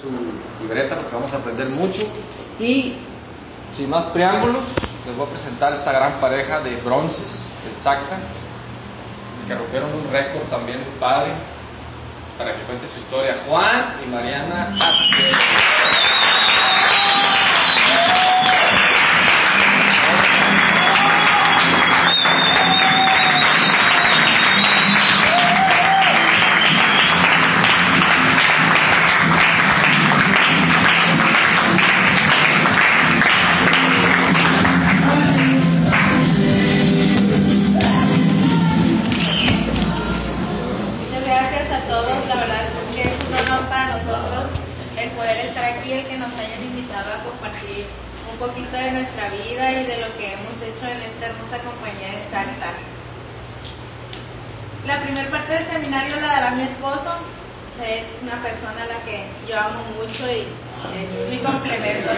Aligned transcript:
su 0.00 0.08
libreta 0.62 0.96
porque 0.96 1.14
vamos 1.14 1.32
a 1.32 1.36
aprender 1.36 1.68
mucho. 1.68 2.02
Y 2.58 2.96
sin 3.72 3.88
más 3.90 4.06
preámbulos 4.12 4.64
les 5.06 5.16
voy 5.16 5.26
a 5.26 5.30
presentar 5.30 5.72
esta 5.72 5.92
gran 5.92 6.20
pareja 6.20 6.60
de 6.60 6.76
bronces 6.76 7.56
exacta 7.76 8.18
que 9.46 9.54
rompieron 9.54 9.92
un 9.94 10.10
récord 10.12 10.44
también 10.48 10.84
padre 10.98 11.32
para 12.38 12.56
que 12.56 12.62
cuente 12.62 12.86
su 12.94 13.00
historia. 13.00 13.38
Juan 13.46 14.00
y 14.04 14.08
Mariana 14.08 14.74
poquito 14.78 15.99
es 57.84 58.04
una 58.22 58.42
persona 58.42 58.82
a 58.82 58.86
la 58.86 59.04
que 59.04 59.26
yo 59.48 59.58
amo 59.58 59.84
mucho 59.96 60.26
y 60.30 60.46
es 60.94 61.28
mi 61.28 61.38
complemento. 61.38 62.10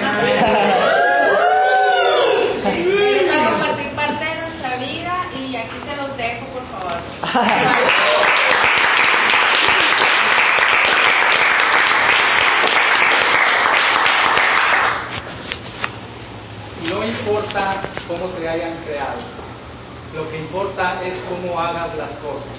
Les 2.64 3.28
va 3.28 3.34
a 3.34 3.50
compartir 3.50 3.90
parte 3.94 4.24
de 4.24 4.34
nuestra 4.40 4.76
vida 4.76 5.14
y 5.34 5.56
aquí 5.56 5.78
se 5.84 5.96
los 5.96 6.16
dejo, 6.16 6.46
por 6.46 6.64
favor. 6.70 6.98
importa 17.22 17.82
cómo 18.08 18.28
se 18.36 18.48
hayan 18.48 18.82
creado, 18.84 19.20
lo 20.14 20.28
que 20.30 20.38
importa 20.38 21.02
es 21.02 21.14
cómo 21.28 21.58
hagas 21.58 21.96
las 21.96 22.16
cosas, 22.16 22.58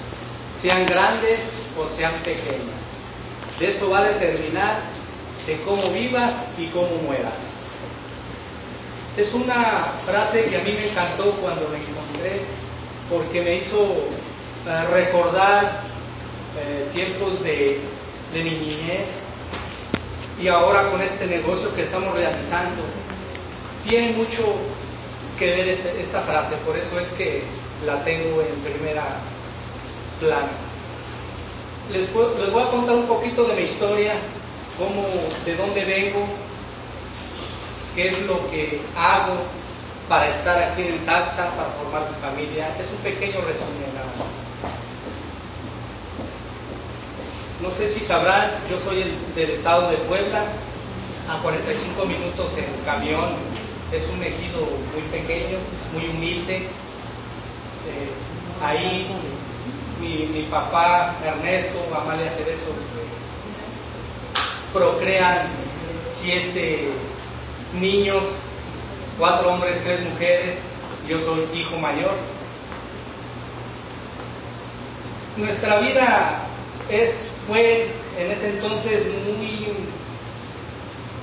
sean 0.60 0.86
grandes 0.86 1.40
o 1.76 1.88
sean 1.96 2.14
pequeñas. 2.22 2.83
De 3.58 3.70
eso 3.70 3.88
va 3.88 4.00
a 4.00 4.04
determinar 4.04 4.80
de 5.46 5.60
cómo 5.62 5.90
vivas 5.90 6.34
y 6.58 6.66
cómo 6.68 6.96
mueras. 7.04 7.34
Es 9.16 9.32
una 9.32 9.94
frase 10.06 10.44
que 10.46 10.56
a 10.56 10.60
mí 10.60 10.72
me 10.72 10.90
encantó 10.90 11.32
cuando 11.40 11.68
la 11.68 11.78
encontré 11.78 12.42
porque 13.08 13.42
me 13.42 13.56
hizo 13.56 14.08
eh, 14.66 14.84
recordar 14.90 15.82
eh, 16.58 16.88
tiempos 16.92 17.42
de, 17.44 17.80
de 18.32 18.44
niñez 18.44 19.08
y 20.40 20.48
ahora 20.48 20.90
con 20.90 21.00
este 21.00 21.26
negocio 21.26 21.72
que 21.74 21.82
estamos 21.82 22.14
realizando 22.14 22.82
tiene 23.86 24.12
mucho 24.12 24.56
que 25.38 25.46
ver 25.46 25.68
este, 25.68 26.00
esta 26.00 26.22
frase, 26.22 26.56
por 26.64 26.76
eso 26.76 26.98
es 26.98 27.08
que 27.12 27.42
la 27.84 28.02
tengo 28.04 28.40
en 28.40 28.54
primera 28.62 29.04
plana. 30.18 30.73
Les, 31.92 32.08
les 32.08 32.52
voy 32.52 32.62
a 32.62 32.70
contar 32.70 32.94
un 32.94 33.06
poquito 33.06 33.44
de 33.44 33.54
mi 33.54 33.62
historia, 33.62 34.14
cómo, 34.78 35.06
de 35.44 35.56
dónde 35.56 35.84
vengo, 35.84 36.26
qué 37.94 38.08
es 38.08 38.22
lo 38.22 38.50
que 38.50 38.80
hago 38.96 39.42
para 40.08 40.28
estar 40.36 40.62
aquí 40.62 40.82
en 40.82 41.04
Salta, 41.04 41.50
para 41.56 41.70
formar 41.70 42.10
mi 42.10 42.20
familia. 42.20 42.76
Es 42.80 42.90
un 42.90 42.98
pequeño 42.98 43.40
resumen. 43.40 43.94
No 47.62 47.70
sé 47.70 47.94
si 47.94 48.04
sabrán, 48.04 48.50
yo 48.68 48.78
soy 48.80 49.16
del 49.34 49.50
estado 49.50 49.90
de 49.90 49.98
Puebla, 49.98 50.44
a 51.28 51.40
45 51.40 52.04
minutos 52.04 52.52
en 52.58 52.84
camión 52.84 53.30
es 53.92 54.08
un 54.08 54.22
ejido 54.22 54.60
muy 54.92 55.02
pequeño, 55.10 55.58
muy 55.92 56.08
humilde. 56.08 56.56
Eh, 57.86 58.10
ahí 58.62 59.06
mi, 60.04 60.46
papá 60.50 61.16
Ernesto, 61.24 61.78
Amalia 61.94 62.30
Cerezo, 62.32 62.72
procrean 64.72 65.48
siete 66.20 66.90
niños, 67.72 68.24
cuatro 69.18 69.52
hombres, 69.52 69.82
tres 69.82 70.00
mujeres, 70.08 70.58
yo 71.08 71.20
soy 71.20 71.58
hijo 71.58 71.76
mayor. 71.78 72.12
Nuestra 75.36 75.80
vida 75.80 76.46
es, 76.90 77.10
fue 77.46 77.90
en 78.18 78.30
ese 78.30 78.50
entonces 78.50 79.06
muy 79.26 79.66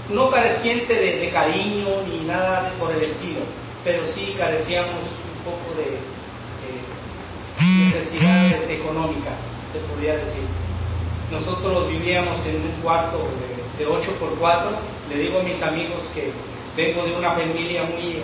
no 0.09 0.29
careciente 0.29 0.93
de, 0.93 1.29
cariño 1.29 2.01
ni 2.07 2.25
nada 2.25 2.73
por 2.79 2.91
el 2.91 3.03
estilo, 3.03 3.41
pero 3.83 4.05
sí 4.13 4.35
carecíamos 4.37 5.03
un 5.03 5.43
poco 5.45 5.77
de, 5.77 5.97
necesidades 7.61 8.69
económicas, 8.69 9.35
se 9.71 9.79
podría 9.79 10.17
decir. 10.17 10.43
Nosotros 11.31 11.89
vivíamos 11.89 12.39
en 12.45 12.55
un 12.57 12.81
cuarto 12.81 13.19
de, 13.77 13.87
8x4, 13.87 14.75
le 15.09 15.17
digo 15.17 15.39
a 15.39 15.43
mis 15.43 15.59
amigos 15.63 16.07
que 16.13 16.31
vengo 16.77 17.03
de 17.03 17.15
una 17.15 17.31
familia 17.31 17.83
muy 17.83 18.21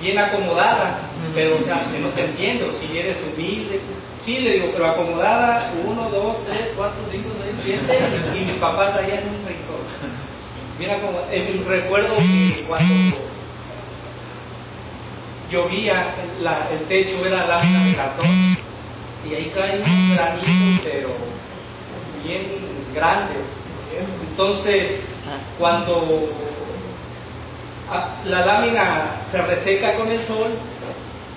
bien 0.00 0.18
acomodada, 0.18 1.10
pero 1.34 1.56
o 1.56 1.62
sea, 1.62 1.84
si 1.92 1.98
no 1.98 2.08
te 2.08 2.24
entiendo, 2.24 2.72
si 2.72 2.98
eres 2.98 3.18
humilde, 3.22 3.80
sí 4.22 4.38
le 4.38 4.54
digo, 4.54 4.70
pero 4.72 4.86
acomodada, 4.86 5.72
1, 5.84 6.10
2, 6.10 6.36
3, 6.46 6.72
4, 6.76 7.00
5, 7.10 7.28
6, 7.62 7.78
7, 7.86 8.38
y 8.40 8.44
mis 8.46 8.56
papás 8.56 8.96
allá 8.96 9.20
en 9.20 9.28
un 9.28 9.46
rincón. 9.46 9.82
Mira 10.78 11.00
como, 11.00 11.20
recuerdo 11.68 12.16
que 12.16 12.64
cuando 12.66 12.94
llovía, 15.52 16.14
el 16.72 16.80
techo 16.88 17.24
era 17.24 17.46
lámina 17.46 17.84
de 17.84 17.94
cartón 17.94 18.58
y 19.24 19.34
ahí 19.34 19.52
unos 19.54 20.16
granitos, 20.16 20.80
pero 20.84 21.10
bien 22.24 22.46
grandes. 22.94 23.56
Entonces, 24.30 25.00
cuando 25.58 26.30
la 28.24 28.46
lámina 28.46 29.26
se 29.30 29.42
reseca 29.42 29.94
con 29.96 30.10
el 30.10 30.24
sol, 30.24 30.52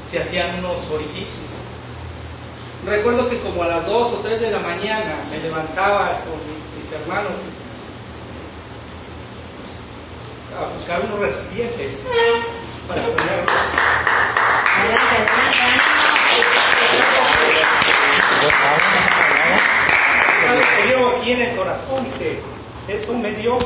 se 0.10 0.20
hacían 0.22 0.60
unos 0.60 0.90
orificios. 0.90 1.44
Recuerdo 2.86 3.30
que 3.30 3.40
como 3.42 3.64
a 3.64 3.68
las 3.68 3.86
2 3.86 4.14
o 4.14 4.20
3 4.20 4.40
de 4.40 4.52
la 4.52 4.60
mañana 4.60 5.26
me 5.30 5.40
levantaba 5.40 6.20
con 6.20 6.40
mis 6.80 6.92
hermanos 6.92 7.40
a 10.56 10.74
buscar 10.74 11.02
unos 11.02 11.20
recipientes 11.20 12.02
para 12.88 13.02
ponerlos. 13.08 13.95
Aquí 21.26 21.32
en 21.32 21.42
el 21.42 21.56
corazón 21.56 22.06
que 22.20 22.40
eso 22.88 23.14
me 23.14 23.32
dio 23.32 23.58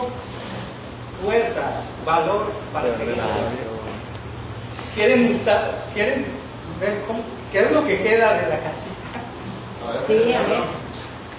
fuerza, 1.21 1.83
valor 2.05 2.51
para 2.71 2.97
seguir 2.97 3.15
¿Quieren, 4.95 5.41
¿Quieren 5.93 6.25
ver 6.79 7.03
cómo, 7.05 7.21
qué 7.51 7.61
es 7.61 7.71
lo 7.71 7.85
que 7.85 8.01
queda 8.01 8.33
de 8.33 8.49
la 8.49 8.59
casita? 8.59 9.19
Sí, 10.07 10.33
a 10.33 10.41
ver. 10.41 10.63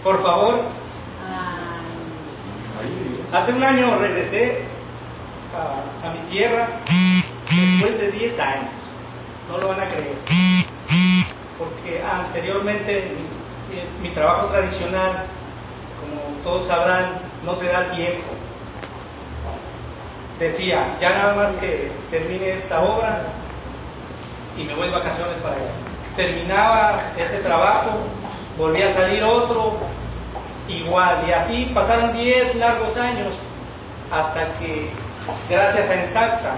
Por 0.05 0.23
favor. 0.23 0.61
Hace 3.33 3.53
un 3.53 3.63
año 3.63 3.97
regresé 3.99 4.63
a, 5.55 6.13
mi 6.13 6.31
tierra 6.31 6.69
después 7.51 7.99
de 7.99 8.11
10 8.13 8.41
años. 8.41 8.80
No 9.51 9.59
lo 9.59 9.69
van 9.69 9.81
a 9.81 9.89
creer. 9.89 10.17
Porque 11.59 12.03
anteriormente 12.03 13.13
mi, 14.01 14.09
mi 14.09 14.15
trabajo 14.15 14.47
tradicional, 14.49 15.27
como 16.01 16.43
todos 16.43 16.67
sabrán, 16.67 17.21
no 17.45 17.55
te 17.55 17.67
da 17.67 17.91
tiempo. 17.91 18.29
Decía, 20.39 20.97
ya 21.01 21.11
nada 21.11 21.35
más 21.35 21.57
que 21.57 21.91
termine 22.11 22.53
esta 22.55 22.81
obra 22.81 23.25
y 24.57 24.65
me 24.65 24.75
voy 24.75 24.87
de 24.87 24.95
vacaciones 24.95 25.37
para 25.43 25.57
allá. 25.57 25.71
Terminaba 26.17 27.03
ese 27.17 27.39
trabajo, 27.39 27.99
volvía 28.57 28.91
a 28.91 28.95
salir 28.95 29.23
otro, 29.23 29.77
igual, 30.69 31.29
y 31.29 31.33
así 31.33 31.71
pasaron 31.75 32.13
10 32.13 32.55
largos 32.57 32.97
años 32.97 33.35
hasta 34.11 34.59
que 34.59 34.91
gracias 35.49 35.89
a 35.89 35.95
Exacta, 35.95 36.55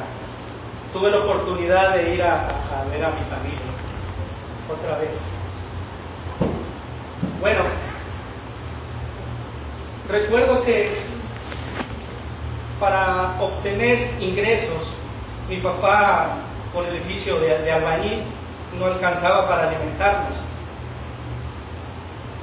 tuve 0.93 1.11
la 1.11 1.19
oportunidad 1.19 1.95
de 1.95 2.15
ir 2.15 2.23
a, 2.23 2.85
ver 2.91 3.05
a 3.05 3.11
mi 3.11 3.21
familia 3.31 3.61
otra 4.71 4.99
vez. 4.99 5.19
Bueno, 7.41 7.63
recuerdo 10.09 10.63
que 10.63 11.03
para 12.79 13.37
obtener 13.41 14.21
ingresos, 14.21 14.83
mi 15.49 15.57
papá, 15.59 16.37
con 16.73 16.87
el 16.87 17.01
oficio 17.01 17.39
de, 17.41 17.59
de 17.59 17.73
albañil, 17.73 18.25
no 18.79 18.87
alcanzaba 18.87 19.49
para 19.49 19.69
alimentarnos, 19.69 20.39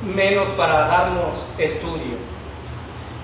menos 0.03 0.49
para 0.49 0.87
darnos 0.87 1.43
estudio. 1.57 2.28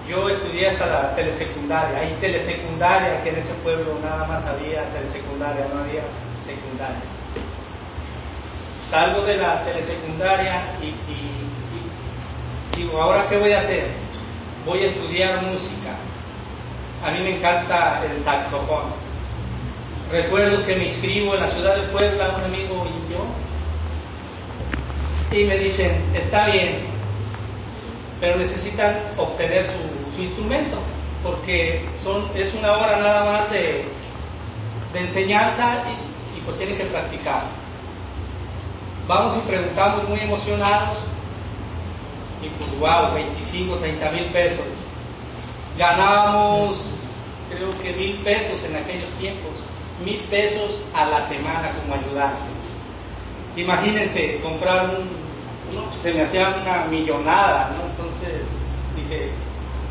Yo 0.07 0.29
estudié 0.29 0.69
hasta 0.69 0.85
la 0.85 1.15
telesecundaria, 1.15 1.99
hay 1.99 2.17
telesecundaria 2.21 3.23
que 3.23 3.29
en 3.29 3.37
ese 3.37 3.53
pueblo 3.63 3.97
nada 4.03 4.25
más 4.25 4.45
había 4.45 4.83
telesecundaria, 4.93 5.65
no 5.73 5.81
había 5.81 6.03
secundaria. 6.45 7.01
Salgo 8.89 9.23
de 9.23 9.37
la 9.37 9.63
telesecundaria 9.65 10.75
y, 10.79 10.85
y, 11.11 12.77
digo, 12.77 13.01
¿ahora 13.01 13.27
qué 13.27 13.37
voy 13.37 13.53
a 13.53 13.59
hacer? 13.59 13.87
Voy 14.63 14.83
a 14.83 14.87
estudiar 14.87 15.41
música. 15.41 15.95
A 17.03 17.09
mí 17.09 17.19
me 17.21 17.37
encanta 17.37 18.03
el 18.05 18.23
saxofón. 18.23 18.93
Recuerdo 20.11 20.63
que 20.65 20.75
me 20.75 20.85
inscribo 20.85 21.33
en 21.33 21.41
la 21.41 21.49
ciudad 21.49 21.77
de 21.77 21.87
Puebla, 21.87 22.35
un 22.37 22.43
amigo 22.43 22.85
y 22.85 23.11
yo, 23.11 23.25
y 25.35 25.43
me 25.45 25.57
dicen, 25.57 26.11
está 26.13 26.45
bien, 26.47 26.85
pero 28.19 28.37
necesitan 28.37 28.97
obtener 29.17 29.65
su, 29.65 29.94
su 30.15 30.21
instrumento, 30.21 30.77
porque 31.23 31.85
son, 32.03 32.29
es 32.35 32.53
una 32.53 32.73
hora 32.73 32.97
nada 32.99 33.31
más 33.31 33.51
de, 33.51 33.85
de 34.93 34.99
enseñanza 34.99 35.83
y, 36.35 36.41
pues 36.41 36.57
tienen 36.57 36.77
que 36.77 36.85
practicar. 36.85 37.43
Vamos 39.07 39.37
y 39.37 39.47
preguntamos 39.47 40.07
muy 40.09 40.19
emocionados, 40.19 40.99
y 42.41 42.49
pues 42.49 42.79
wow, 42.79 43.13
25, 43.13 43.77
30 43.77 44.11
mil 44.11 44.25
pesos. 44.25 44.65
Ganábamos, 45.77 46.79
creo 47.49 47.71
que 47.81 47.93
mil 47.93 48.17
pesos 48.17 48.63
en 48.63 48.75
aquellos 48.75 49.09
tiempos, 49.19 49.53
mil 50.03 50.19
pesos 50.29 50.81
a 50.93 51.05
la 51.05 51.27
semana 51.27 51.71
como 51.71 51.95
ayudantes. 51.95 52.55
Imagínense 53.55 54.39
comprar 54.41 54.89
un, 54.89 55.09
no, 55.73 55.91
se 56.01 56.13
me 56.13 56.23
hacía 56.23 56.49
una 56.61 56.85
millonada, 56.85 57.71
¿no? 57.75 57.85
Entonces 57.89 58.41
dije, 58.95 59.31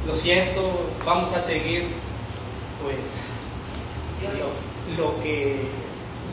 lo 0.06 0.16
siento, 0.16 0.90
vamos 1.04 1.32
a 1.34 1.42
seguir, 1.42 1.88
pues, 2.82 2.96
lo, 4.38 5.02
lo 5.04 5.22
que 5.22 5.68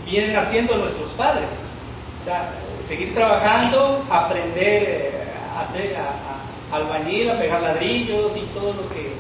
vienen 0.06 0.36
haciendo 0.36 0.76
nuestros 0.78 1.12
padres. 1.12 1.50
O 2.22 2.26
sea, 2.26 2.52
seguir 2.88 3.14
trabajando, 3.14 4.06
aprender 4.10 5.28
a 5.56 5.62
hacer 5.62 5.96
a, 5.98 6.74
a 6.74 6.78
albañil, 6.78 7.30
a 7.32 7.40
pegar 7.40 7.62
ladrillos 7.62 8.36
y 8.36 8.42
todo 8.54 8.74
lo 8.74 8.90
que 8.90 9.14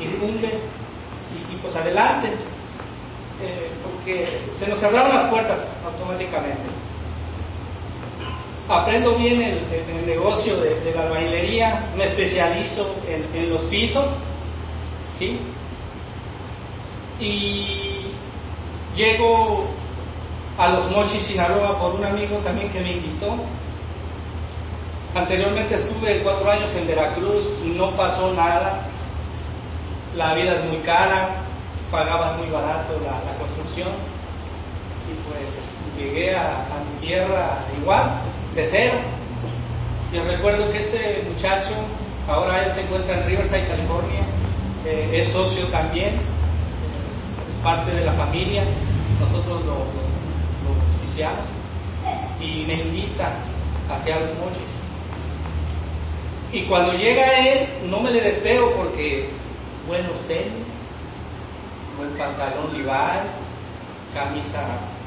incumbe, 0.00 0.48
y, 0.48 1.54
y 1.54 1.58
pues 1.62 1.74
adelante, 1.76 2.28
eh, 3.40 3.70
porque 3.84 4.26
se 4.58 4.66
nos 4.66 4.80
cerraron 4.80 5.14
las 5.14 5.30
puertas 5.30 5.60
automáticamente 5.84 6.77
aprendo 8.68 9.16
bien 9.16 9.40
el, 9.40 10.06
negocio 10.06 10.56
de, 10.58 10.92
la 10.94 11.02
albañilería, 11.02 11.90
me 11.96 12.04
especializo 12.04 12.94
en, 13.06 13.50
los 13.50 13.62
pisos, 13.64 14.06
¿sí? 15.18 15.38
Y 17.20 18.12
llego 18.94 19.64
a 20.58 20.68
los 20.68 20.90
Mochis, 20.90 21.22
Sinaloa, 21.24 21.78
por 21.78 21.94
un 21.94 22.04
amigo 22.04 22.38
también 22.38 22.70
que 22.70 22.80
me 22.80 22.92
invitó. 22.92 23.36
Anteriormente 25.14 25.74
estuve 25.74 26.22
cuatro 26.22 26.50
años 26.50 26.70
en 26.74 26.86
Veracruz, 26.86 27.44
no 27.64 27.90
pasó 27.96 28.34
nada, 28.34 28.82
la 30.14 30.34
vida 30.34 30.54
es 30.54 30.64
muy 30.64 30.78
cara, 30.78 31.42
pagaban 31.90 32.38
muy 32.38 32.50
barato 32.50 33.00
la, 33.02 33.38
construcción 33.38 33.88
y 35.08 35.28
pues 35.28 35.48
llegué 35.96 36.36
a 36.36 36.66
mi 36.84 37.06
tierra 37.06 37.64
igual, 37.80 38.20
de 38.54 38.68
cero. 38.70 38.94
Yo 40.12 40.24
recuerdo 40.24 40.72
que 40.72 40.78
este 40.78 41.28
muchacho, 41.28 41.70
ahora 42.26 42.64
él 42.64 42.72
se 42.74 42.80
encuentra 42.82 43.20
en 43.20 43.26
Riverside, 43.26 43.68
California, 43.68 44.22
eh, 44.86 45.10
es 45.12 45.32
socio 45.32 45.66
también, 45.66 46.14
eh, 46.14 47.50
es 47.50 47.62
parte 47.62 47.92
de 47.92 48.04
la 48.04 48.12
familia, 48.12 48.64
nosotros 49.20 49.64
lo, 49.64 49.74
lo, 49.74 50.74
auspiciamos 50.94 51.46
y 52.40 52.64
me 52.66 52.74
invita 52.74 53.32
a 53.90 54.04
que 54.04 54.12
a 54.12 54.20
los 54.20 54.30
mochis. 54.38 54.62
Y 56.52 56.62
cuando 56.62 56.94
llega 56.94 57.46
él, 57.46 57.68
no 57.90 58.00
me 58.00 58.10
le 58.10 58.22
despego 58.22 58.72
porque 58.76 59.28
buenos 59.86 60.18
tenis, 60.26 60.66
buen 61.98 62.16
pantalón 62.16 62.72
Levi's, 62.72 63.30
camisa 64.14 64.97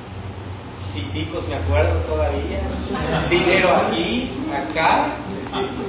chiquiticos, 0.93 1.47
me 1.47 1.55
acuerdo 1.55 1.99
todavía, 2.01 2.59
dinero 3.29 3.73
aquí, 3.75 4.29
acá, 4.53 5.15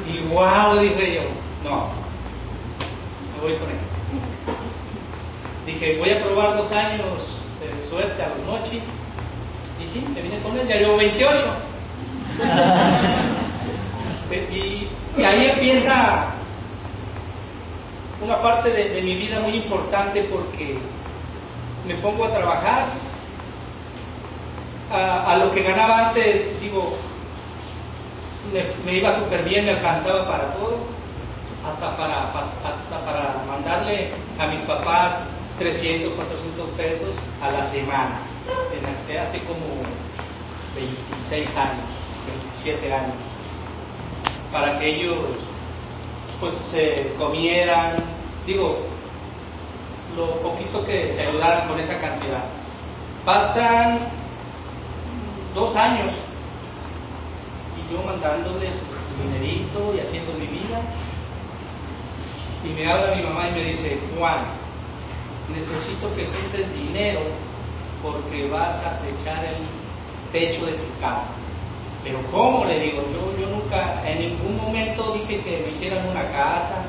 y 0.07 0.21
wow, 0.33 0.79
dije 0.79 1.15
yo, 1.15 1.23
no, 1.69 1.89
me 3.35 3.41
voy 3.43 3.55
con 3.59 3.69
él. 3.71 3.77
Dije, 5.67 5.99
voy 5.99 6.11
a 6.11 6.23
probar 6.23 6.57
dos 6.57 6.71
años 6.73 7.27
de 7.61 7.89
suerte 7.89 8.23
a 8.23 8.29
los 8.29 8.39
mochis, 8.47 8.85
y 9.81 9.85
sí, 9.93 10.07
me 10.15 10.23
vine 10.23 10.39
con 10.41 10.57
él, 10.59 10.69
ya 10.69 10.77
llevo 10.77 10.97
28. 10.97 11.45
y, 14.53 14.89
y, 15.21 15.25
ahí 15.25 15.51
empieza 15.51 16.29
una 18.25 18.41
parte 18.41 18.71
de, 18.71 18.91
de 18.91 19.03
mi 19.03 19.17
vida 19.17 19.41
muy 19.41 19.57
importante 19.57 20.23
porque 20.25 20.79
me 21.87 21.95
pongo 21.97 22.25
a 22.25 22.33
trabajar 22.33 22.87
a, 24.93 25.33
a, 25.33 25.37
lo 25.39 25.53
que 25.53 25.63
ganaba 25.63 26.09
antes, 26.09 26.61
digo, 26.61 26.97
me, 28.53 28.63
me 28.85 28.99
iba 28.99 29.19
súper 29.19 29.45
bien, 29.45 29.65
me 29.65 29.73
alcanzaba 29.73 30.27
para 30.27 30.53
todo, 30.55 30.79
hasta 31.67 31.97
para, 31.97 32.31
hasta 32.31 33.05
para 33.05 33.45
mandarle 33.47 34.11
a 34.39 34.47
mis 34.47 34.61
papás 34.61 35.21
300, 35.59 36.15
400 36.15 36.71
pesos 36.71 37.15
a 37.41 37.51
la 37.51 37.71
semana, 37.71 38.21
en, 38.73 39.19
hace 39.19 39.41
como 39.41 39.65
26 40.75 41.49
años, 41.57 41.87
27 42.65 42.93
años, 42.93 43.15
para 44.51 44.79
que 44.79 44.89
ellos 44.89 45.19
pues 46.41 46.55
se 46.73 47.15
comieran, 47.19 47.97
digo, 48.47 48.81
lo 50.17 50.41
poquito 50.41 50.85
que 50.85 51.13
se 51.13 51.23
ayudaran 51.23 51.69
con 51.69 51.79
esa 51.79 51.99
cantidad. 52.01 52.45
Pasan 53.25 54.22
dos 55.55 55.75
años 55.77 56.13
y 57.77 57.93
yo 57.93 58.03
mandándoles 58.03 58.75
su 58.75 59.23
dinerito 59.23 59.95
y 59.95 60.01
haciendo 60.01 60.33
mi 60.35 60.47
vida. 60.47 60.81
Y 62.65 62.69
me 62.69 62.91
habla 62.91 63.17
mi 63.17 63.23
mamá 63.23 63.49
y 63.49 63.53
me 63.53 63.65
dice, 63.65 63.99
Juan, 64.17 64.45
necesito 65.53 66.15
que 66.15 66.27
juntes 66.27 66.73
dinero 66.75 67.23
porque 68.03 68.49
vas 68.49 68.77
a 68.85 69.01
echar 69.09 69.45
el 69.45 69.57
techo 70.33 70.67
de 70.67 70.73
tu 70.73 71.01
casa. 71.01 71.29
Pero 72.05 72.19
¿cómo? 72.31 72.65
Le 72.65 72.81
digo, 72.81 73.03
yo, 73.13 73.39
yo 73.39 73.49
nunca, 73.49 74.03
en 74.09 74.19
ningún 74.19 74.57
momento 74.57 75.15
dije 75.15 75.41
que 75.41 75.65
me 75.65 75.73
hicieran 75.73 76.09
una 76.09 76.25
casa. 76.27 76.85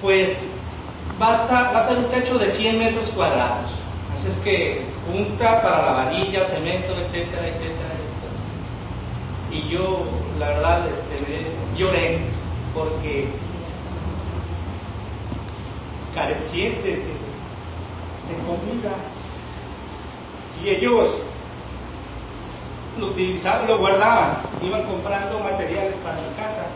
Pues 0.00 0.36
vas 1.18 1.50
a, 1.50 1.72
va 1.72 1.80
a 1.80 1.88
ser 1.88 1.98
un 1.98 2.10
techo 2.10 2.38
de 2.38 2.52
100 2.52 2.78
metros 2.78 3.08
cuadrados. 3.10 3.70
Así 4.22 4.30
es 4.30 4.36
que 4.44 4.84
junta 5.10 5.62
para 5.62 5.84
la 5.84 5.92
varilla, 6.04 6.46
cemento, 6.46 6.92
etcétera, 6.92 7.48
etcétera, 7.48 7.90
etcétera. 7.90 8.30
Y 9.50 9.68
yo, 9.68 10.04
la 10.38 10.46
verdad, 10.46 10.86
este, 10.86 11.46
lloré 11.76 12.20
porque 12.72 13.26
carecientes 16.14 16.98
de, 16.98 17.02
de 17.02 18.42
comida. 18.46 18.94
Y 20.62 20.68
ellos 20.68 21.16
lo 23.00 23.06
utilizaban, 23.08 23.66
lo 23.66 23.78
guardaban, 23.78 24.42
iban 24.62 24.84
comprando 24.84 25.40
materiales 25.40 25.96
para 25.96 26.18
la 26.18 26.36
casa. 26.36 26.66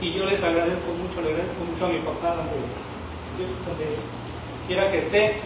Y 0.00 0.14
yo 0.14 0.26
les 0.26 0.42
agradezco 0.42 0.90
mucho, 0.94 1.20
le 1.22 1.30
agradezco 1.30 1.64
mucho 1.64 1.86
a 1.86 1.88
mi 1.90 1.98
papá 1.98 2.34
donde, 2.34 2.56
donde 3.64 3.96
quiera 4.66 4.90
que 4.90 4.98
esté, 4.98 5.40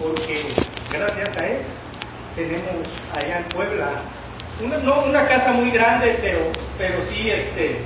porque 0.00 0.54
gracias 0.90 1.36
a 1.36 1.46
él 1.46 1.62
tenemos 2.34 2.88
allá 3.16 3.38
en 3.38 3.48
Puebla 3.48 4.02
una, 4.60 4.78
no 4.78 5.04
una 5.04 5.26
casa 5.26 5.52
muy 5.52 5.70
grande, 5.70 6.18
pero, 6.20 6.52
pero 6.78 7.02
sí 7.10 7.30
este, 7.30 7.80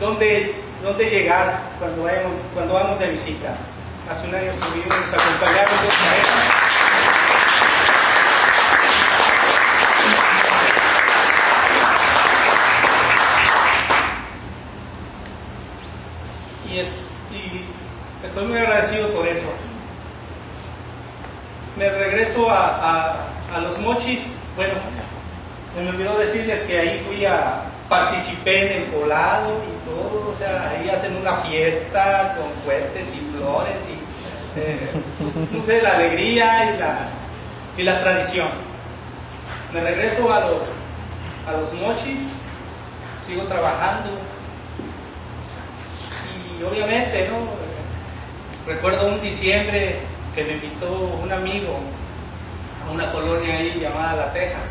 donde, 0.00 0.54
donde 0.82 1.10
llegar 1.10 1.60
cuando 1.78 2.04
vamos, 2.04 2.40
cuando 2.54 2.74
vamos 2.74 2.98
de 2.98 3.08
visita. 3.08 3.56
Hace 4.08 4.28
un 4.28 4.34
año 4.36 4.52
estuvimos, 4.52 4.86
nos 4.86 5.14
acompañaron 5.14 5.84
dos 5.84 5.94
es, 16.78 16.86
y 17.32 17.64
estoy 18.24 18.46
muy 18.46 18.58
agradecido 18.58 19.12
por 19.12 19.26
eso. 19.26 19.65
Me 21.76 21.90
regreso 21.90 22.50
a, 22.50 23.28
a, 23.54 23.58
los 23.60 23.78
mochis, 23.78 24.20
bueno, 24.56 24.74
se 25.74 25.80
me 25.82 25.90
olvidó 25.90 26.16
decirles 26.18 26.62
que 26.62 26.78
ahí 26.78 27.04
fui 27.06 27.26
a, 27.26 27.64
participé 27.86 28.66
en 28.66 28.82
el 28.82 28.92
colado 28.92 29.62
y 29.62 29.88
todo, 29.88 30.30
o 30.30 30.34
sea, 30.36 30.70
ahí 30.70 30.88
hacen 30.88 31.16
una 31.16 31.42
fiesta 31.42 32.34
con 32.38 32.50
fuertes 32.64 33.06
y 33.14 33.36
flores 33.36 33.76
y, 33.90 34.58
eh, 34.58 34.90
no 35.52 35.62
sé, 35.64 35.82
la 35.82 35.96
alegría 35.96 36.74
y 36.74 36.78
la, 36.78 36.98
y 37.76 37.82
la 37.82 38.00
tradición. 38.00 38.48
Me 39.74 39.82
regreso 39.82 40.32
a 40.32 40.40
los, 40.40 40.62
a 41.46 41.52
los 41.60 41.74
mochis, 41.74 42.20
sigo 43.26 43.42
trabajando 43.42 44.12
y 46.58 46.62
obviamente, 46.62 47.28
¿no? 47.28 47.46
Recuerdo 48.66 49.08
un 49.08 49.20
diciembre 49.20 50.15
que 50.36 50.44
me 50.44 50.52
invitó 50.52 50.92
un 51.22 51.32
amigo 51.32 51.80
a 52.86 52.92
una 52.92 53.10
colonia 53.10 53.56
ahí 53.56 53.80
llamada 53.80 54.26
La 54.26 54.32
Texas. 54.34 54.70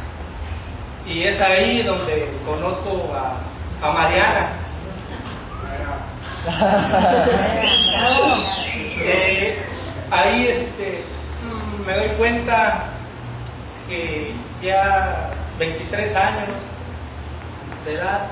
Y 1.08 1.24
es 1.24 1.42
ahí 1.42 1.82
donde 1.82 2.32
conozco 2.46 3.12
a, 3.14 3.42
a 3.86 3.92
Mariana. 3.92 4.50
Eh, 8.98 9.58
ahí 10.10 10.48
este, 10.48 11.04
me 11.86 11.94
doy 11.94 12.08
cuenta 12.18 12.86
que 13.88 14.34
ya 14.62 15.32
23 15.60 16.16
años 16.16 16.50
de 17.86 17.96
edad, 17.96 18.28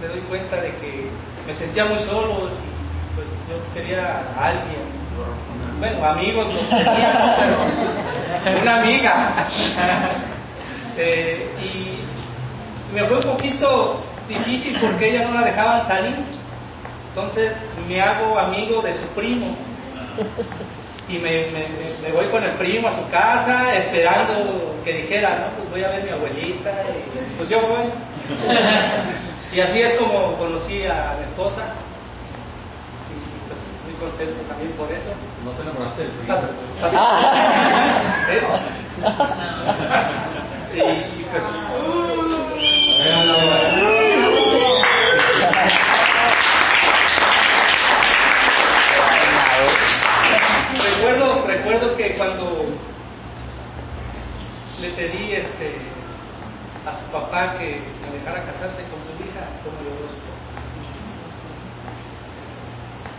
me 0.00 0.08
doy 0.08 0.20
cuenta 0.20 0.56
de 0.56 0.70
que 0.76 1.10
me 1.46 1.54
sentía 1.54 1.84
muy 1.86 1.98
solo 2.00 2.50
y 2.50 3.16
pues 3.16 3.26
yo 3.48 3.74
quería 3.74 4.22
a 4.38 4.46
alguien. 4.46 4.99
Bueno, 5.80 6.04
amigos 6.04 6.46
los 6.52 6.68
tenía, 6.68 7.36
pero 8.44 8.60
una 8.60 8.80
amiga. 8.80 9.46
Eh, 11.02 11.48
y 11.62 12.94
me 12.94 13.04
fue 13.04 13.18
un 13.18 13.22
poquito 13.22 14.02
difícil 14.28 14.76
porque 14.80 15.08
ella 15.08 15.28
no 15.28 15.40
la 15.40 15.46
dejaban 15.46 15.86
salir. 15.86 16.16
Entonces 17.08 17.52
me 17.88 18.02
hago 18.02 18.38
amigo 18.38 18.82
de 18.82 18.92
su 18.94 19.06
primo 19.14 19.56
y 21.08 21.16
me, 21.16 21.46
me, 22.02 22.12
voy 22.12 22.26
con 22.26 22.42
el 22.42 22.50
primo 22.54 22.88
a 22.88 22.96
su 22.96 23.08
casa 23.08 23.72
esperando 23.76 24.74
que 24.84 24.92
dijera, 24.92 25.38
no, 25.38 25.56
pues 25.56 25.70
voy 25.70 25.84
a 25.84 25.88
ver 25.90 26.04
mi 26.04 26.10
abuelita 26.10 26.70
y 26.70 27.36
pues 27.36 27.48
yo 27.48 27.60
voy. 27.60 27.86
y 29.56 29.60
así 29.60 29.80
es 29.80 29.96
como 29.96 30.34
conocí 30.34 30.84
a 30.84 31.14
mi 31.18 31.24
esposa 31.24 31.72
contento 34.00 34.40
también 34.48 34.72
por 34.72 34.90
eso. 34.90 35.12
¿No 35.44 35.52
te 35.52 35.62
enamoraste 35.62 36.02
del? 36.02 36.10
¿Eh? 36.10 36.16
y, 41.18 41.24
pues... 41.24 41.44
recuerdo, 50.82 51.44
recuerdo 51.46 51.96
que 51.96 52.14
cuando 52.16 52.66
le 54.80 54.90
pedí 54.90 55.32
este, 55.32 55.76
a 56.86 56.98
su 56.98 57.04
papá 57.12 57.58
que 57.58 57.80
me 58.02 58.18
dejara 58.18 58.44
casarse 58.44 58.82
con 58.84 59.00
su 59.04 59.12
hija, 59.24 59.46
como 59.64 59.76
yo 59.84 60.30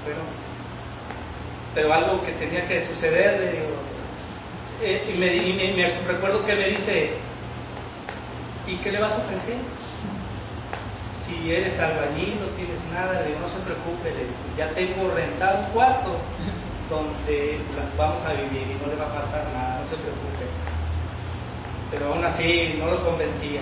pero, 0.04 0.18
pero 1.74 1.94
algo 1.94 2.24
que 2.26 2.34
tenía 2.34 2.68
que 2.68 2.86
suceder, 2.88 3.56
eh, 4.82 5.14
y, 5.14 5.18
me, 5.18 5.74
me, 5.74 6.02
recuerdo 6.08 6.46
que 6.46 6.56
me 6.56 6.68
dice, 6.70 7.12
¿y 8.68 8.76
qué 8.78 8.92
le 8.92 9.00
vas 9.00 9.14
a 9.14 9.18
ofrecer? 9.18 9.58
Si 11.26 11.52
eres 11.52 11.80
albañil, 11.80 12.40
no 12.42 12.48
tienes 12.58 12.84
nada, 12.92 13.22
le 13.22 13.28
digo, 13.28 13.40
no 13.40 13.48
se 13.48 13.60
preocupe, 13.60 14.12
ya 14.58 14.70
tengo 14.72 15.14
rentado 15.14 15.60
un 15.60 15.66
cuarto 15.68 16.18
donde 16.90 17.60
vamos 17.98 18.22
a 18.26 18.34
vivir 18.34 18.68
y 18.68 18.82
no 18.82 18.88
le 18.92 19.00
va 19.00 19.06
a 19.06 19.22
faltar 19.22 19.48
nada, 19.54 19.80
no 19.82 19.88
se 19.88 19.96
preocupe. 19.96 20.46
Pero 21.92 22.14
aún 22.14 22.26
así 22.26 22.76
no 22.78 22.88
lo 22.88 23.06
convencía. 23.06 23.62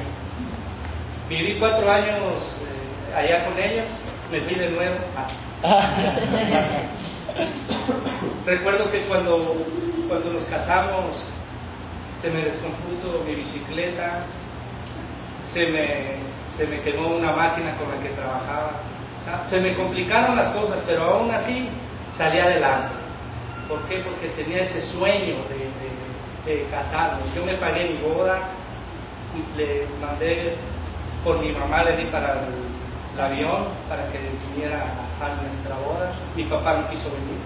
Viví 1.28 1.58
cuatro 1.60 1.92
años 1.92 2.42
eh, 2.64 3.16
allá 3.16 3.46
con 3.46 3.60
ellos, 3.60 3.86
me 4.32 4.40
fui 4.42 4.56
de 4.56 4.70
nuevo. 4.72 4.98
Recuerdo 8.46 8.92
que 8.92 9.02
cuando, 9.04 9.56
cuando 10.08 10.34
nos 10.34 10.44
casamos 10.46 11.16
se 12.22 12.30
me 12.30 12.44
descompuso 12.44 13.24
mi 13.26 13.36
bicicleta, 13.36 14.26
se 15.54 15.68
me, 15.68 16.20
se 16.58 16.68
me 16.68 16.82
quemó 16.82 17.08
una 17.16 17.32
máquina 17.32 17.76
con 17.76 17.90
la 17.90 18.02
que 18.04 18.10
trabajaba. 18.10 18.82
se 19.50 19.60
me 19.60 19.76
complicaron 19.76 20.36
las 20.36 20.50
cosas, 20.54 20.84
pero 20.86 21.04
aún 21.04 21.32
así 21.32 21.70
salí 22.14 22.40
adelante. 22.40 22.96
¿Por 23.68 23.82
qué? 23.84 24.00
Porque 24.00 24.28
tenía 24.30 24.64
ese 24.64 24.82
sueño 24.94 25.36
de, 25.48 26.52
de, 26.52 26.66
casarme. 26.70 27.22
Yo 27.36 27.46
me 27.46 27.54
pagué 27.56 27.90
mi 27.90 27.98
boda, 27.98 28.40
le 29.56 29.86
mandé 30.02 30.56
por 31.24 31.40
mi 31.40 31.52
mamá, 31.52 31.84
le 31.84 31.98
di 31.98 32.06
para 32.06 32.34
el, 32.34 32.69
avión 33.20 33.68
para 33.88 34.06
que 34.12 34.20
viniera 34.54 34.84
a 35.22 35.42
nuestra 35.42 35.76
boda. 35.76 36.12
Mi 36.36 36.44
papá 36.46 36.76
no 36.76 36.90
quiso 36.90 37.10
venir. 37.12 37.40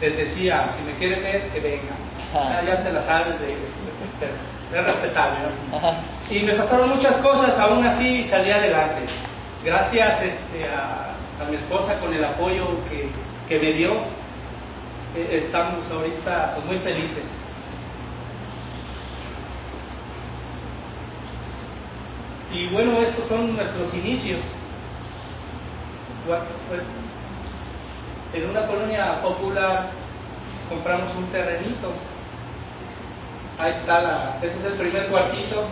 Les 0.00 0.16
decía, 0.16 0.70
si 0.76 0.82
me 0.84 0.94
quiere 0.94 1.20
ver, 1.20 1.48
que 1.50 1.60
venga. 1.60 1.96
Ya, 2.64 2.82
te 2.82 2.92
la 2.92 3.02
sabes, 3.02 3.40
de, 3.40 3.52
es 3.52 4.86
respetable. 4.86 5.38
Y 6.30 6.40
me 6.40 6.52
pasaron 6.54 6.90
muchas 6.90 7.16
cosas, 7.18 7.58
aún 7.58 7.84
así 7.86 8.24
salí 8.24 8.50
adelante. 8.50 9.06
Gracias 9.64 10.22
este, 10.22 10.68
a, 10.68 11.14
a 11.40 11.44
mi 11.48 11.56
esposa 11.56 11.98
con 11.98 12.12
el 12.12 12.24
apoyo 12.24 12.66
que, 12.88 13.08
que 13.48 13.58
me 13.58 13.72
dio, 13.72 13.94
eh, 15.16 15.42
estamos 15.44 15.90
ahorita 15.90 16.52
pues, 16.54 16.66
muy 16.66 16.78
felices. 16.78 17.24
Y 22.52 22.68
bueno, 22.68 23.00
estos 23.00 23.26
son 23.26 23.56
nuestros 23.56 23.92
inicios. 23.94 24.40
En 28.34 28.50
una 28.50 28.66
colonia 28.66 29.20
popular 29.22 29.90
compramos 30.68 31.14
un 31.16 31.26
terrenito. 31.26 31.92
Ahí 33.58 33.72
está 33.72 34.00
la, 34.00 34.38
ese 34.42 34.58
es 34.58 34.64
el 34.64 34.78
primer 34.78 35.08
cuartito. 35.08 35.64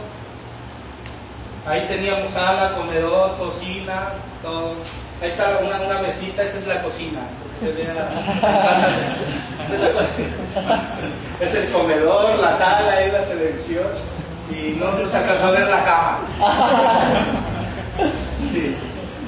Ahí 1.67 1.87
teníamos 1.89 2.33
sala, 2.33 2.77
comedor, 2.77 3.37
cocina, 3.39 4.15
todo. 4.43 4.75
Ahí 5.21 5.31
está 5.31 5.59
una, 5.59 5.81
una 5.81 6.03
mesita, 6.03 6.43
esa 6.45 6.59
es 6.59 6.67
la 6.67 6.83
cocina 6.83 7.23
es 11.41 11.55
el 11.55 11.73
comedor, 11.73 12.39
la 12.39 12.59
sala 12.59 13.03
y 13.03 13.11
la 13.11 13.25
televisión 13.25 13.87
y 14.51 14.77
no 14.79 14.93
nos 14.93 15.15
alcanzó 15.15 15.47
a 15.47 15.51
ver 15.51 15.69
la 15.69 15.85
cama. 15.85 16.19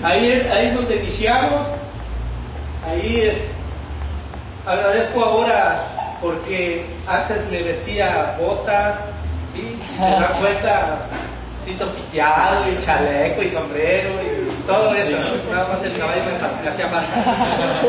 Ahí, 0.03 0.31
es, 0.31 0.49
ahí 0.49 0.69
es 0.69 0.75
donde 0.77 0.95
iniciamos, 0.95 1.67
ahí 2.87 3.21
es, 3.21 3.35
agradezco 4.65 5.25
ahora 5.25 6.17
porque 6.21 6.87
antes 7.05 7.51
me 7.51 7.63
vestía 7.63 8.37
botas, 8.39 9.01
¿sí? 9.53 9.77
si 9.81 9.99
se 9.99 10.05
da 10.05 10.37
cuenta, 10.41 10.99
cinto 11.65 11.93
piteado 11.97 12.69
y 12.71 12.79
chaleco 12.85 13.43
y 13.43 13.51
sombrero 13.51 14.11
y 14.23 14.67
todo 14.69 14.95
eso, 14.95 15.17
nada 15.51 15.69
más 15.69 15.83
el 15.83 15.99
caballo 15.99 16.23
me, 16.27 16.69
hacía 16.69 16.89
falta. 16.89 17.83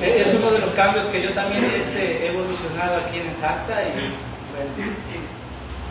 es 0.00 0.34
uno 0.34 0.52
de 0.52 0.58
los 0.60 0.70
cambios 0.74 1.06
que 1.06 1.20
yo 1.20 1.32
también 1.32 1.64
este, 1.64 2.26
he 2.26 2.28
evolucionado 2.28 2.98
aquí 2.98 3.18
en 3.18 3.26
Exacta 3.28 3.82
y 3.82 5.23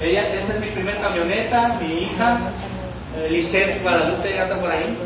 ella, 0.01 0.33
esta 0.33 0.55
es 0.55 0.61
mi 0.61 0.67
primer 0.67 0.99
camioneta, 1.01 1.79
mi 1.81 2.03
hija, 2.03 2.51
Lisette 3.29 3.81
Guadalupe 3.81 4.39
anda 4.39 4.59
por 4.59 4.71
ahí. 4.71 4.97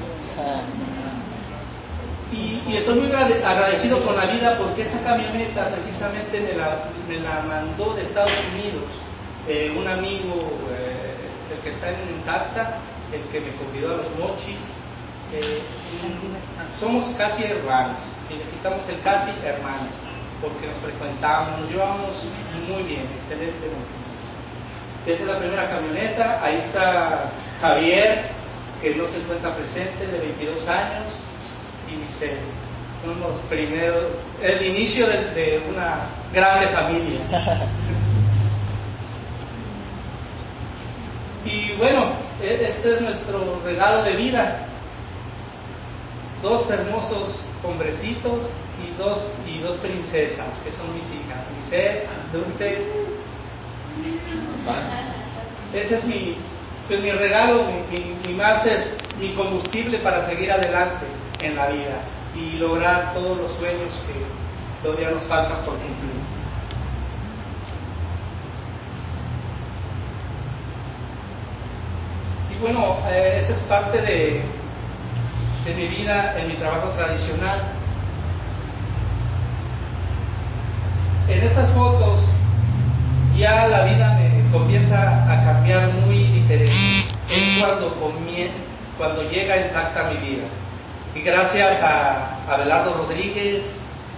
Y, 2.32 2.62
y, 2.68 2.78
estoy 2.78 3.00
muy 3.00 3.12
agradecido 3.12 4.04
con 4.06 4.16
la 4.18 4.26
vida 4.26 4.58
porque 4.58 4.82
esa 4.82 5.02
camioneta 5.02 5.72
precisamente 5.72 6.42
me 6.42 6.54
la, 6.54 6.90
me 7.08 7.20
la 7.20 7.42
mandó 7.42 7.94
de 7.94 8.04
Estados 8.04 8.32
Unidos 8.54 8.84
eh, 9.48 9.74
un 9.78 9.88
amigo 9.88 10.36
eh, 10.72 11.16
el 11.54 11.60
que 11.64 11.70
está 11.70 11.90
en 11.90 12.22
Salta, 12.26 12.80
el 13.14 13.22
que 13.32 13.40
me 13.40 13.56
convidó 13.56 13.94
a 13.94 13.98
los 13.98 14.20
mochis. 14.20 14.60
Eh, 15.32 15.62
somos 16.80 17.06
casi 17.18 17.44
hermanos, 17.44 17.98
si 18.28 18.36
le 18.36 18.44
quitamos 18.44 18.88
el 18.90 19.02
casi 19.02 19.32
hermanos, 19.46 19.94
porque 20.42 20.68
nos 20.68 20.78
frecuentamos, 20.78 21.62
nos 21.62 21.70
llevamos 21.70 22.36
muy 22.68 22.84
bien, 22.84 23.06
excelente. 23.16 23.68
Esa 25.08 25.22
es 25.24 25.28
la 25.28 25.40
primera 25.40 25.70
camioneta, 25.70 26.44
ahí 26.44 26.58
está 26.58 27.32
Javier, 27.62 28.26
que 28.82 28.94
no 28.96 29.08
se 29.08 29.20
encuentra 29.20 29.56
presente, 29.56 30.06
de 30.06 30.20
22 30.20 30.68
años, 30.68 31.06
y 31.90 31.96
Michelle. 31.96 32.42
son 33.06 33.20
los 33.22 33.38
primeros, 33.44 34.04
el 34.42 34.66
inicio 34.66 35.08
de, 35.08 35.18
de 35.34 35.64
una 35.70 36.10
grande 36.34 36.68
familia. 36.70 37.22
Y 41.46 41.72
bueno, 41.78 42.12
e- 42.42 42.68
este 42.68 42.96
es 42.96 43.02
nuestro 43.02 43.62
regalo 43.64 44.04
de 44.04 44.18
vida. 44.18 44.66
Dos 46.42 46.70
hermosos 46.70 47.42
hombrecitos 47.64 48.44
y 48.84 48.98
dos, 48.98 49.26
y 49.48 49.60
dos 49.60 49.78
princesas, 49.78 50.48
que 50.66 50.72
son 50.74 50.94
mis 50.94 51.06
hijas, 51.06 51.46
Lisette, 51.58 52.06
Dulce. 52.34 52.82
Ese 55.74 55.96
es 55.98 56.06
mi, 56.06 56.38
pues 56.88 57.02
mi 57.02 57.12
regalo, 57.12 57.66
mi, 57.90 58.02
mi- 58.24 58.34
más 58.34 58.66
es 58.66 59.04
mi 59.18 59.34
combustible 59.36 60.00
para 60.00 60.26
seguir 60.28 60.52
adelante 60.52 61.06
en 61.42 61.56
la 61.56 61.68
vida 61.68 62.04
y 62.36 62.58
lograr 62.58 63.14
todos 63.14 63.38
los 63.38 63.52
sueños 63.58 63.94
que 64.08 64.26
todavía 64.82 65.10
nos 65.12 65.24
faltan 65.28 65.64
por 65.66 65.74
cumplir. 65.80 66.12
Y 72.50 72.60
bueno, 72.60 72.98
eh, 73.10 73.40
esa 73.42 73.54
es 73.54 73.60
parte 73.68 74.02
de, 74.02 74.44
de 75.66 75.74
mi 75.76 75.88
vida 75.90 76.34
en 76.40 76.48
mi 76.48 76.56
trabajo 76.56 76.90
tradicional. 76.92 77.62
En 81.28 81.44
estas 81.44 81.70
fotos 81.74 82.20
ya 83.38 83.68
la 83.68 83.84
vida 83.84 84.18
me 84.20 84.52
comienza 84.52 84.98
a 84.98 85.44
cambiar 85.46 85.90
muy 85.94 86.24
diferente. 86.24 86.74
Es 87.30 87.64
cuando, 87.64 87.96
cuando 88.98 89.24
llega 89.30 89.58
exacta 89.58 90.10
mi 90.10 90.18
vida. 90.18 90.48
Y 91.16 91.22
gracias 91.22 91.82
a 91.84 92.40
Abelardo 92.50 92.96
Rodríguez, 92.96 93.64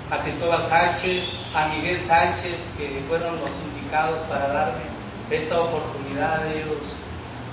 a 0.10 0.20
Cristóbal 0.20 0.68
Sánchez, 0.70 1.30
a 1.54 1.68
Miguel 1.68 2.02
Sánchez, 2.08 2.60
que 2.78 3.04
fueron 3.08 3.40
los 3.40 3.52
indicados 3.68 4.22
para 4.30 4.48
darme 4.48 4.84
esta 5.30 5.60
oportunidad, 5.60 6.48
ellos, 6.48 6.80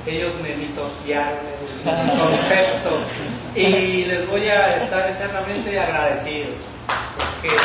ellos 0.06 0.35
me 0.40 0.56
mitotearon 0.56 1.38
el 1.85 2.18
concepto 2.18 3.00
y 3.54 4.04
les 4.04 4.28
voy 4.28 4.49
a 4.49 4.85
estar 4.85 5.11
eternamente 5.11 5.78
agradecido. 5.78 6.50
Porque 7.16 7.56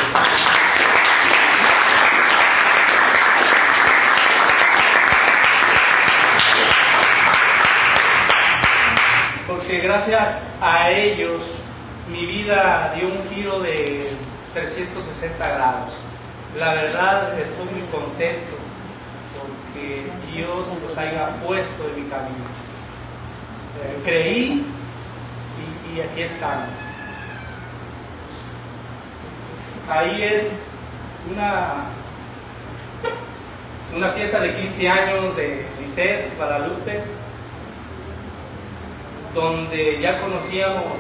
porque 9.72 9.88
gracias 9.88 10.36
a 10.60 10.90
ellos 10.90 11.42
mi 12.10 12.26
vida 12.26 12.92
dio 12.94 13.08
un 13.08 13.30
giro 13.30 13.62
de 13.62 14.18
360 14.54 15.48
grados. 15.48 15.94
La 16.58 16.74
verdad 16.74 17.40
estoy 17.40 17.80
muy 17.80 17.88
contento 17.88 18.58
porque 19.40 20.12
Dios 20.34 20.68
los 20.86 20.98
haya 20.98 21.38
puesto 21.46 21.88
en 21.88 22.04
mi 22.04 22.10
camino. 22.10 22.46
Eh, 23.82 24.02
creí 24.04 24.66
y, 25.96 26.02
aquí 26.02 26.22
estamos. 26.24 26.70
Ahí 29.90 30.22
es 30.22 30.48
una, 31.32 31.86
una 33.96 34.10
fiesta 34.10 34.42
de 34.42 34.54
15 34.54 34.90
años 34.90 35.38
de 35.38 35.66
Lisette 35.80 36.36
Guadalupe 36.36 37.21
donde 39.34 40.00
ya 40.02 40.22
conocíamos 40.22 41.00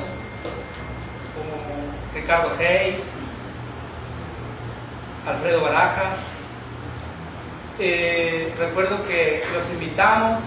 como 1.35 1.93
Ricardo 2.13 2.55
Hayes, 2.59 3.03
Alfredo 5.27 5.61
Barajas. 5.61 6.19
Eh, 7.79 8.53
recuerdo 8.57 9.03
que 9.07 9.43
los 9.53 9.69
invitamos 9.71 10.41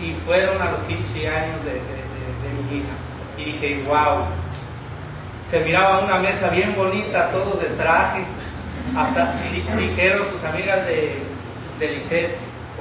y 0.00 0.12
fueron 0.26 0.60
a 0.60 0.72
los 0.72 0.82
15 0.84 1.28
años 1.28 1.64
de, 1.64 1.72
mi 1.72 2.78
hija. 2.78 2.92
Y 3.38 3.44
dije, 3.44 3.84
wow, 3.86 4.24
se 5.50 5.60
miraba 5.60 6.00
una 6.00 6.18
mesa 6.18 6.48
bien 6.48 6.74
bonita, 6.76 7.30
todos 7.30 7.60
de 7.60 7.68
traje. 7.70 8.24
Hasta 8.96 9.34
di- 9.50 9.86
dijeron 9.86 10.26
sus 10.32 10.42
amigas 10.44 10.86
de, 10.86 11.22
de 11.78 11.88
Lisette, 11.92 12.38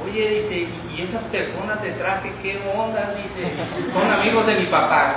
oye, 0.10 0.30
dice, 0.42 0.56
"¿y- 0.96 1.02
esas 1.04 1.24
personas 1.26 1.82
de 1.82 1.92
traje, 1.92 2.32
qué 2.42 2.60
onda? 2.76 3.14
Dice, 3.16 3.52
son 3.94 4.12
amigos 4.12 4.46
de 4.48 4.56
mi 4.56 4.66
papá. 4.66 5.16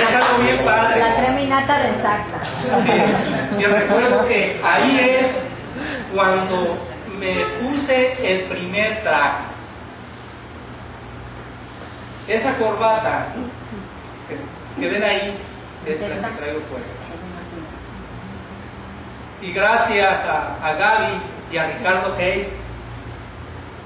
Es 0.00 0.14
algo 0.14 0.42
bien 0.42 0.64
padre. 0.64 0.98
La 1.00 1.16
creminata 1.16 1.78
de 1.78 1.92
Sacta. 2.02 2.40
Sí, 2.84 3.60
Yo 3.60 3.68
recuerdo 3.76 4.26
que 4.26 4.60
ahí 4.62 4.98
es 5.00 5.26
cuando 6.14 6.78
me 7.18 7.34
puse 7.60 8.16
el 8.22 8.44
primer 8.48 9.02
traje. 9.02 9.44
Esa 12.28 12.54
corbata 12.58 13.26
que, 14.78 14.88
ven 14.88 15.02
ahí 15.02 15.36
es 15.86 16.00
la 16.00 16.28
que 16.28 16.36
traigo 16.36 16.60
puesta. 16.60 16.90
Y 19.42 19.52
gracias 19.52 20.20
a, 20.26 20.74
Gaby 20.74 21.22
y 21.52 21.56
a 21.56 21.66
Ricardo 21.66 22.14
Hayes, 22.16 22.48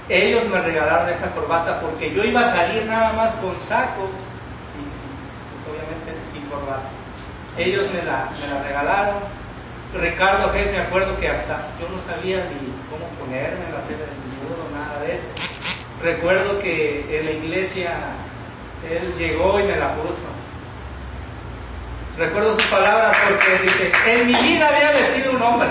ellos 0.08 0.48
me 0.48 0.60
regalaron 0.60 1.08
esta 1.08 1.30
corbata 1.30 1.80
porque 1.80 2.12
yo 2.12 2.24
iba 2.24 2.40
a 2.40 2.56
salir 2.56 2.84
nada 2.86 3.12
más 3.12 3.34
con 3.36 3.58
saco 3.62 4.10
y 4.74 4.82
pues, 5.54 5.76
obviamente 5.76 6.32
sin 6.32 6.42
corbata. 6.46 6.88
Ellos 7.56 7.88
me 7.92 8.02
la, 8.02 8.30
me 8.40 8.52
la 8.52 8.62
regalaron. 8.64 9.14
Ricardo 9.94 10.50
Hayes 10.50 10.72
me 10.72 10.80
acuerdo 10.80 11.16
que 11.20 11.28
hasta 11.28 11.68
yo 11.80 11.88
no 11.88 12.00
sabía 12.00 12.44
ni 12.46 12.74
cómo 12.90 13.06
ponerme, 13.20 13.64
hacer 13.66 13.96
el 14.00 14.48
nudo, 14.48 14.68
nada 14.74 15.00
de 15.02 15.14
eso. 15.14 15.28
Recuerdo 16.02 16.58
que 16.58 17.18
en 17.18 17.24
la 17.26 17.30
iglesia 17.30 17.92
él 18.90 19.14
llegó 19.16 19.60
y 19.60 19.62
me 19.64 19.76
la 19.76 19.94
puso. 19.94 20.33
Recuerdo 22.16 22.54
sus 22.54 22.70
palabras 22.70 23.16
porque 23.28 23.58
dice, 23.64 23.92
en 24.06 24.26
mi 24.28 24.34
vida 24.34 24.68
había 24.68 24.92
vestido 24.92 25.32
un 25.32 25.42
hombre. 25.42 25.68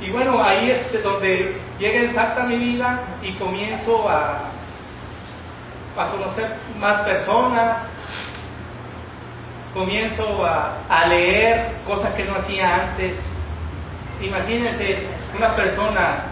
Y 0.00 0.10
bueno, 0.10 0.42
ahí 0.42 0.70
es 0.70 1.02
donde 1.02 1.60
llega 1.78 2.02
exacta 2.04 2.44
mi 2.44 2.56
vida 2.56 3.00
y 3.22 3.32
comienzo 3.32 4.08
a, 4.08 4.50
a 5.98 6.08
conocer 6.10 6.56
más 6.78 7.00
personas, 7.02 7.86
comienzo 9.74 10.46
a, 10.46 10.78
a 10.88 11.06
leer 11.06 11.72
cosas 11.86 12.14
que 12.14 12.24
no 12.24 12.36
hacía 12.36 12.74
antes. 12.74 13.33
Imagínense 14.20 14.98
una 15.36 15.54
persona 15.54 16.24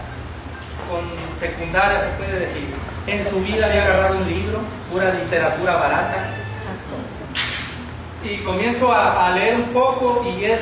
con 0.89 1.03
secundaria, 1.39 2.01
se 2.01 2.17
puede 2.17 2.39
decir, 2.39 2.69
en 3.07 3.29
su 3.29 3.39
vida 3.41 3.67
había 3.67 3.83
agarrado 3.83 4.17
un 4.17 4.27
libro, 4.27 4.59
pura 4.91 5.13
literatura 5.13 5.75
barata, 5.75 6.29
y 8.23 8.37
comienzo 8.37 8.91
a, 8.91 9.31
leer 9.31 9.57
un 9.57 9.73
poco 9.73 10.25
y 10.25 10.45
es, 10.45 10.61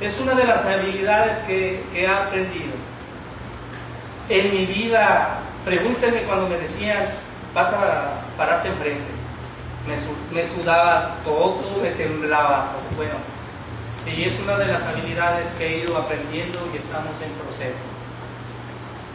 es 0.00 0.18
una 0.20 0.34
de 0.34 0.44
las 0.44 0.64
habilidades 0.64 1.38
que, 1.46 1.84
que 1.92 2.02
he 2.02 2.08
aprendido. 2.08 2.72
En 4.28 4.52
mi 4.52 4.66
vida, 4.66 5.38
pregúntenme 5.64 6.22
cuando 6.22 6.48
me 6.48 6.56
decían, 6.56 7.10
vas 7.54 7.72
a 7.72 8.22
pararte 8.36 8.68
enfrente. 8.68 9.04
Me, 9.86 9.96
me 10.34 10.48
sudaba 10.48 11.16
todo, 11.24 11.80
me 11.80 11.90
temblaba. 11.90 12.72
Bueno, 12.96 13.14
y 14.06 14.24
es 14.24 14.38
una 14.40 14.56
de 14.58 14.66
las 14.66 14.82
habilidades 14.82 15.50
que 15.56 15.66
he 15.66 15.78
ido 15.84 15.96
aprendiendo 15.96 16.68
y 16.72 16.76
estamos 16.76 17.20
en 17.22 17.30
proceso. 17.32 17.84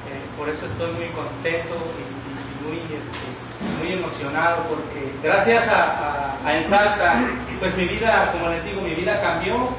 Eh, 0.10 0.26
por 0.38 0.50
eso 0.50 0.66
estoy 0.66 0.92
muy 0.94 1.08
contento 1.10 1.76
y, 1.76 2.66
muy, 2.66 2.78
este, 2.78 3.80
muy 3.84 3.94
emocionado 3.94 4.64
porque 4.68 5.14
gracias 5.24 5.68
a, 5.68 5.84
a, 5.84 6.48
a 6.48 6.58
Ensalta, 6.58 7.22
pues 7.60 7.76
mi 7.78 7.86
vida, 7.86 8.32
como 8.32 8.50
les 8.50 8.64
digo, 8.66 8.82
mi 8.82 8.94
vida 8.96 9.22
cambió. 9.22 9.70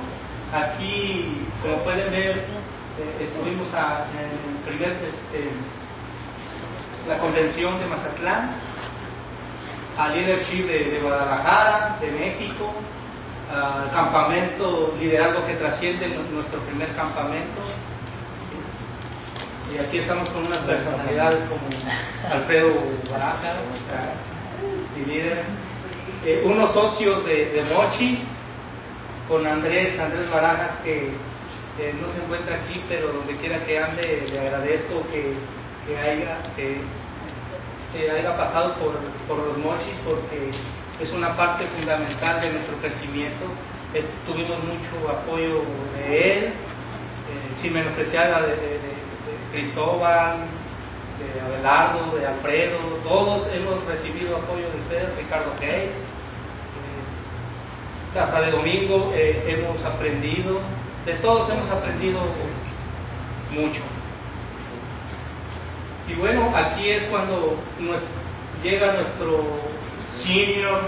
Aquí, 0.52 1.46
como 1.62 1.76
pueden 1.84 2.10
ver, 2.10 2.38
eh, 2.38 3.16
estuvimos 3.20 3.72
a- 3.74 4.04
en 4.12 4.56
el 4.56 4.62
primer, 4.64 4.90
este, 4.92 5.50
la 7.08 7.18
convención 7.18 7.78
de 7.78 7.86
Mazatlán, 7.86 8.50
al 9.98 10.12
leadership 10.14 10.66
de, 10.66 10.90
de 10.90 11.00
Guadalajara, 11.00 11.98
de 12.00 12.10
México, 12.10 12.72
al 13.50 13.90
campamento 13.90 14.94
Liderazgo 15.00 15.46
que 15.46 15.54
trasciende, 15.54 16.08
nu- 16.08 16.34
nuestro 16.34 16.60
primer 16.60 16.94
campamento. 16.94 17.60
Y 19.74 19.78
aquí 19.78 19.98
estamos 19.98 20.28
con 20.30 20.46
unas 20.46 20.64
personalidades 20.64 21.44
como 21.48 21.62
Alfredo 22.32 22.74
Baraja, 23.10 23.54
mi 24.96 25.04
líder, 25.04 25.42
eh, 26.24 26.42
unos 26.44 26.72
socios 26.72 27.24
de, 27.24 27.62
Mochis, 27.74 28.20
con 29.28 29.46
Andrés, 29.46 29.98
Andrés 29.98 30.28
Barajas, 30.30 30.78
que 30.84 31.12
no 32.00 32.12
se 32.12 32.22
encuentra 32.22 32.56
aquí, 32.56 32.82
pero 32.88 33.12
donde 33.12 33.34
quiera 33.36 33.64
que 33.64 33.78
ande, 33.78 34.26
le 34.30 34.38
agradezco 34.40 35.02
que, 35.10 35.34
que 35.86 35.96
haya, 35.96 36.38
que, 36.56 36.82
haya 38.10 38.36
pasado 38.36 38.74
por, 38.74 38.98
por 39.28 39.38
los 39.46 39.56
Mochis, 39.58 39.94
porque 40.04 40.50
es 41.02 41.10
una 41.12 41.36
parte 41.36 41.66
fundamental 41.66 42.40
de 42.40 42.52
nuestro 42.52 42.76
crecimiento. 42.76 43.44
tuvimos 44.26 44.62
mucho 44.62 45.08
apoyo 45.08 45.62
de 45.96 46.32
él, 46.32 46.44
eh, 46.44 46.52
sin 47.60 47.72
menospreciar 47.72 48.30
la 48.30 48.42
de, 48.42 48.78
Cristóbal, 49.52 50.46
de 51.18 51.40
Abelardo, 51.40 52.16
de 52.16 52.24
Alfredo, 52.26 52.78
todos 53.02 53.48
hemos 53.52 53.84
recibido 53.84 54.36
apoyo 54.36 54.70
de 54.70 54.78
ustedes, 54.80 55.16
Ricardo 55.16 55.52
Hayes. 55.60 55.96
Eh, 55.96 58.18
hasta 58.18 58.40
de 58.42 58.52
domingo 58.52 59.12
eh, 59.14 59.44
hemos 59.48 59.84
aprendido, 59.84 60.60
de 61.04 61.14
todos 61.14 61.50
hemos 61.50 61.68
aprendido 61.68 62.20
mucho. 63.50 63.82
Y 66.08 66.14
bueno, 66.14 66.56
aquí 66.56 66.90
es 66.90 67.02
cuando 67.04 67.56
llega 68.62 68.94
nuestro 68.94 69.79
senior, 70.22 70.80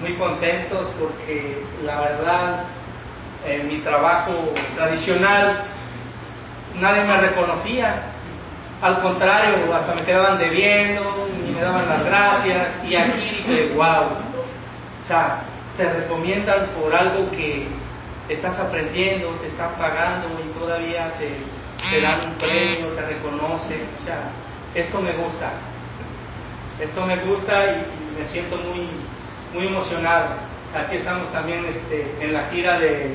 muy 0.00 0.14
contentos 0.14 0.88
porque 0.98 1.62
la 1.84 2.00
verdad 2.00 2.64
en 3.46 3.68
mi 3.68 3.78
trabajo 3.78 4.52
tradicional 4.74 5.64
nadie 6.80 7.04
me 7.04 7.16
reconocía. 7.18 8.02
Al 8.80 9.00
contrario, 9.00 9.72
hasta 9.72 9.94
me 9.94 10.02
quedaban 10.02 10.38
debiendo 10.38 11.28
y 11.46 11.52
me 11.52 11.60
daban 11.60 11.88
las 11.88 12.04
gracias. 12.04 12.68
Y 12.88 12.96
aquí 12.96 13.44
dije, 13.46 13.72
wow. 13.74 14.06
O 15.02 15.06
sea, 15.06 15.42
te 15.76 15.88
recomiendan 15.92 16.66
por 16.80 16.94
algo 16.94 17.30
que 17.30 17.68
estás 18.28 18.58
aprendiendo, 18.58 19.28
te 19.40 19.48
están 19.48 19.70
pagando 19.76 20.28
y 20.44 20.58
todavía 20.58 21.12
te 21.18 22.00
dan 22.00 22.30
un 22.30 22.34
premio, 22.38 22.88
te 22.96 23.02
reconocen. 23.02 23.88
O 24.00 24.04
sea, 24.04 24.30
esto 24.74 25.00
me 25.00 25.12
gusta. 25.12 25.52
Esto 26.82 27.06
me 27.06 27.16
gusta 27.24 27.64
y, 27.64 28.18
me 28.18 28.26
siento 28.26 28.56
muy, 28.56 28.88
muy 29.54 29.68
emocionado. 29.68 30.30
Aquí 30.74 30.96
estamos 30.96 31.30
también 31.30 31.64
este, 31.64 32.16
en 32.20 32.32
la 32.32 32.48
gira 32.48 32.80
de 32.80 33.14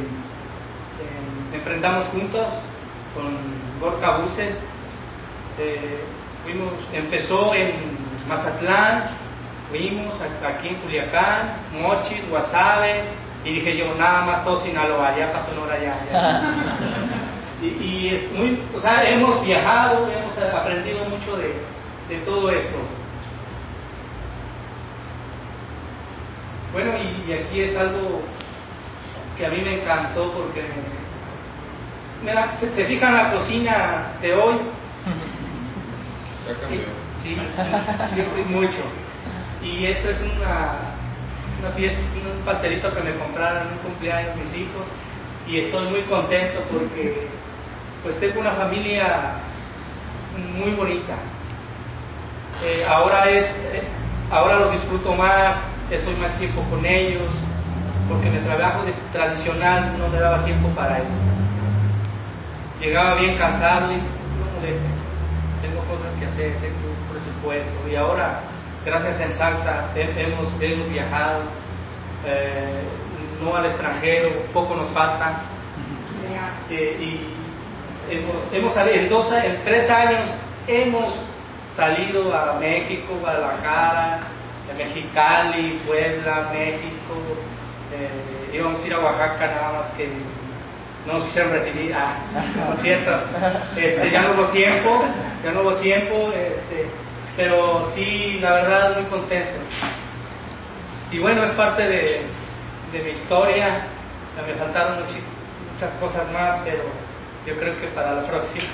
Emprendamos 1.54 2.08
Juntos 2.08 2.48
con 3.14 3.38
Gorka 3.82 4.20
Buses. 4.20 4.56
Eh, 5.60 6.02
fuimos, 6.44 6.74
empezó 6.94 7.54
en 7.56 7.98
Mazatlán, 8.30 9.10
fuimos 9.70 10.16
aquí 10.22 10.70
en 10.70 10.76
Culiacán, 10.76 11.58
Mochis, 11.74 12.28
Guasave, 12.30 13.04
y 13.44 13.56
dije 13.56 13.78
yo, 13.78 13.96
nada 13.96 14.22
más 14.22 14.46
todo 14.46 14.62
Sinaloa, 14.62 15.18
ya 15.18 15.34
pasó 15.34 15.52
Sonora 15.52 15.78
ya. 15.78 16.06
ya. 16.10 16.54
y, 17.62 17.68
y 17.68 18.30
muy, 18.34 18.62
o 18.74 18.80
sea, 18.80 19.04
hemos 19.10 19.44
viajado, 19.44 20.08
hemos 20.10 20.38
aprendido 20.38 21.04
mucho 21.10 21.36
de, 21.36 21.54
de 22.08 22.18
todo 22.24 22.50
esto. 22.52 22.78
Bueno, 26.78 26.92
y, 26.96 27.34
aquí 27.34 27.62
es 27.62 27.76
algo 27.76 28.22
que 29.36 29.48
a 29.48 29.50
mí 29.50 29.62
me 29.62 29.82
encantó 29.82 30.32
porque 30.32 30.62
se, 32.60 32.70
se 32.76 32.86
fijan 32.86 33.16
la 33.16 33.32
cocina 33.32 34.12
de 34.22 34.36
hoy. 34.36 34.58
Sí, 37.24 37.36
mucho. 38.52 38.78
Y 39.64 39.88
esto 39.88 40.12
es 40.12 40.22
una, 40.22 40.76
una 41.62 41.72
fiesta, 41.72 42.00
un 42.00 42.46
pastelito 42.46 42.94
que 42.94 43.02
me 43.02 43.16
compraron 43.16 43.70
en 43.70 43.74
un 43.74 43.80
cumpleaños 43.80 44.36
mis 44.36 44.54
hijos 44.54 44.86
y 45.48 45.62
estoy 45.62 45.90
muy 45.90 46.04
contento 46.04 46.60
porque 46.72 47.28
pues 48.04 48.20
tengo 48.20 48.40
una 48.40 48.52
familia 48.52 49.32
muy 50.56 50.74
bonita. 50.74 51.16
Eh, 52.64 52.86
ahora 52.88 53.28
es, 53.32 53.46
eh, 53.46 53.84
ahora 54.30 54.60
los 54.60 54.74
disfruto 54.74 55.16
más, 55.16 55.58
estoy 55.90 56.16
más 56.16 56.38
tiempo 56.38 56.62
con 56.70 56.86
ellos, 56.86 57.30
porque 58.10 58.30
mi 58.30 58.40
trabajo 58.40 58.84
tradicional 59.12 59.98
no 59.98 60.10
me 60.10 60.20
daba 60.20 60.44
tiempo 60.44 60.70
para 60.70 61.00
eso. 61.00 61.18
Llegaba 62.80 63.16
bien 63.16 63.38
cansado 63.38 63.92
y 63.92 63.96
no 63.98 64.46
moleste, 64.56 64.86
tengo 65.62 65.82
cosas 65.86 66.14
que 66.20 66.26
hacer, 66.26 66.54
tengo 66.62 66.90
un 66.90 67.14
presupuesto 67.14 67.90
y 67.90 67.96
ahora, 67.96 68.42
gracias 68.86 69.20
en 69.20 69.34
Salta, 69.34 69.90
hemos, 69.96 70.54
hemos 70.62 70.90
viajado, 70.90 71.44
eh, 72.26 72.84
no 73.44 73.56
al 73.56 73.66
extranjero, 73.66 74.30
poco 74.54 74.76
nos 74.76 74.90
falta. 74.90 75.42
Eh, 76.70 76.98
y 77.00 78.14
hemos, 78.14 78.54
hemos 78.54 78.74
salido, 78.74 78.96
en, 78.96 79.10
dos, 79.10 79.32
en 79.32 79.64
tres 79.64 79.90
años 79.90 80.30
hemos 80.68 81.18
salido 81.76 82.36
a 82.36 82.60
México, 82.60 83.14
Guadalajara, 83.22 84.20
Mexicali, 84.78 85.82
Puebla, 85.86 86.50
México, 86.54 87.16
eh, 87.94 88.56
íbamos 88.56 88.84
a 88.84 88.88
ir 88.88 88.94
a 88.94 89.00
Oaxaca 89.00 89.48
nada 89.48 89.80
más 89.80 89.92
que 89.96 90.10
no 91.06 91.14
nos 91.14 91.26
quisieron 91.26 91.54
recibir, 91.54 91.94
ah, 91.96 92.18
no 92.56 92.76
cierto, 92.82 93.12
este, 93.78 94.12
ya 94.12 94.22
no 94.24 94.34
hubo 94.34 94.48
tiempo, 94.50 95.06
ya 95.44 95.52
no 95.52 95.62
hubo 95.62 95.76
tiempo, 95.76 96.32
este, 96.34 96.86
pero 97.38 97.90
sí, 97.96 98.40
la 98.42 98.54
verdad, 98.54 98.96
muy 98.98 99.06
contento. 99.06 99.60
Y 101.12 101.20
bueno, 101.20 101.46
es 101.46 101.52
parte 101.52 101.84
de, 101.84 102.22
de 102.92 103.00
mi 103.04 103.12
historia, 103.12 103.88
me 104.46 104.54
faltaron 104.56 105.06
muchas 105.74 105.94
cosas 105.96 106.30
más, 106.32 106.60
pero 106.66 106.84
yo 107.46 107.58
creo 107.58 107.80
que 107.80 107.88
para 107.88 108.16
la 108.16 108.24
próxima. 108.24 108.68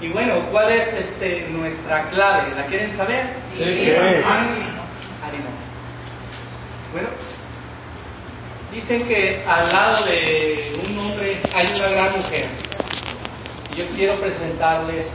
Y 0.00 0.08
bueno, 0.08 0.46
¿cuál 0.50 0.70
es 0.70 0.88
este, 0.94 1.48
nuestra 1.50 2.08
clave? 2.10 2.54
¿La 2.54 2.66
quieren 2.66 2.96
saber? 2.96 3.34
Sí. 3.52 3.64
sí. 3.64 3.92
Bueno, 6.92 7.08
dicen 8.72 9.06
que 9.06 9.44
al 9.46 9.72
lado 9.72 10.06
de 10.06 10.82
un 10.88 10.98
hombre 10.98 11.40
hay 11.52 11.66
una 11.74 11.88
gran 11.88 12.12
mujer. 12.12 12.46
Y 13.70 13.76
yo 13.76 13.88
quiero 13.88 14.20
presentarles 14.20 15.06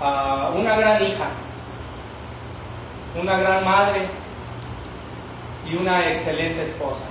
a 0.00 0.50
una 0.54 0.76
gran 0.76 1.02
hija, 1.04 1.28
una 3.20 3.38
gran 3.38 3.64
madre 3.64 4.08
y 5.70 5.76
una 5.76 6.10
excelente 6.10 6.64
esposa. 6.64 7.04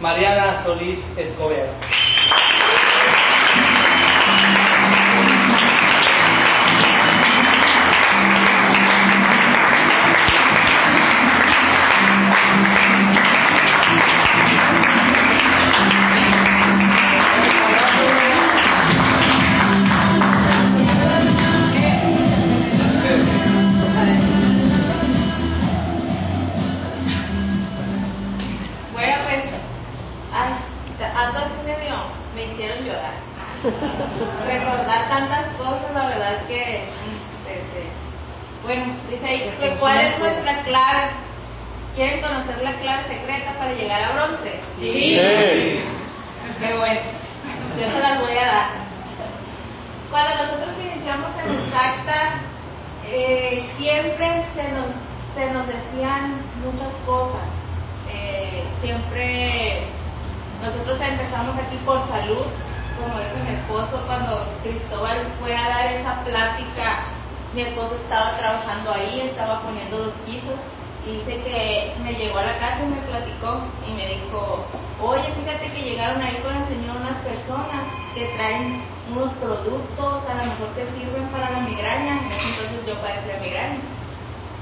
Mariana 0.00 0.62
Solís 0.64 1.00
Escobedo. 1.16 1.72
Llegaron 76.02 76.22
ahí 76.22 76.36
con 76.42 76.56
el 76.56 76.66
Señor 76.66 76.96
unas 76.96 77.22
personas 77.22 77.86
que 78.12 78.26
traen 78.34 78.82
unos 79.12 79.32
productos, 79.34 80.28
a 80.28 80.34
lo 80.34 80.44
mejor 80.50 80.74
te 80.74 80.82
sirven 80.98 81.28
para 81.28 81.50
la 81.50 81.60
migraña. 81.60 82.18
entonces 82.22 82.86
yo 82.86 82.94
padecía 83.00 83.38
migraña. 83.40 83.78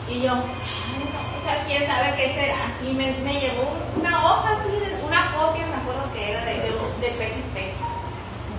Y 0.06 0.20
yo, 0.20 0.32
o 0.34 1.42
sea, 1.42 1.64
quién 1.66 1.86
sabe 1.86 2.14
qué 2.16 2.34
será. 2.34 2.76
Y 2.84 2.92
me, 2.92 3.12
me 3.24 3.40
llevó 3.40 3.72
una 3.96 4.22
hoja 4.22 4.50
así, 4.50 4.68
una 5.02 5.32
copia, 5.32 5.66
me 5.66 5.76
acuerdo 5.76 6.12
que 6.12 6.30
era 6.30 6.44
de, 6.44 6.54
de, 6.60 6.70
de 7.08 7.74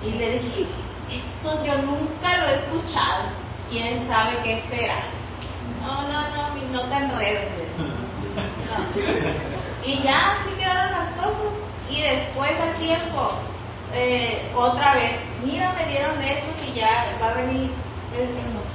Y 0.04 0.12
le 0.14 0.40
dije, 0.40 0.66
esto 1.12 1.64
yo 1.64 1.78
nunca 1.84 2.38
lo 2.38 2.48
he 2.48 2.56
escuchado. 2.56 3.26
¿Quién 3.70 4.08
sabe 4.08 4.38
qué 4.44 4.64
será? 4.72 5.04
No, 5.84 6.02
no, 6.10 6.30
no, 6.30 6.56
no 6.72 6.82
te 6.90 6.96
enredes. 6.96 7.50
Y 9.84 10.04
ya 10.04 10.34
así 10.34 10.52
quedaron 10.60 10.92
las 10.92 11.12
cosas. 11.16 11.71
Y 11.92 12.02
después 12.02 12.52
al 12.60 12.78
tiempo, 12.78 13.34
eh, 13.94 14.50
otra 14.56 14.96
vez, 14.96 15.20
mira, 15.44 15.74
me 15.74 15.92
dieron 15.92 16.22
esto 16.22 16.48
y 16.66 16.74
ya 16.74 17.18
va 17.22 17.32
a 17.32 17.34
venir, 17.34 17.72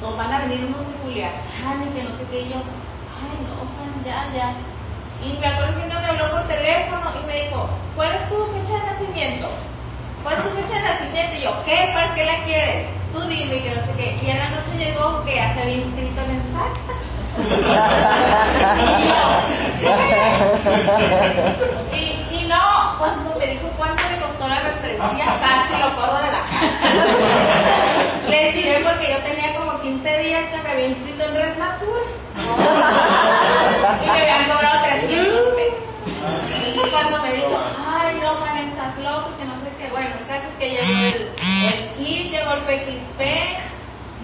o 0.03 0.17
van 0.17 0.33
a 0.33 0.41
venir 0.41 0.67
unos 0.67 0.87
de 0.87 0.99
Culiacán 1.03 1.83
y 1.83 1.95
que 1.97 2.03
no 2.05 2.11
sé 2.19 2.25
qué. 2.31 2.49
yo, 2.51 2.57
ay, 3.17 3.41
no, 3.41 4.05
ya, 4.05 4.29
ya. 4.35 4.53
Y 5.25 5.39
me 5.39 5.47
acuerdo 5.47 5.81
que 5.81 5.87
uno 5.87 6.01
me 6.01 6.07
habló 6.07 6.31
por 6.31 6.47
teléfono 6.47 7.11
y 7.23 7.27
me 7.27 7.45
dijo, 7.45 7.71
¿cuál 7.97 8.13
es 8.13 8.29
tu 8.29 8.37
fecha 8.53 8.75
de 8.75 8.93
nacimiento? 8.93 9.49
¿Cuál 10.23 10.37
es 10.37 10.45
tu 10.45 10.51
fecha 10.51 10.75
de 10.75 10.83
nacimiento? 10.83 11.35
Y 11.37 11.43
yo, 11.43 11.65
¿qué? 11.65 11.91
¿Para 11.95 12.15
qué 12.15 12.25
la 12.27 12.45
quieres? 12.45 12.87
Tú 13.15 13.21
dime 13.23 13.63
que 13.63 13.75
no 13.75 13.87
sé 13.87 13.93
qué. 13.97 14.21
Y 14.23 14.31
en 14.31 14.39
la 14.39 14.51
noche 14.51 14.77
llegó 14.77 15.25
que 15.25 15.37
ya 15.37 15.55
se 15.55 15.63
había 15.63 15.77
inscrito 15.77 16.21
en 16.21 16.31
el 16.33 16.43
y, 21.93 22.25
y 22.35 22.47
no, 22.49 22.97
cuando 22.99 23.37
me 23.39 23.47
dijo 23.47 23.71
cuánto 23.77 24.03
le 24.09 24.19
costó 24.21 24.49
la 24.49 24.61
referencia, 24.61 25.39
casi 25.41 25.77
lo 25.83 25.95
corro 25.95 26.17
de 26.17 26.33
la 26.33 26.43
casa. 26.43 26.61
Le 28.29 28.53
diré 28.53 28.81
porque 28.81 29.11
yo 29.11 29.19
tenía 29.19 29.55
como 29.59 29.79
15 29.81 30.19
días 30.19 30.45
que 30.51 30.57
me 30.63 30.71
había 30.71 30.87
inscrito 30.89 31.25
en 31.25 31.35
Red 31.35 31.57
y 34.03 34.07
me 34.07 34.21
habían 34.21 34.45
cobrado 34.51 34.83
300 34.83 35.55
pesos. 35.55 35.79
Y 36.75 36.91
cuando 36.91 37.23
me 37.23 37.33
dijo, 37.33 37.57
ay 37.87 38.19
no, 38.23 38.35
man, 38.41 38.57
estás 38.57 38.99
loco, 38.99 39.31
que 39.39 39.45
no 39.45 39.55
sé 39.63 39.71
qué, 39.79 39.89
bueno, 39.91 40.11
el 40.21 40.27
caso 40.27 40.49
es 40.49 40.55
que 40.59 40.71
llegó 40.71 40.83
el, 40.83 41.31
el 41.67 41.89
kit, 41.97 42.31
llegó 42.31 42.53
el 42.53 42.63
PXP, 42.63 43.21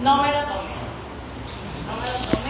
no 0.01 0.17
me 0.17 0.31
lo 0.31 0.41
tomé. 0.43 0.73
No 1.85 1.93
me 2.01 2.07
lo 2.11 2.19
tomé 2.29 2.42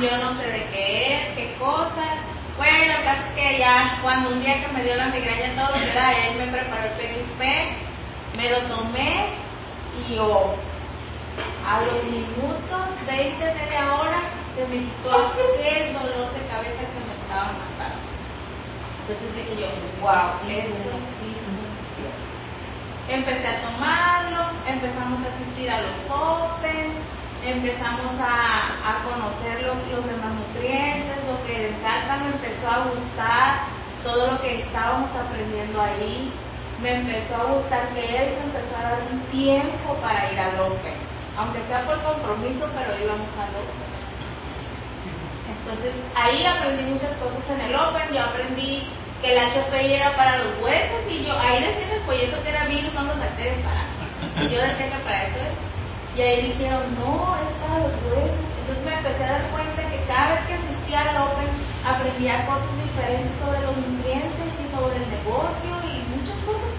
yo 0.00 0.16
no 0.18 0.40
sé 0.40 0.46
de 0.46 0.64
qué 0.72 1.14
es, 1.14 1.36
qué 1.36 1.54
cosa. 1.58 2.06
Bueno, 2.56 2.94
es 2.94 3.34
que 3.34 3.58
ya 3.58 3.98
cuando 4.02 4.30
un 4.30 4.40
día 4.40 4.64
que 4.64 4.72
me 4.72 4.82
dio 4.82 4.96
la 4.96 5.06
migraña 5.06 5.54
todo 5.54 5.76
lo 5.76 5.84
que 5.84 5.90
era, 5.90 6.26
él 6.26 6.36
me 6.38 6.46
preparó 6.46 6.84
el 6.84 6.92
PXP, 6.92 8.36
me 8.36 8.50
lo 8.50 8.60
tomé 8.62 9.28
y 9.98 10.14
yo 10.14 10.54
a 11.66 11.80
los 11.80 12.04
minutos, 12.04 13.06
20, 13.06 13.54
media 13.54 13.94
hora, 13.94 14.20
se 14.56 14.66
me 14.66 14.84
quitó 14.84 15.10
aquel 15.10 15.94
dolor 15.94 16.32
de 16.32 16.46
cabeza 16.48 16.80
que 16.80 17.00
me 17.06 17.14
estaba 17.22 17.52
matando. 17.52 18.10
Entonces 19.08 19.36
dije 19.36 19.62
yo, 19.62 19.68
wow, 20.00 20.36
esto 20.48 20.90
sí 21.20 21.36
Empecé 23.08 23.44
a 23.44 23.62
tomarlo, 23.62 24.50
empezamos 24.68 25.18
a 25.24 25.34
asistir 25.34 25.68
a 25.68 25.80
los 25.80 25.90
Open, 26.08 26.94
empezamos 27.44 28.12
a, 28.20 29.02
conocer 29.04 29.62
los, 29.62 30.06
demás 30.06 30.32
nutrientes, 30.34 31.16
lo 31.26 31.40
que 31.46 31.58
de 31.58 31.82
Salta 31.82 32.16
me 32.18 32.26
empezó 32.32 32.68
a 32.68 32.84
gustar, 32.84 33.60
todo 34.04 34.32
lo 34.32 34.40
que 34.42 34.62
estábamos 34.62 35.10
aprendiendo 35.16 35.80
ahí, 35.80 36.32
me 36.82 36.94
empezó 36.94 37.36
a 37.36 37.44
gustar 37.44 37.88
que 37.94 38.00
él 38.00 38.34
empezó 38.44 38.76
a 38.76 38.90
dar 38.90 38.98
un 39.10 39.20
tiempo 39.30 39.94
para 40.02 40.32
ir 40.32 40.38
al 40.38 40.60
Open, 40.60 40.94
aunque 41.36 41.60
sea 41.68 41.84
por 41.86 42.00
compromiso, 42.02 42.68
pero 42.74 42.96
íbamos 42.96 43.28
al 43.36 43.52
Open. 43.56 43.90
Entonces 45.48 45.92
ahí 46.14 46.44
aprendí 46.44 46.82
muchas 46.84 47.12
cosas 47.16 47.40
en 47.50 47.60
el 47.60 47.74
Open, 47.74 48.12
yo 48.12 48.20
aprendí 48.22 48.84
que 49.22 49.32
el 49.32 49.38
HPI 49.38 49.94
era 49.94 50.16
para 50.16 50.38
los 50.38 50.60
huesos 50.62 51.00
y 51.08 51.24
yo 51.24 51.38
ahí 51.38 51.62
decía 51.62 51.96
el 51.96 52.02
folleto 52.02 52.42
que 52.42 52.48
era 52.48 52.64
virus, 52.64 52.92
no 52.94 53.04
los 53.04 53.18
bacterias 53.18 53.58
para. 53.64 53.84
Y 54.44 54.48
yo 54.48 54.60
decía 54.60 54.90
que 54.90 55.04
para 55.04 55.24
eso 55.24 55.36
es. 55.36 55.69
Y 56.16 56.20
ahí 56.22 56.52
dijeron, 56.52 56.82
no, 56.98 57.36
es 57.38 57.52
para 57.62 57.86
los 57.86 57.94
huesos. 58.02 58.50
Entonces 58.60 58.84
me 58.84 58.94
empecé 58.94 59.24
a 59.24 59.32
dar 59.32 59.50
cuenta 59.50 59.88
que 59.90 60.04
cada 60.06 60.34
vez 60.34 60.40
que 60.46 60.54
asistía 60.54 61.00
al 61.00 61.22
Open 61.22 61.50
aprendía 61.86 62.46
cosas 62.46 62.70
diferentes 62.82 63.32
sobre 63.38 63.60
los 63.62 63.76
nutrientes 63.76 64.50
y 64.58 64.66
sobre 64.74 64.96
el 64.96 65.06
negocio 65.10 65.72
y 65.86 66.02
muchas 66.10 66.38
cosas. 66.42 66.74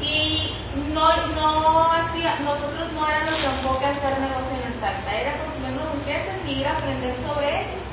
Y 0.00 0.56
no, 0.92 1.08
no 1.36 1.92
hacía, 1.92 2.40
nosotros 2.40 2.92
no 2.92 3.06
era 3.08 3.24
nuestro 3.24 3.50
enfoque 3.50 3.86
hacer 3.86 4.20
negocio 4.20 4.52
en 4.56 4.72
el 4.72 4.80
Salta, 4.80 5.12
era 5.12 5.38
consumir 5.38 5.72
los 5.72 5.94
nutrientes 5.94 6.36
y 6.46 6.50
ir 6.60 6.66
a 6.66 6.72
aprender 6.72 7.16
sobre 7.26 7.48
ellos. 7.60 7.84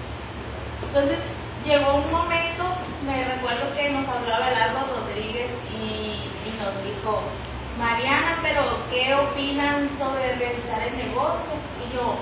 Entonces 0.84 1.20
llegó 1.64 1.96
un 1.96 2.12
momento, 2.12 2.64
me 3.06 3.24
recuerdo 3.24 3.74
que 3.76 3.92
nos 3.92 4.08
hablaba 4.08 4.48
Álvaro 4.48 5.00
Rodríguez 5.00 5.52
y, 5.72 6.28
y 6.44 6.56
nos 6.60 6.76
dijo, 6.84 7.24
Mariana, 7.78 8.40
pero 8.42 8.62
¿qué 8.92 9.14
opinan 9.16 9.90
sobre 9.98 10.36
realizar 10.36 10.82
el 10.84 10.98
negocio? 10.98 11.54
Y 11.82 11.96
yo, 11.96 12.16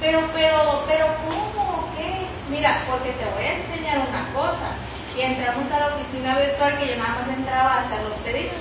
pero, 0.00 0.28
pero, 0.34 0.82
pero, 0.86 1.06
¿cómo? 1.24 1.88
¿Qué? 1.96 2.26
Mira, 2.50 2.84
porque 2.90 3.12
te 3.12 3.24
voy 3.24 3.44
a 3.44 3.54
enseñar 3.54 4.08
una 4.08 4.32
cosa. 4.34 4.74
Y 5.16 5.22
entramos 5.22 5.70
a 5.70 5.78
la 5.78 5.86
oficina 5.96 6.38
virtual 6.38 6.78
que 6.78 6.88
yo 6.88 6.96
nada 6.96 7.20
más 7.20 7.28
entraba 7.36 7.74
a 7.74 7.80
hacer 7.86 8.02
los 8.02 8.18
pedidos. 8.20 8.60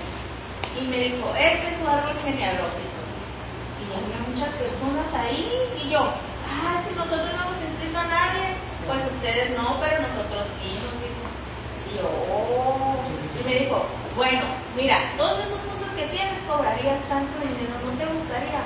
Y 0.79 0.87
me 0.87 0.97
dijo, 0.97 1.33
este 1.35 1.67
es 1.67 1.79
su 1.81 1.87
árbol 1.87 2.15
genealógico. 2.23 3.01
Y 3.81 3.85
había 3.91 4.29
muchas 4.29 4.53
personas 4.55 5.07
ahí. 5.13 5.51
Y 5.83 5.89
yo, 5.89 5.99
ah, 5.99 6.81
si 6.87 6.95
nosotros 6.95 7.27
no 7.35 7.41
hemos 7.41 7.63
inscrito 7.63 7.99
a 7.99 8.05
nadie, 8.05 8.55
pues 8.85 8.99
ustedes 9.11 9.57
no, 9.57 9.77
pero 9.81 10.01
nosotros 10.07 10.47
sí. 10.61 10.77
Y 11.91 11.97
yo, 11.97 12.07
oh". 12.31 12.95
Y 13.39 13.43
me 13.43 13.59
dijo, 13.59 13.85
bueno, 14.15 14.45
mira, 14.75 15.11
todos 15.17 15.39
esos 15.39 15.59
que 15.95 16.07
tienes 16.11 16.43
cobrarías 16.47 16.99
tanto 17.07 17.39
dinero, 17.39 17.79
¿no 17.83 17.91
te 17.97 18.05
gustaría? 18.05 18.61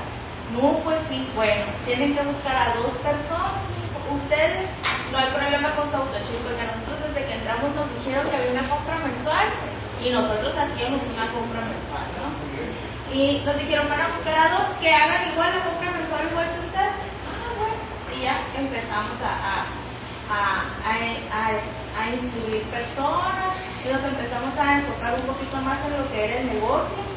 No, 0.54 0.82
pues 0.82 0.98
sí, 1.10 1.30
bueno, 1.36 1.66
tienen 1.86 2.16
que 2.16 2.24
buscar 2.24 2.56
a 2.58 2.76
dos 2.76 2.92
personas. 3.06 3.62
Ustedes, 4.10 4.66
no 5.12 5.18
hay 5.20 5.30
problema 5.30 5.70
con 5.78 5.92
su 5.92 5.96
autochip, 5.96 6.42
porque 6.42 6.66
nosotros 6.66 7.14
desde 7.14 7.28
que 7.28 7.34
entramos 7.38 7.70
nos 7.78 7.86
dijeron 7.94 8.26
que 8.30 8.36
había 8.36 8.58
una 8.58 8.70
compra 8.70 8.98
mensual 8.98 9.48
y 10.02 10.10
nosotros 10.10 10.54
hacíamos 10.58 11.02
una 11.06 11.30
compra 11.30 11.62
mensual, 11.62 12.10
¿no? 12.18 12.28
Y 13.14 13.42
nos 13.46 13.58
dijeron, 13.58 13.90
van 13.90 14.02
a 14.02 14.08
buscar 14.18 14.34
a 14.34 14.50
dos 14.50 14.66
que 14.82 14.90
hagan 14.90 15.30
igual 15.30 15.54
la 15.54 15.64
compra 15.66 15.92
mensual 15.94 16.26
igual 16.26 16.48
que 16.50 16.66
ustedes. 16.66 16.98
Ah, 17.30 17.54
bueno, 17.54 17.78
y 18.18 18.22
ya 18.26 18.42
empezamos 18.58 19.18
a, 19.22 19.34
a, 19.38 20.34
a, 20.34 20.94
a, 21.30 22.02
a 22.02 22.10
incluir 22.10 22.64
personas 22.74 23.54
y 23.86 23.94
nos 23.94 24.04
empezamos 24.04 24.58
a 24.58 24.74
enfocar 24.80 25.14
un 25.22 25.26
poquito 25.30 25.58
más 25.58 25.78
en 25.86 26.02
lo 26.02 26.10
que 26.10 26.26
era 26.26 26.40
el 26.42 26.48
negocio 26.48 27.09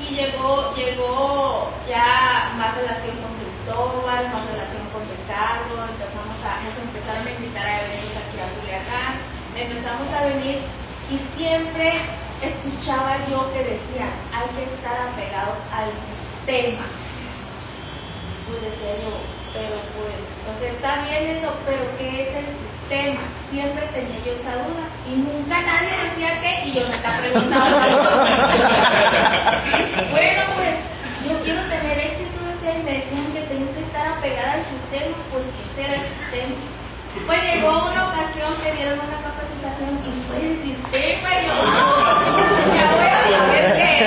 y 0.00 0.14
llegó, 0.14 0.74
llegó 0.74 1.70
ya 1.88 2.52
más 2.56 2.76
relación 2.76 3.16
con 3.18 3.34
Cristóbal, 3.34 4.30
más 4.32 4.46
relación 4.46 4.86
con 4.92 5.02
Ricardo, 5.08 5.74
empezamos 5.90 6.38
a, 6.44 6.62
nos 6.62 6.76
empezaron 6.78 7.26
a 7.26 7.30
invitar 7.30 7.66
a 7.66 7.80
eventos 7.82 8.16
aquí 8.16 8.38
a 8.40 8.60
Culiacán, 8.60 9.12
empezamos 9.54 10.08
a 10.14 10.24
venir 10.26 10.60
y 11.10 11.18
siempre 11.36 12.02
escuchaba 12.42 13.26
yo 13.28 13.52
que 13.52 13.58
decía, 13.58 14.06
hay 14.32 14.48
que 14.54 14.74
estar 14.74 15.08
apegados 15.08 15.58
al 15.72 15.90
tema. 16.46 16.86
Pues 18.46 18.62
decía 18.62 19.02
yo, 19.02 19.12
pero 19.52 19.76
pues, 19.98 20.16
entonces 20.40 20.74
está 20.74 21.02
bien 21.04 21.36
eso, 21.36 21.52
pero 21.66 21.82
¿qué 21.98 22.22
es 22.22 22.36
el 22.36 22.67
tema. 22.88 23.20
Siempre 23.50 23.86
tenía 23.94 24.18
yo 24.24 24.32
esa 24.32 24.54
duda 24.64 24.84
y 25.06 25.10
nunca 25.16 25.60
nadie 25.62 25.96
decía 26.04 26.40
qué 26.40 26.64
y 26.66 26.72
yo 26.74 26.88
me 26.88 26.96
estaba 26.96 27.18
preguntando. 27.18 27.78
bueno, 30.10 30.42
pues 30.56 30.74
yo 31.26 31.38
quiero 31.44 31.62
tener 31.68 31.98
éxito, 31.98 32.40
decía, 32.44 32.78
y 32.78 32.82
me 32.82 32.92
decían 32.92 33.32
que 33.32 33.40
tengo 33.42 33.72
que 33.74 33.80
estar 33.80 34.06
apegada 34.08 34.52
al 34.54 34.64
sistema 34.64 35.16
porque 35.30 35.60
ese 35.72 35.84
era 35.84 35.94
el 35.94 36.02
sistema. 36.18 36.54
Pues 37.26 37.42
llegó 37.42 37.70
una 37.90 38.08
ocasión 38.08 38.54
que 38.62 38.72
dieron 38.72 38.98
una 39.00 39.20
capacitación 39.20 39.98
y 40.04 40.06
fue 40.28 40.38
el 40.44 40.54
sistema 40.62 41.28
y 41.40 41.42
yo, 41.46 41.52
¡oh! 41.52 41.56
ya 42.74 42.84
voy 42.92 43.06
a 43.06 43.08
saber 43.38 43.64
qué 43.76 43.88
es. 43.98 44.04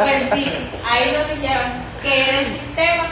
Pues 0.00 0.18
sí, 0.34 0.42
ahí 0.88 1.04
lo 1.12 1.20
dijeron, 1.34 1.68
que 2.02 2.10
era 2.20 2.36
el 2.40 2.46
sistema. 2.60 3.04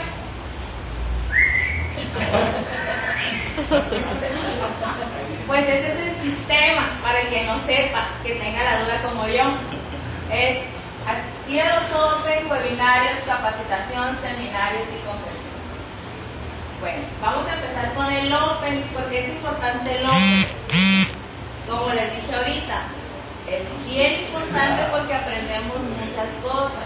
Pues 5.47 5.67
ese 5.67 5.87
es 5.87 5.99
el 5.99 6.21
sistema, 6.21 6.99
para 7.01 7.21
el 7.21 7.29
que 7.29 7.43
no 7.45 7.65
sepa, 7.65 8.09
que 8.23 8.35
tenga 8.35 8.63
la 8.63 8.83
duda 8.83 9.01
como 9.01 9.27
yo. 9.27 9.43
Es 10.31 10.59
los 11.49 11.89
Open, 11.91 12.51
webinarios, 12.51 13.23
capacitación, 13.25 14.19
seminarios 14.21 14.83
y 14.93 15.01
conferencias. 15.07 15.49
Bueno, 16.79 17.01
vamos 17.19 17.47
a 17.47 17.53
empezar 17.55 17.93
con 17.95 18.13
el 18.13 18.31
Open, 18.31 18.83
porque 18.93 19.19
es 19.19 19.29
importante 19.29 19.97
el 19.97 20.05
Open. 20.05 20.47
Como 21.67 21.89
les 21.93 22.15
dije 22.15 22.35
ahorita, 22.35 22.83
es 23.47 23.85
bien 23.89 24.25
importante 24.25 24.83
porque 24.91 25.13
aprendemos 25.15 25.77
muchas 25.97 26.29
cosas. 26.43 26.85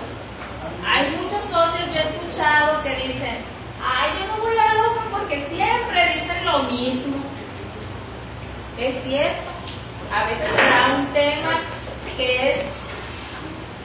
Hay 0.87 1.11
muchos 1.11 1.41
socios, 1.51 1.93
yo 1.93 1.99
he 1.99 2.15
escuchado 2.15 2.81
que 2.81 2.95
dicen, 2.95 3.43
ay, 3.83 4.11
yo 4.19 4.27
no 4.27 4.41
voy 4.41 4.55
al 4.57 4.77
Open 4.77 5.11
porque 5.11 5.47
siempre 5.49 6.13
dicen 6.15 6.45
lo 6.45 6.63
mismo. 6.63 7.17
Es 8.77 9.03
cierto, 9.03 9.51
a 10.11 10.25
veces 10.25 10.49
se 10.55 10.61
da 10.61 10.95
un 10.95 11.13
tema 11.13 11.59
que 12.17 12.51
es, 12.51 12.59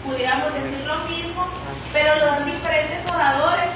pudiéramos 0.04 0.54
decir 0.54 0.86
lo 0.86 0.96
mismo, 1.04 1.46
pero 1.92 2.16
lo 2.16 2.26
dan 2.26 2.44
diferentes 2.46 3.10
oradores 3.10 3.70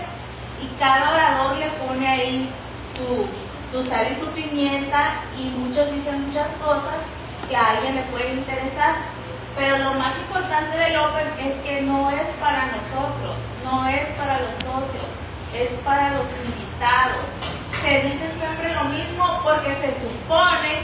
y 0.61 0.67
cada 0.79 1.13
orador 1.13 1.57
le 1.57 1.69
pone 1.71 2.07
ahí 2.07 2.51
su, 2.95 3.89
sal 3.89 4.07
y 4.13 4.21
su 4.21 4.27
pimienta 4.33 5.23
y 5.37 5.45
muchos 5.59 5.91
dicen 5.93 6.27
muchas 6.27 6.49
cosas 6.63 7.01
que 7.49 7.57
a 7.57 7.71
alguien 7.71 7.97
le 7.97 8.03
puede 8.03 8.33
interesar. 8.35 8.97
Pero 9.57 9.79
lo 9.79 9.95
más 9.95 10.17
importante 10.17 10.79
del 10.79 10.97
Open 10.97 11.29
es 11.39 11.55
que 11.63 11.83
no 11.83 12.11
es 12.11 12.27
para 12.41 12.67
nosotros, 12.73 13.37
no 13.65 13.87
es 13.87 14.07
para 14.17 14.41
los 14.41 14.53
socios, 14.63 15.09
es 15.53 15.69
para 15.85 16.11
los 16.15 16.27
invitados. 16.45 17.25
Se 17.83 18.03
dice 18.03 18.31
siempre 18.39 18.75
lo 18.75 18.85
mismo 18.85 19.41
porque 19.43 19.77
se 19.77 19.93
supone 20.01 20.81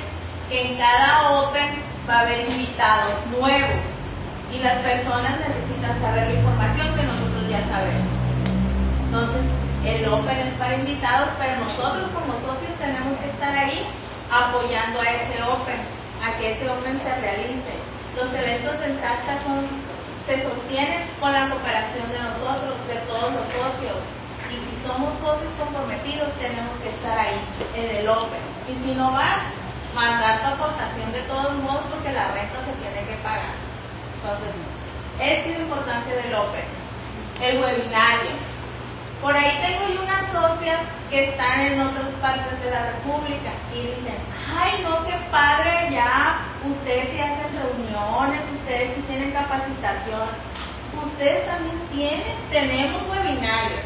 que 0.51 0.73
en 0.73 0.79
cada 0.79 1.31
Open 1.31 1.83
va 2.09 2.19
a 2.19 2.21
haber 2.21 2.51
invitados 2.51 3.27
nuevos 3.27 3.99
y 4.53 4.59
las 4.59 4.79
personas 4.79 5.38
necesitan 5.41 6.01
saber 6.01 6.29
la 6.29 6.35
información 6.35 6.97
que 6.97 7.03
nosotros 7.03 7.17
ya 7.48 7.64
sabemos. 7.68 8.12
Entonces, 9.08 9.42
el 9.84 10.08
Open 10.08 10.37
es 10.37 10.54
para 10.54 10.76
invitados, 10.76 11.30
pero 11.40 11.64
nosotros 11.64 12.12
como 12.12 12.37
socios 12.44 12.76
tenemos 12.78 13.16
que 13.20 13.30
estar 13.32 13.56
ahí 13.56 13.88
apoyando 14.30 15.00
a 15.00 15.08
ese 15.08 15.42
Open, 15.42 15.80
a 16.20 16.37
que 16.37 16.52
ese 16.52 16.68
Open 16.68 17.00
se 17.00 17.12
realice. 17.20 17.72
Los 18.16 18.28
eventos 18.34 18.76
en 18.84 19.00
SACTA 19.00 19.40
son, 19.48 19.64
se 20.26 20.42
sostienen 20.44 21.08
con 21.20 21.32
la 21.32 21.48
cooperación 21.48 22.12
de 22.12 22.20
nosotros, 22.20 22.76
de 22.84 23.00
todos 23.08 23.32
los 23.32 23.46
socios. 23.48 23.96
Y 24.52 24.56
si 24.61 24.74
somos 24.84 25.16
socios 25.24 25.52
comprometidos, 25.56 26.28
tenemos 26.37 26.76
que 26.84 26.90
estar 26.92 27.16
ahí, 27.16 27.40
en 27.74 27.96
el 27.96 28.08
Open. 28.08 28.44
Y 28.68 28.76
si 28.84 28.92
no 28.92 29.12
vas, 29.12 29.48
mandar 29.94 30.40
tu 30.40 30.46
aportación 30.52 31.12
de 31.12 31.22
todos 31.22 31.54
modos 31.64 31.84
porque 31.88 32.12
la 32.12 32.28
renta 32.32 32.61
se 32.61 32.76
tiene 32.76 33.08
que 33.08 33.16
pagar. 33.24 33.56
Entonces, 34.20 34.52
es 35.20 35.46
lo 35.46 35.64
importante 35.64 36.12
del 36.12 36.34
Open. 36.34 36.78
El 37.42 37.61
webinario. 37.61 38.31
Por 39.22 39.37
ahí 39.37 39.59
tengo 39.62 39.94
yo 39.94 40.03
unas 40.03 40.31
socias 40.33 40.81
que 41.11 41.31
están 41.31 41.61
en 41.61 41.81
otras 41.81 42.07
partes 42.20 42.62
de 42.62 42.70
la 42.70 42.92
República 42.92 43.51
y 43.74 43.81
dicen, 43.81 44.18
ay 44.46 44.81
no, 44.83 45.05
qué 45.07 45.14
padre 45.31 45.88
ya, 45.90 46.38
ustedes 46.64 47.11
sí 47.11 47.20
hacen 47.20 47.51
reuniones, 47.59 48.42
ustedes 48.61 48.94
sí 48.94 49.03
tienen 49.09 49.33
capacitación, 49.33 50.29
ustedes 51.03 51.46
también 51.46 51.81
tienen, 51.90 52.37
tenemos 52.51 53.03
webinarios, 53.09 53.81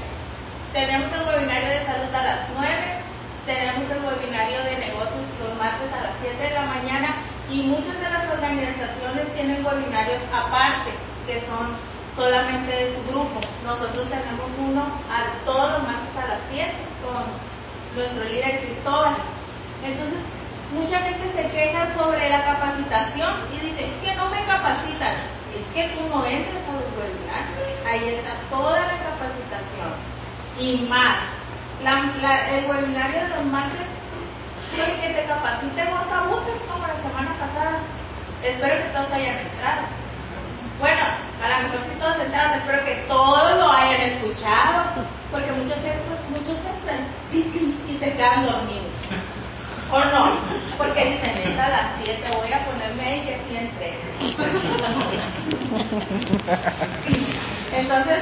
tenemos 0.73 1.13
el 1.13 1.29
webinario 1.29 1.69
de 1.69 1.87
salud 1.87 2.15
a 2.15 2.23
las 2.25 2.41
9, 2.55 2.69
tenemos 3.47 3.91
el 3.91 4.05
webinario 4.05 4.65
de 4.65 4.77
negocios 4.79 5.33
los 5.43 5.59
martes 5.59 5.93
a 5.93 6.03
las 6.03 6.15
7 6.21 6.43
de 6.43 6.51
la 6.51 6.67
mañana 6.67 7.17
y 7.51 7.63
muchas 7.63 7.99
de 7.99 8.11
las 8.11 8.29
organizaciones 8.31 9.35
tienen 9.35 9.65
webinarios 9.65 10.23
aparte, 10.33 10.91
que 11.27 11.41
son 11.47 11.77
solamente 12.17 12.71
de 12.71 12.95
su 12.95 13.11
grupo. 13.11 13.41
Nosotros 13.65 14.09
tenemos 14.09 14.51
uno 14.59 14.83
a, 15.11 15.45
todos 15.45 15.73
los 15.73 15.83
martes 15.85 16.17
a 16.17 16.29
las 16.29 16.41
7 16.51 16.73
con 17.03 17.25
nuestro 17.97 18.25
líder 18.25 18.61
Cristóbal. 18.61 19.17
Entonces, 19.85 20.21
mucha 20.73 20.99
gente 21.01 21.33
se 21.35 21.49
queja 21.51 21.95
sobre 21.97 22.29
la 22.29 22.45
capacitación 22.45 23.33
y 23.53 23.67
dice, 23.67 23.85
es 23.87 23.95
que 24.03 24.15
no 24.17 24.31
me 24.31 24.45
capacitan. 24.45 25.43
Es 25.53 25.65
que 25.75 25.95
tú 25.95 26.09
no 26.09 26.25
entras 26.25 26.63
a 26.65 26.73
los 26.73 26.89
webinarios. 26.97 27.87
Ahí 27.87 28.15
está 28.15 28.41
toda 28.49 28.81
la 28.81 28.97
capacitación. 29.05 29.93
Y 30.59 30.87
más, 30.89 31.17
el 31.83 32.71
webinario 32.71 33.23
de 33.23 33.29
los 33.29 33.45
martes 33.47 33.87
quiere 34.75 35.01
que 35.01 35.09
te 35.09 35.25
capacite 35.27 35.85
Gorka 35.85 36.23
Buses 36.29 36.63
como 36.69 36.87
la 36.87 36.97
semana 37.03 37.35
pasada. 37.39 37.79
Espero 38.43 38.77
que 38.77 38.91
todos 38.95 39.13
hayan 39.13 39.39
entrado. 39.39 39.83
Bueno, 40.79 41.03
a 41.43 41.49
lo 41.49 41.69
mejor 41.69 41.81
si 41.89 41.99
todos 41.99 42.19
entraron, 42.21 42.59
espero 42.59 42.85
que 42.85 42.95
todos 43.09 43.59
lo 43.59 43.73
hayan 43.73 44.01
escuchado, 44.03 44.85
porque 45.31 45.51
muchos 45.53 45.79
muchos 46.31 46.57
entran 46.65 47.09
y 47.33 47.99
se 47.99 48.13
quedan 48.13 48.47
dormidos. 48.47 48.93
¿O 49.91 49.99
no? 49.99 50.39
Porque 50.79 51.05
dicen, 51.05 51.37
es 51.37 51.59
a 51.59 51.69
las 51.69 51.87
7, 52.03 52.23
voy 52.35 52.51
a 52.51 52.65
ponerme 52.65 53.05
ahí 53.05 53.21
que 53.21 53.59
entré. 53.59 53.99
Entonces, 57.73 58.19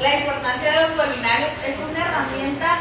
la 0.00 0.16
importancia 0.16 0.72
de 0.72 0.88
los 0.88 0.98
webinarios 0.98 1.50
es 1.64 1.78
una 1.78 2.04
herramienta 2.04 2.78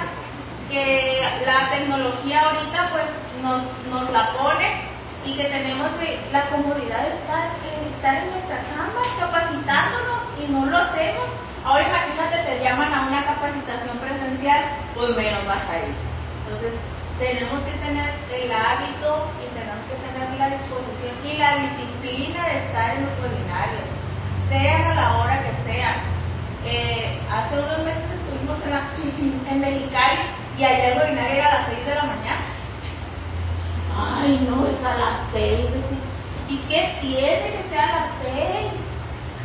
que 0.72 1.22
la 1.46 1.70
tecnología 1.70 2.42
ahorita 2.42 2.90
pues 2.92 3.06
nos, 3.44 3.62
nos 3.92 4.10
la 4.10 4.34
pone 4.34 4.93
y 5.26 5.36
que 5.36 5.46
tenemos 5.46 5.88
la 6.32 6.50
comodidad 6.50 7.02
de 7.04 7.16
estar, 7.16 7.48
estar 7.96 8.16
en 8.16 8.32
nuestra 8.32 8.60
cama 8.76 9.02
capacitándonos 9.20 10.20
y 10.40 10.52
no 10.52 10.66
lo 10.66 10.78
hacemos. 10.78 11.26
Ahora 11.64 11.88
imagínate, 11.88 12.44
te 12.44 12.64
llaman 12.64 12.94
a 12.94 13.08
una 13.08 13.24
capacitación 13.24 13.98
presencial, 14.00 14.64
pues 14.96 15.16
menos 15.16 15.46
vas 15.48 15.64
a 15.70 15.78
ir. 15.80 15.96
Entonces, 16.44 16.74
tenemos 17.20 17.64
que 17.64 17.72
tener 17.80 18.12
el 18.36 18.52
hábito 18.52 19.32
y 19.40 19.48
tenemos 19.56 19.84
que 19.88 19.96
tener 20.04 20.28
la 20.38 20.50
disposición 20.60 21.16
y 21.24 21.38
la 21.38 21.56
disciplina 21.56 22.48
de 22.50 22.58
estar 22.68 22.96
en 22.98 23.06
los 23.06 23.16
webinarios, 23.24 23.88
sean 24.50 24.92
a 24.92 24.94
la 24.96 25.18
hora 25.18 25.40
que 25.40 25.72
sean. 25.72 25.96
Eh, 26.66 27.20
hace 27.32 27.60
unos 27.60 27.80
meses 27.80 28.12
estuvimos 28.12 28.60
en, 28.66 28.72
la, 28.72 28.92
en 29.52 29.60
Mexicali 29.62 30.20
y 30.58 30.64
allá 30.66 30.88
el 30.92 31.00
webinario 31.00 31.36
era 31.36 31.48
a 31.48 31.60
las 31.60 31.68
6 31.68 31.86
de 31.86 31.96
la 31.96 32.04
mañana 32.04 32.53
ay 33.96 34.48
no, 34.50 34.68
es 34.68 34.80
a 34.84 34.98
las 34.98 35.20
seis. 35.32 35.70
¿Y 36.50 36.58
qué 36.70 36.98
tiene 37.02 37.52
que 37.52 37.70
ser 37.70 37.80
a 37.80 37.96
las 37.96 38.10
seis? 38.22 38.72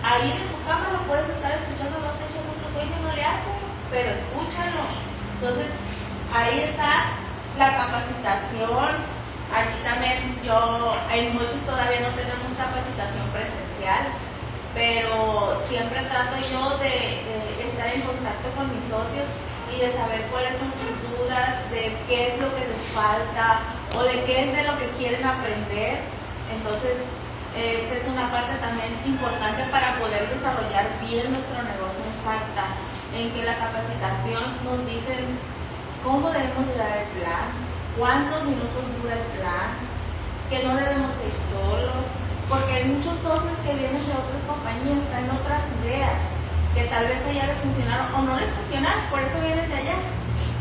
Ahí 0.03 0.31
en 0.31 0.49
tu 0.49 0.65
cama 0.65 0.91
lo 0.93 1.07
puedes 1.07 1.29
estar 1.29 1.53
escuchando, 1.53 1.99
no 2.01 2.13
te 2.19 2.25
eches 2.27 2.45
mucho 2.47 2.71
sueño, 2.73 2.97
no 3.03 3.15
le 3.15 3.25
haces, 3.25 3.61
pero 3.91 4.11
escúchalo. 4.11 4.85
Entonces, 5.35 5.67
ahí 6.33 6.61
está 6.71 7.19
la 7.59 7.77
capacitación. 7.77 9.19
Aquí 9.49 9.81
también 9.83 10.39
yo, 10.45 10.95
en 11.11 11.35
muchos 11.35 11.61
todavía 11.65 12.01
no 12.01 12.15
tenemos 12.15 12.53
capacitación 12.57 13.27
presencial, 13.33 14.13
pero 14.75 15.63
siempre 15.69 16.05
trato 16.05 16.37
yo 16.37 16.77
de, 16.79 17.25
de 17.57 17.71
estar 17.73 17.89
en 17.89 18.03
contacto 18.03 18.51
con 18.55 18.69
mis 18.69 18.85
socios 18.91 19.27
y 19.73 19.81
de 19.81 19.93
saber 19.97 20.29
cuáles 20.31 20.53
son 20.59 20.73
sus 20.77 20.95
dudas, 21.19 21.71
de 21.71 21.97
qué 22.09 22.35
es 22.35 22.41
lo 22.41 22.55
que 22.55 22.61
les 22.61 22.93
falta 22.95 23.78
o 23.97 24.03
de 24.03 24.25
qué 24.25 24.45
es 24.45 24.57
de 24.57 24.63
lo 24.65 24.79
que 24.79 24.89
quieren 24.99 25.25
aprender. 25.25 26.01
Entonces, 26.53 26.97
esta 27.57 27.95
es 27.95 28.05
una 28.07 28.31
parte 28.31 28.55
también 28.61 28.95
importante 29.05 29.65
para 29.71 29.99
poder 29.99 30.29
desarrollar 30.29 30.87
bien 31.01 31.33
nuestro 31.33 31.63
negocio 31.63 32.03
en 32.05 32.17
falta, 32.25 32.77
en 33.15 33.33
que 33.33 33.43
la 33.43 33.57
capacitación 33.59 34.45
nos 34.65 34.85
dicen 34.87 35.39
cómo 36.05 36.31
debemos 36.31 36.67
de 36.69 36.77
dar 36.77 36.99
el 36.99 37.09
plan, 37.19 37.47
cuántos 37.99 38.45
minutos 38.45 38.85
dura 39.01 39.17
el 39.17 39.27
plan, 39.41 39.75
que 40.51 40.63
no 40.63 40.77
debemos 40.77 41.11
ir 41.25 41.35
solos, 41.51 42.05
porque 42.49 42.73
hay 42.73 42.85
muchos 42.85 43.17
socios 43.21 43.59
que 43.65 43.75
vienen 43.75 44.07
de 44.07 44.13
otras 44.13 44.43
compañías, 44.47 45.05
traen 45.11 45.31
otras 45.31 45.63
ideas 45.83 46.17
que 46.75 46.85
tal 46.85 47.09
vez 47.09 47.19
allá 47.27 47.47
les 47.47 47.59
funcionaron 47.59 48.15
o 48.15 48.19
no 48.23 48.39
les 48.39 48.51
funcionaron, 48.55 49.03
por 49.11 49.21
eso 49.21 49.41
vienen 49.43 49.69
de 49.69 49.77
allá 49.77 49.97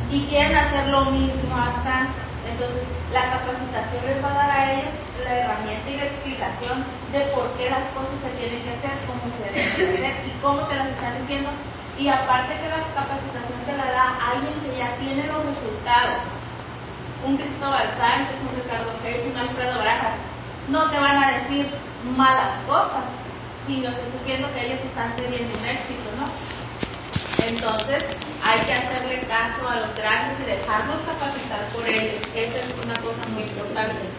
y 0.10 0.26
quieren 0.26 0.56
hacer 0.56 0.88
lo 0.88 1.06
mismo 1.06 1.56
acá. 1.56 2.08
Entonces, 2.52 2.84
la 3.12 3.32
capacitación 3.32 4.06
les 4.06 4.24
va 4.24 4.32
a 4.32 4.38
dar 4.38 4.52
a 4.52 4.74
ellos 4.74 4.94
la 5.24 5.34
herramienta 5.34 5.90
y 5.90 5.98
la 5.98 6.06
explicación 6.06 6.86
de 7.12 7.22
por 7.36 7.52
qué 7.58 7.70
las 7.70 7.84
cosas 7.92 8.16
se 8.24 8.30
tienen 8.40 8.64
que 8.64 8.74
hacer, 8.76 8.96
cómo 9.08 9.22
se 9.36 9.44
deben 9.44 9.68
hacer 9.74 10.28
y 10.28 10.32
cómo 10.42 10.62
te 10.68 10.76
las 10.76 10.88
están 10.88 11.20
diciendo. 11.22 11.50
Y 11.98 12.08
aparte 12.08 12.54
que 12.56 12.70
la 12.70 12.86
capacitación 12.94 13.60
te 13.66 13.76
la 13.76 13.92
da 13.92 14.18
alguien 14.32 14.54
que 14.62 14.78
ya 14.78 14.96
tiene 14.98 15.26
los 15.28 15.44
resultados. 15.44 16.24
Un 17.26 17.36
Cristóbal 17.36 17.90
Sánchez, 17.98 18.38
un 18.46 18.56
Ricardo 18.62 18.94
Pérez, 19.02 19.26
un 19.26 19.38
Alfredo 19.38 19.82
Brajas, 19.82 20.16
no 20.70 20.90
te 20.92 21.00
van 21.00 21.24
a 21.24 21.32
decir 21.40 21.72
malas 22.16 22.62
cosas, 22.68 23.10
y 23.68 23.82
yo 23.82 23.90
estoy 23.90 24.06
viendo 24.26 24.54
que 24.54 24.66
ellos 24.66 24.80
están 24.86 25.16
teniendo 25.16 25.58
un 25.58 25.66
éxito, 25.66 26.10
¿no? 26.16 26.26
Entonces, 27.40 28.04
hay 28.44 28.66
que 28.66 28.74
hacerle 28.74 29.20
caso 29.28 29.70
a 29.70 29.78
los 29.78 29.96
grandes 29.96 30.40
y 30.40 30.52
dejarnos 30.52 30.98
capacitar 31.02 31.66
por 31.74 31.88
ellos. 31.88 32.22
Esa 32.34 32.58
es 32.60 32.74
una 32.84 32.96
cosa 32.96 33.28
muy 33.30 33.44
importante. 33.44 34.10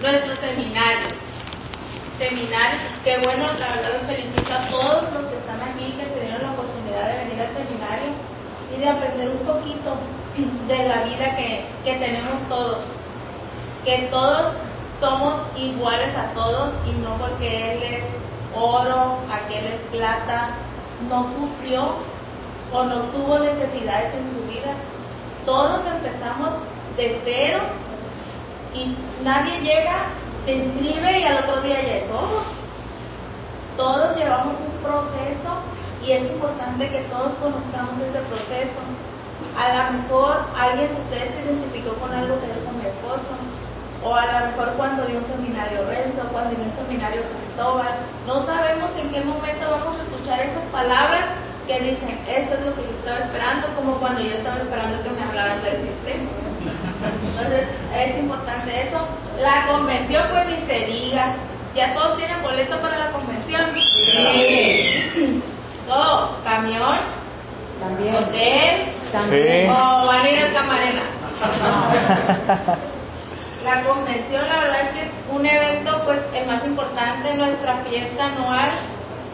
Nuestros 0.00 0.38
seminarios. 0.40 1.12
Seminarios, 2.18 3.00
qué 3.02 3.18
bueno, 3.24 3.44
la 3.44 3.74
verdad 3.76 3.92
los 3.94 4.06
felicito 4.06 4.52
a 4.52 4.68
todos 4.68 5.12
los 5.14 5.22
que 5.30 5.38
están 5.38 5.62
aquí, 5.62 5.92
que 5.92 6.04
se 6.04 6.20
dieron 6.20 6.42
la 6.42 6.52
oportunidad 6.52 7.06
de 7.08 7.24
venir 7.24 7.40
al 7.40 7.56
seminario. 7.56 8.12
Y 8.76 8.78
de 8.78 8.88
aprender 8.88 9.30
un 9.30 9.46
poquito 9.46 9.96
de 10.68 10.88
la 10.88 11.02
vida 11.02 11.36
que, 11.36 11.66
que 11.84 11.94
tenemos 11.98 12.46
todos. 12.48 12.78
Que 13.84 14.08
todos 14.10 14.52
somos 15.00 15.40
iguales 15.56 16.14
a 16.14 16.34
todos 16.34 16.74
y 16.86 16.92
no 17.00 17.16
porque 17.16 17.72
él 17.72 17.82
es 17.82 18.04
oro, 18.54 19.18
aquel 19.32 19.64
es 19.64 19.80
plata, 19.90 20.50
no 21.08 21.32
sufrió 21.34 21.94
o 22.72 22.84
no 22.84 22.96
tuvo 23.10 23.38
necesidades 23.38 24.14
en 24.14 24.32
su 24.34 24.50
vida. 24.50 24.74
Todos 25.44 25.80
empezamos 25.86 26.50
de 26.96 27.20
cero 27.24 27.60
y 28.74 28.96
nadie 29.22 29.60
llega, 29.60 30.06
se 30.44 30.52
inscribe 30.52 31.20
y 31.20 31.24
al 31.24 31.44
otro 31.44 31.62
día 31.62 31.82
ya 31.82 31.96
es 31.96 32.08
todo. 32.08 32.42
Todos 33.76 34.16
llevamos 34.16 34.54
un 34.60 34.82
proceso 34.82 35.50
y 36.04 36.12
es 36.12 36.22
importante 36.22 36.88
que 36.88 37.00
todos 37.10 37.32
conozcamos 37.40 37.94
ese 38.00 38.20
proceso. 38.28 38.80
A 39.58 39.90
lo 39.90 39.98
mejor 39.98 40.44
alguien 40.56 40.94
de 40.94 41.00
ustedes 41.00 41.34
se 41.34 41.42
identificó 41.42 41.94
con 41.94 42.12
algo 42.12 42.38
que 42.40 42.46
dijo 42.46 42.72
mi 42.72 42.86
esposo, 42.86 43.34
o 44.04 44.14
a 44.14 44.26
lo 44.26 44.46
mejor 44.46 44.72
cuando 44.76 45.04
dio 45.06 45.18
un 45.18 45.26
seminario 45.26 45.84
Renzo, 45.86 46.22
cuando 46.32 46.54
dio 46.54 46.64
un 46.64 46.76
seminario 46.76 47.22
Cristóbal. 47.22 47.96
No 48.26 48.46
sabemos 48.46 48.90
en 48.96 49.10
qué 49.10 49.20
momento 49.22 49.70
vamos 49.70 49.98
a 49.98 50.02
escuchar 50.02 50.40
esas 50.40 50.64
palabras 50.72 51.24
que 51.70 51.80
dicen, 51.80 52.18
esto 52.26 52.54
es 52.54 52.66
lo 52.66 52.74
que 52.74 52.82
yo 52.82 52.90
estaba 52.98 53.18
esperando, 53.18 53.68
como 53.76 53.98
cuando 54.00 54.20
yo 54.20 54.34
estaba 54.34 54.56
esperando 54.56 55.02
que 55.04 55.10
me 55.10 55.22
hablaran 55.22 55.62
del 55.62 55.82
sistema. 55.82 56.30
Entonces, 57.28 57.68
es 57.94 58.18
importante 58.18 58.88
eso. 58.88 58.98
La 59.40 59.66
convención, 59.68 60.24
pues 60.30 60.46
ni 60.48 60.66
se 60.66 60.86
diga. 60.86 61.36
¿Ya 61.76 61.94
todos 61.94 62.18
tienen 62.18 62.42
boleto 62.42 62.80
para 62.80 62.98
la 62.98 63.10
convención? 63.12 63.70
Sí. 63.74 65.42
Todo. 65.86 66.42
¿Camión? 66.42 66.98
También. 67.80 68.16
¿Hotel? 68.16 68.92
También. 69.12 69.70
¿O 69.70 70.06
van 70.06 70.26
a 70.26 70.30
ir 70.30 70.38
al 70.42 70.52
camarena? 70.52 71.02
La 73.64 73.84
convención, 73.84 74.48
la 74.48 74.58
verdad 74.58 74.80
es 74.80 74.88
que 74.92 75.02
es 75.02 75.10
un 75.30 75.44
evento, 75.44 76.02
pues, 76.06 76.18
el 76.34 76.46
más 76.46 76.64
importante, 76.64 77.34
nuestra 77.34 77.76
fiesta 77.84 78.26
anual. 78.28 78.70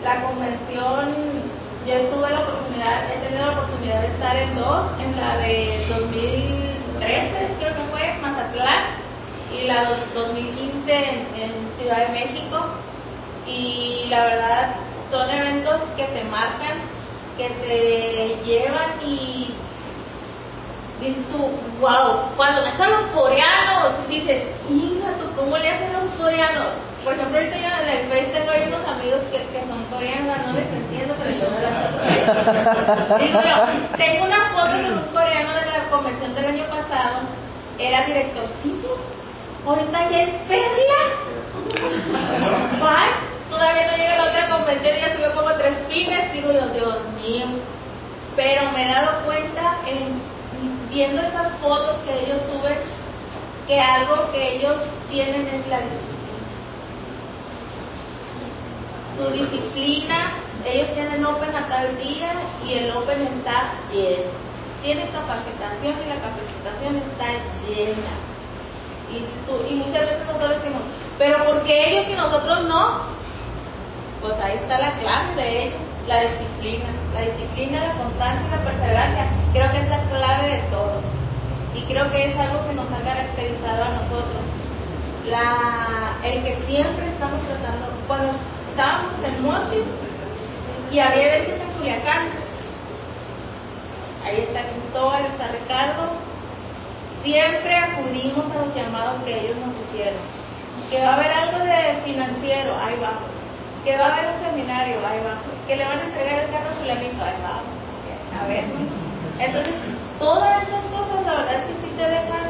La 0.03 0.21
convención, 0.21 1.15
yo 1.87 2.01
tuve 2.11 2.31
la 2.31 2.41
oportunidad, 2.41 3.11
he 3.13 3.19
tenido 3.21 3.47
la 3.47 3.53
oportunidad 3.53 4.01
de 4.01 4.07
estar 4.09 4.37
en 4.37 4.57
dos, 4.57 4.87
en 5.01 5.17
la 5.17 5.37
de 5.39 5.87
2013, 5.89 7.49
creo 7.61 7.75
que 7.77 7.83
fue, 7.93 8.19
Mazatlán, 8.21 8.85
y 9.53 9.67
la 9.67 9.85
de 9.85 9.97
2015 10.13 10.93
en, 10.93 11.27
en 11.41 11.71
Ciudad 11.79 12.09
de 12.09 12.09
México. 12.09 12.59
Y 13.47 14.07
la 14.09 14.25
verdad, 14.25 14.75
son 15.13 15.31
eventos 15.31 15.81
que 15.97 16.05
te 16.07 16.25
marcan, 16.25 16.79
que 17.37 17.49
te 17.51 18.45
llevan 18.45 19.01
y 19.07 19.55
dices 21.01 21.23
tú, 21.31 21.39
wow, 21.81 22.33
cuando 22.37 22.63
ves 22.63 22.81
a 22.81 22.89
los 22.89 23.03
coreanos, 23.15 24.09
dices, 24.09 24.43
hija, 24.69 25.13
¿tú 25.21 25.27
cómo 25.37 25.57
le 25.57 25.71
hacen 25.71 25.93
los 25.93 26.11
coreanos? 26.19 26.67
Por 27.07 27.15
ejemplo, 27.15 27.39
ahorita 27.39 27.57
yo 27.57 27.69
en 27.69 27.89
el 27.89 28.09
Face 28.09 28.33
tengo 28.33 28.51
ahí 28.51 28.65
unos 28.67 28.85
amigos 28.85 29.21
que, 29.31 29.39
que 29.39 29.61
son 29.69 29.85
coreanos, 29.85 30.39
no 30.45 30.53
les 30.55 30.67
entiendo, 30.67 31.15
pero 31.17 31.31
yo 31.31 31.51
no 31.51 31.61
las 31.63 33.21
Digo 33.21 33.41
yo, 33.47 33.97
tengo 33.97 34.25
una 34.25 34.51
foto 34.51 34.73
con 34.73 34.93
un 34.99 35.15
coreano 35.15 35.55
de 35.55 35.67
la 35.67 35.89
convención 35.89 36.35
del 36.35 36.47
año 36.47 36.65
pasado, 36.65 37.21
era 37.79 38.07
directorcito, 38.07 38.99
ahorita 39.65 40.11
ya 40.11 40.23
es 40.23 40.31
perla. 40.49 41.01
Bye. 42.81 43.37
Todavía 43.51 43.87
no 43.87 43.97
llega 43.97 44.15
a 44.15 44.17
la 44.17 44.25
otra 44.25 44.49
convención 44.49 44.97
y 44.97 45.01
ya 45.01 45.15
subió 45.15 45.33
como 45.33 45.53
tres 45.53 45.79
pines, 45.89 46.33
digo 46.33 46.51
yo, 46.51 46.67
Dios 46.75 46.99
mío. 47.23 47.47
Pero 48.35 48.73
me 48.73 48.83
he 48.83 48.93
dado 48.93 49.25
cuenta 49.25 49.79
en 49.87 50.21
viendo 50.91 51.23
esas 51.23 51.53
fotos 51.63 51.99
que 52.05 52.25
ellos 52.25 52.41
suben, 52.51 52.79
que 53.69 53.81
algo 53.81 54.33
que 54.33 54.57
ellos 54.57 54.75
tienen 55.09 55.47
es 55.47 55.69
la 55.69 55.79
disciplina. 55.83 56.16
Su 59.17 59.31
disciplina, 59.31 60.35
ellos 60.65 60.93
tienen 60.93 61.25
Open 61.25 61.55
a 61.57 61.69
tal 61.69 61.97
día 61.97 62.33
y 62.67 62.75
el 62.75 62.91
Open 62.91 63.23
está 63.23 63.73
lleno. 63.91 64.29
Tienen 64.83 65.09
capacitación 65.09 65.97
y 66.05 66.09
la 66.09 66.21
capacitación 66.21 66.97
está 66.97 67.33
llena. 67.65 68.13
Y, 69.09 69.25
tú, 69.47 69.65
y 69.71 69.75
muchas 69.77 70.03
veces 70.03 70.27
nosotros 70.27 70.61
decimos, 70.61 70.83
pero 71.17 71.45
¿por 71.47 71.63
qué 71.65 71.93
ellos 71.93 72.07
y 72.11 72.15
nosotros 72.15 72.65
no? 72.65 73.01
Pues 74.21 74.35
ahí 74.41 74.57
está 74.57 74.79
la 74.79 74.99
clave 74.99 75.35
de 75.35 75.65
ellos, 75.65 75.81
la 76.07 76.21
disciplina. 76.21 76.89
La 77.15 77.21
disciplina, 77.23 77.87
la 77.87 77.95
constancia 77.95 78.47
y 78.47 78.51
la 78.51 78.65
perseverancia 78.65 79.27
creo 79.55 79.73
que 79.73 79.79
es 79.79 79.89
la 79.89 80.03
clave 80.11 80.49
de 80.51 80.63
todos. 80.69 81.03
Y 81.75 81.83
creo 81.85 82.11
que 82.11 82.33
es 82.33 82.39
algo 82.39 82.67
que 82.69 82.75
nos 82.75 82.87
ha 82.93 83.01
caracterizado 83.03 83.83
a 83.83 83.89
nosotros. 83.89 84.45
La, 85.31 86.19
el 86.23 86.43
que 86.45 86.55
siempre 86.67 87.09
estamos 87.09 87.41
tratando, 87.49 87.87
cuando 88.07 88.33
estábamos 88.77 89.25
en 89.25 89.43
Mochis 89.43 89.89
y 90.93 90.99
había 90.99 91.37
eventos 91.37 91.61
en 91.61 91.69
Culiacán, 91.79 92.29
ahí 94.23 94.41
está 94.41 94.69
Cristóbal, 94.69 95.25
está 95.25 95.49
Ricardo, 95.49 96.13
siempre 97.25 97.75
acudimos 97.75 98.45
a 98.53 98.67
los 98.67 98.75
llamados 98.75 99.25
que 99.25 99.33
ellos 99.33 99.57
nos 99.65 99.73
hicieron. 99.81 100.21
Que 100.91 101.01
va 101.01 101.09
a 101.09 101.15
haber 101.15 101.33
algo 101.33 101.59
de 101.65 102.03
financiero, 102.05 102.77
ahí 102.77 102.97
vamos. 103.01 103.33
Que 103.83 103.97
va 103.97 104.09
a 104.09 104.13
haber 104.13 104.37
un 104.37 104.45
seminario, 104.45 104.97
ahí 105.07 105.21
vamos. 105.25 105.49
Que 105.67 105.77
le 105.77 105.85
van 105.85 105.99
a 105.99 106.05
entregar 106.05 106.45
el 106.45 106.51
carro 106.51 106.71
Fulanito, 106.79 107.25
ahí 107.25 107.41
vamos. 107.43 107.73
A 108.39 108.47
ver. 108.47 108.65
Entonces, 109.39 109.73
todas 110.19 110.63
esas 110.63 110.85
cosas, 110.93 111.25
la 111.25 111.33
verdad 111.33 111.55
es 111.55 111.65
que 111.65 111.81
sí 111.81 111.95
te 111.97 112.05
dejan 112.05 112.45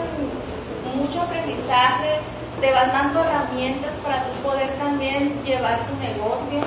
mucho 0.96 1.22
aprendizaje, 1.22 2.18
te 2.60 2.72
van 2.72 2.92
dando 2.92 3.22
herramientas 3.22 3.92
para 4.02 4.24
tú 4.24 4.42
poder 4.42 4.70
también 4.78 5.42
llevar 5.44 5.86
tu 5.86 5.96
negocio 5.96 6.60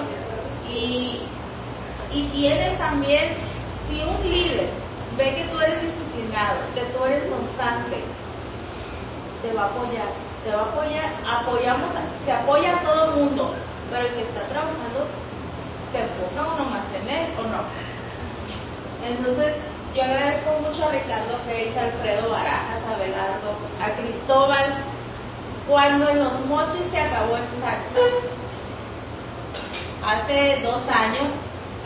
y, 0.69 1.21
y 2.11 2.23
tienes 2.31 2.77
también, 2.77 3.35
si 3.87 4.01
un 4.01 4.29
líder 4.29 4.69
ve 5.17 5.35
que 5.35 5.43
tú 5.45 5.59
eres 5.59 5.81
disciplinado, 5.81 6.59
que 6.75 6.81
tú 6.81 7.03
eres 7.05 7.23
constante, 7.27 8.03
te 9.41 9.53
va 9.53 9.63
a 9.63 9.65
apoyar, 9.65 10.09
te 10.43 10.51
va 10.51 10.61
a 10.61 10.65
apoyar, 10.65 11.13
apoyamos, 11.25 11.91
se 12.25 12.31
apoya 12.31 12.77
a 12.77 12.81
todo 12.83 13.05
el 13.05 13.21
mundo, 13.21 13.53
pero 13.89 14.05
el 14.05 14.13
que 14.13 14.21
está 14.21 14.41
trabajando 14.47 15.07
se 15.91 15.99
enfoca 16.01 16.53
uno 16.53 16.69
más 16.69 16.85
en 16.93 17.39
o 17.39 17.43
no. 17.49 17.63
Entonces, 19.03 19.55
yo 19.95 20.03
agradezco 20.03 20.51
mucho 20.61 20.85
a 20.85 20.91
Ricardo 20.91 21.39
Félix, 21.47 21.75
a 21.75 21.81
Alfredo 21.81 22.29
Barajas, 22.29 22.81
a 22.85 22.97
Belardo, 22.97 23.57
a 23.81 23.91
Cristóbal, 23.97 24.83
cuando 25.69 26.09
en 26.09 26.19
los 26.19 26.45
mochis 26.47 26.81
se 26.91 26.99
acabó 26.99 27.37
el 27.37 27.43
SACTA. 27.61 28.01
Hace 30.03 30.61
dos 30.63 30.81
años, 30.89 31.29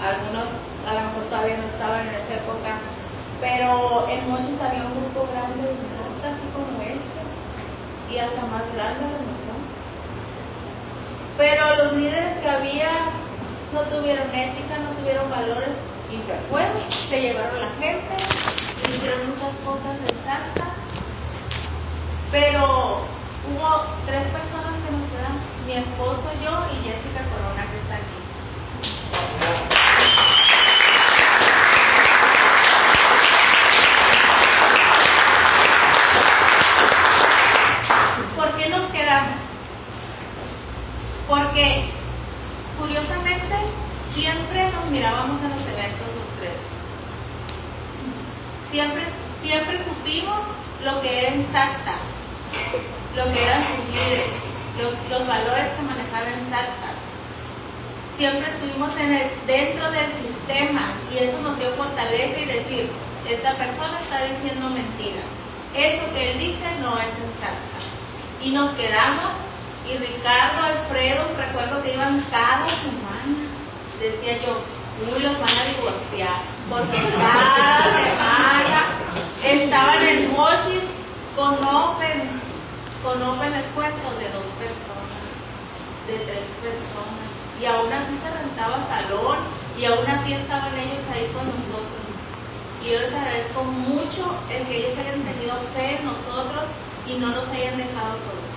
algunos 0.02 0.48
a 0.88 0.94
lo 0.94 1.00
mejor 1.02 1.24
todavía 1.30 1.58
no 1.58 1.64
estaban 1.66 2.08
en 2.08 2.16
esa 2.16 2.36
época, 2.36 2.80
pero 3.42 4.08
en 4.08 4.30
mochis 4.30 4.56
había 4.62 4.86
un 4.88 5.02
grupo 5.04 5.28
grande 5.32 5.68
de 5.68 6.04
así 6.24 6.48
como 6.56 6.80
este, 6.80 7.22
y 8.10 8.18
hasta 8.20 8.42
más 8.46 8.64
grande 8.74 9.04
a 9.04 9.12
lo 9.12 9.20
mejor. 9.20 9.60
Pero 11.38 11.76
los 11.84 11.94
líderes 11.94 12.40
que 12.40 12.50
había 12.50 12.92
no 13.74 13.82
tuvieron 13.82 14.34
ética, 14.34 14.78
no 14.78 14.92
tuvieron 15.02 15.30
valores 15.30 15.76
y 16.10 16.22
se 16.22 16.36
fueron, 16.50 16.78
se 17.10 17.20
llevaron 17.20 17.60
la 17.60 17.72
gente, 17.82 18.16
hicieron 18.96 19.30
muchas 19.30 19.52
cosas 19.66 19.98
exactas, 20.08 20.70
pero 22.32 23.13
hubo 23.46 23.86
tres 24.06 24.24
personas 24.32 24.74
que 24.84 24.92
nos 24.92 25.10
quedan, 25.12 25.40
mi 25.66 25.74
esposo, 25.74 26.32
yo 26.44 26.66
y 26.72 26.84
Jessica 26.84 27.24
Corona 27.30 27.68
que 27.70 27.78
está 27.80 27.96
aquí. 27.96 28.24
¿Por 38.36 38.56
qué 38.56 38.70
nos 38.70 38.92
quedamos? 38.92 39.40
Porque 41.28 41.90
curiosamente 42.80 43.56
siempre 44.14 44.72
nos 44.72 44.86
mirábamos 44.86 45.42
en 45.44 45.50
los 45.52 45.62
eventos 45.62 46.08
los 46.16 46.40
tres. 46.40 46.54
Siempre, 48.72 49.04
siempre 49.42 49.84
supimos 49.86 50.40
lo 50.84 51.02
que 51.02 51.20
era 51.20 51.36
intacta, 51.36 51.96
lo 53.16 53.32
que 53.32 53.44
eran 53.44 53.64
sus 53.64 53.86
líderes, 53.94 54.30
los, 55.10 55.28
valores 55.28 55.70
que 55.76 55.82
manejaban 55.84 56.34
en 56.34 56.50
Salta. 56.50 56.90
Siempre 58.18 58.50
estuvimos 58.50 58.96
en 58.98 59.14
el, 59.14 59.30
dentro 59.46 59.92
del 59.92 60.12
sistema 60.14 60.94
y 61.12 61.18
eso 61.18 61.40
nos 61.42 61.60
dio 61.60 61.70
fortaleza 61.76 62.40
y 62.40 62.46
decir, 62.46 62.92
esta 63.28 63.54
persona 63.54 64.00
está 64.02 64.24
diciendo 64.26 64.70
mentiras. 64.70 65.26
Eso 65.76 66.14
que 66.14 66.32
él 66.32 66.40
dice 66.40 66.66
no 66.82 66.98
es 66.98 67.08
en 67.08 67.34
Salta. 67.40 67.80
Y 68.42 68.52
nos 68.52 68.72
quedamos 68.76 69.32
y 69.88 69.98
Ricardo, 69.98 70.64
Alfredo, 70.64 71.26
recuerdo 71.38 71.84
que 71.84 71.94
iban 71.94 72.26
cada 72.32 72.68
semana. 72.68 73.52
Decía 74.00 74.42
yo, 74.46 74.64
uy, 75.06 75.22
los 75.22 75.40
van 75.40 75.60
a 75.60 75.66
divorciar. 75.66 76.42
Porque 76.70 76.98
cada 77.18 77.84
semana 77.98 78.84
estaban 79.44 80.08
en 80.08 80.32
Mochis 80.32 80.82
con 81.36 81.64
Open 81.64 82.43
salón, 88.88 89.38
y 89.78 89.86
aún 89.86 90.06
así 90.08 90.34
estaban 90.34 90.78
ellos 90.78 91.04
ahí 91.12 91.28
con 91.34 91.48
nosotros. 91.48 92.04
Y 92.84 92.92
yo 92.92 93.00
les 93.00 93.14
agradezco 93.14 93.64
mucho 93.64 94.36
el 94.50 94.68
que 94.68 94.78
ellos 94.78 95.00
hayan 95.00 95.24
tenido 95.24 95.56
fe 95.74 95.98
en 96.00 96.06
nosotros 96.06 96.64
y 97.08 97.14
no 97.16 97.28
nos 97.30 97.48
hayan 97.50 97.78
dejado 97.78 98.20
solos. 98.24 98.54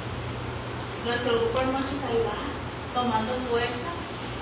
Nuestro 1.05 1.39
grupo 1.39 1.59
de 1.61 1.67
noches 1.67 1.99
ahí 2.03 2.19
va, 2.27 2.39
tomando 2.95 3.33
fuerza, 3.51 3.91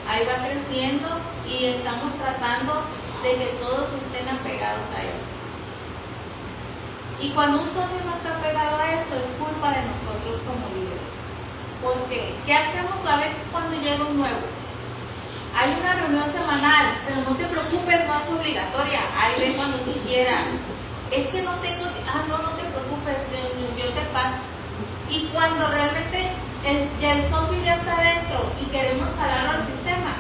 ahí 0.09 0.25
va 0.25 0.47
creciendo 0.47 1.09
y 1.47 1.67
estamos 1.67 2.15
tratando 2.17 2.85
de 3.23 3.37
que 3.37 3.47
todos 3.61 3.89
estén 3.93 4.29
apegados 4.29 4.89
a 4.97 5.03
él. 5.03 5.19
Y 7.21 7.31
cuando 7.31 7.63
un 7.63 7.69
socio 7.69 8.01
no 8.05 8.17
está 8.17 8.37
apegado 8.37 8.77
a 8.77 8.93
eso, 8.93 9.15
es 9.15 9.39
culpa 9.39 9.71
de 9.71 9.83
nosotros 9.85 10.41
como 10.45 10.67
líderes. 10.75 11.13
Porque, 11.83 12.35
¿qué 12.47 12.55
hacemos 12.55 13.07
a 13.07 13.17
veces 13.17 13.37
cuando 13.53 13.77
llega 13.77 14.05
un 14.05 14.19
nuevo? 14.19 14.64
Hay 15.57 15.71
una 15.79 15.95
reunión 15.95 16.33
semanal, 16.33 16.99
pero 17.07 17.23
no 17.23 17.37
te 17.37 17.47
preocupes, 17.47 18.07
no 18.07 18.15
es 18.19 18.41
obligatoria. 18.41 19.01
Ahí 19.17 19.41
ven 19.41 19.55
cuando 19.55 19.79
tú 19.81 19.93
quieras. 20.05 20.47
Es 21.13 21.29
que 21.29 21.43
no 21.43 21.53
tengo, 21.63 21.85
ah, 22.09 22.25
no, 22.29 22.39
no 22.39 22.51
te 22.59 22.65
preocupes, 22.65 23.17
yo, 23.79 23.85
te 23.93 24.01
paso. 24.13 24.43
Y 25.09 25.29
cuando 25.33 25.69
realmente 25.69 26.33
el, 26.65 26.91
ya 26.99 27.13
el 27.13 27.31
socio 27.31 27.63
ya 27.63 27.77
está 27.77 28.01
dentro 28.03 28.51
y 28.61 28.65
queremos 28.67 29.09
jalarlo 29.17 29.51
al 29.53 29.67
sistema, 29.67 30.17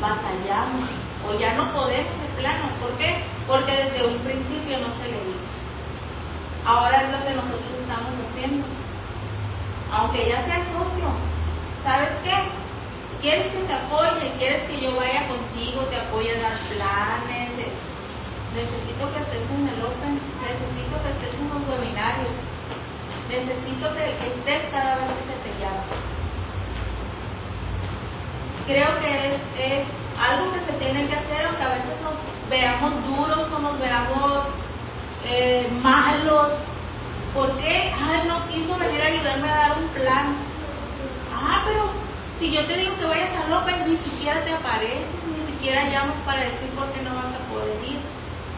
batallamos 0.00 0.90
o 1.28 1.38
ya 1.38 1.54
no 1.54 1.72
podemos 1.72 2.18
de 2.20 2.40
plano. 2.40 2.64
¿Por 2.80 2.90
qué? 2.98 3.22
Porque 3.46 3.70
desde 3.70 4.04
un 4.04 4.18
principio 4.18 4.78
no 4.78 4.90
se 4.98 5.12
le 5.12 5.18
dijo. 5.30 5.46
Ahora 6.66 7.02
es 7.02 7.10
lo 7.12 7.24
que 7.24 7.34
nosotros 7.34 7.72
estamos 7.80 8.12
haciendo. 8.26 8.66
Aunque 9.92 10.28
ya 10.28 10.44
sea 10.44 10.64
socio, 10.72 11.06
¿sabes 11.84 12.08
qué? 12.24 12.61
¿Quieres 13.22 13.52
que 13.52 13.58
te 13.60 13.72
apoye? 13.72 14.34
¿Quieres 14.36 14.68
que 14.68 14.80
yo 14.80 14.96
vaya 14.96 15.28
contigo, 15.28 15.82
te 15.82 15.96
apoye 15.96 16.34
a 16.34 16.42
dar 16.42 16.58
planes? 16.74 17.50
Necesito 18.52 19.12
que 19.12 19.18
estés 19.22 19.48
en 19.48 19.68
el 19.68 19.84
Open, 19.84 20.18
necesito 20.42 20.98
que 21.02 21.10
estés 21.14 21.34
en 21.38 21.48
los 21.48 21.62
webinarios, 21.70 22.34
necesito 23.28 23.94
que 23.94 24.04
estés 24.26 24.70
cada 24.72 24.96
vez 24.96 25.14
que 25.22 25.38
te. 25.38 25.52
Creo 28.66 29.00
que 29.00 29.34
es, 29.56 29.86
algo 30.18 30.52
que 30.52 30.60
se 30.60 30.72
tiene 30.78 31.06
que 31.06 31.14
hacer, 31.14 31.46
aunque 31.46 31.62
a 31.62 31.68
veces 31.68 32.00
nos 32.02 32.50
veamos 32.50 32.92
duros 33.06 33.52
o 33.52 33.58
nos 33.60 33.78
veamos 33.78 34.46
eh, 35.26 35.68
malos. 35.80 36.54
¿Por 37.34 37.56
qué? 37.58 37.92
Ay, 37.96 38.26
no 38.26 38.46
quiso 38.48 38.76
venir 38.78 39.00
a 39.00 39.06
ayudarme 39.06 39.48
a 39.48 39.56
dar 39.56 39.78
un 39.78 39.88
plan. 39.88 40.36
Ah, 41.32 41.62
pero 41.64 42.11
si 42.42 42.50
yo 42.50 42.66
te 42.66 42.76
digo 42.76 42.98
que 42.98 43.04
vayas 43.06 43.30
a 43.38 43.48
López, 43.48 43.86
ni 43.86 43.96
siquiera 43.98 44.42
te 44.42 44.50
apareces, 44.50 45.14
ni 45.30 45.46
siquiera 45.54 45.88
llamas 45.88 46.18
para 46.26 46.42
decir 46.42 46.68
por 46.74 46.90
qué 46.90 47.00
no 47.02 47.14
vas 47.14 47.30
a 47.30 47.46
poder 47.46 47.78
ir. 47.86 48.02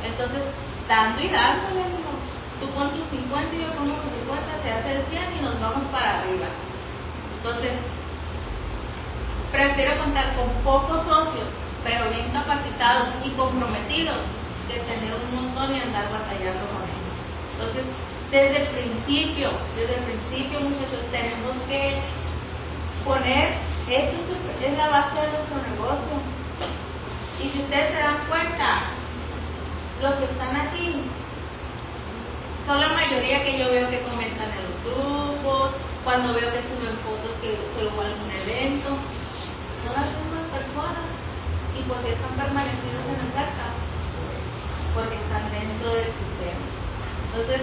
Entonces, 0.03 0.41
dando 0.89 1.21
y 1.21 1.29
dando, 1.29 1.69
amigo. 1.69 2.17
Tú 2.61 2.67
pon 2.73 2.97
tus 2.97 3.05
50 3.13 3.55
y 3.55 3.61
yo 3.61 3.69
pongo 3.77 3.93
tus 4.01 4.09
50, 4.25 4.41
se 4.65 4.73
hace 4.73 4.89
el 4.97 5.05
100 5.05 5.37
y 5.37 5.43
nos 5.45 5.61
vamos 5.61 5.85
para 5.93 6.21
arriba. 6.21 6.49
Entonces, 7.37 7.73
prefiero 9.53 10.01
contar 10.01 10.33
con 10.33 10.49
pocos 10.65 11.05
socios, 11.05 11.53
pero 11.85 12.09
bien 12.09 12.33
capacitados 12.33 13.13
y 13.21 13.37
comprometidos, 13.37 14.25
que 14.65 14.81
tener 14.81 15.13
un 15.13 15.29
montón 15.29 15.77
y 15.77 15.81
andar 15.85 16.09
batallando 16.09 16.65
con 16.73 16.89
ellos. 16.89 17.17
Entonces, 17.53 17.85
desde 18.33 18.65
el 18.65 18.69
principio, 18.73 19.53
desde 19.77 20.01
el 20.01 20.05
principio, 20.09 20.61
muchachos, 20.73 21.05
tenemos 21.13 21.53
que 21.69 22.01
poner 23.05 23.74
eso 23.89 24.17
es 24.63 24.79
la 24.79 24.89
base 24.89 25.21
de 25.21 25.29
nuestro 25.29 25.57
negocio. 25.69 26.17
Y 27.41 27.49
si 27.51 27.61
ustedes 27.61 27.93
se 27.93 27.99
dan 28.01 28.27
cuenta, 28.29 28.83
los 30.01 30.15
que 30.15 30.25
están 30.25 30.57
aquí 30.57 31.03
son 32.67 32.81
la 32.81 32.89
mayoría 32.89 33.45
que 33.45 33.59
yo 33.59 33.69
veo 33.71 33.91
que 33.91 34.01
comentan 34.03 34.49
en 34.53 34.65
los 34.65 34.77
grupos, 34.85 35.71
cuando 36.03 36.33
veo 36.33 36.51
que 36.53 36.65
suben 36.65 36.97
fotos 37.05 37.33
que 37.43 37.59
subo 37.77 38.01
a 38.01 38.07
algún 38.07 38.31
evento, 38.31 38.89
son 39.85 39.93
las 39.93 40.09
mismas 40.17 40.49
personas. 40.49 41.05
¿Y 41.77 41.83
por 41.83 42.01
qué 42.01 42.13
están 42.13 42.33
permanecidos 42.39 43.05
en 43.05 43.21
el 43.21 43.33
cerca? 43.37 43.69
Porque 44.95 45.17
están 45.17 45.51
dentro 45.51 45.93
del 45.93 46.07
sistema. 46.07 46.65
Entonces, 47.29 47.61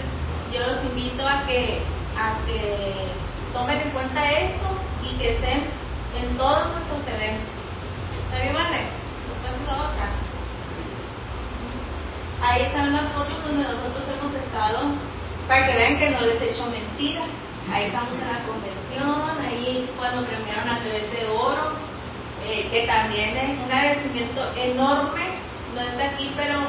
yo 0.53 0.59
los 0.67 0.83
invito 0.83 1.25
a 1.25 1.47
que, 1.47 1.81
a 2.13 2.37
que 2.45 3.07
tomen 3.53 3.79
en 3.79 3.89
cuenta 3.91 4.31
esto 4.31 4.67
y 5.01 5.17
que 5.17 5.35
estén 5.35 5.63
en 6.19 6.37
todos 6.37 6.67
nuestros 6.71 7.01
eventos. 7.07 7.55
¿Está 8.31 8.53
vale? 8.53 8.81
Después 9.27 9.67
la 9.67 9.73
otra. 9.73 10.07
Ahí 12.41 12.61
están 12.63 12.93
las 12.93 13.11
fotos 13.13 13.37
donde 13.45 13.63
nosotros 13.63 14.03
hemos 14.07 14.33
estado 14.33 14.79
para 15.47 15.67
que 15.67 15.77
vean 15.77 15.99
que 15.99 16.09
no 16.09 16.21
les 16.21 16.41
he 16.41 16.51
hecho 16.51 16.65
mentira. 16.65 17.21
Ahí 17.71 17.85
estamos 17.85 18.13
en 18.13 18.27
la 18.27 18.43
convención, 18.43 19.45
ahí 19.45 19.89
cuando 19.97 20.25
premiaron 20.25 20.69
a 20.69 20.79
Tres 20.79 21.11
de 21.11 21.27
Oro, 21.27 21.73
eh, 22.43 22.67
que 22.71 22.87
también 22.87 23.37
es 23.37 23.59
un 23.59 23.71
agradecimiento 23.71 24.41
enorme. 24.55 25.51
No 25.75 25.81
está 25.81 26.05
aquí, 26.05 26.33
pero 26.35 26.59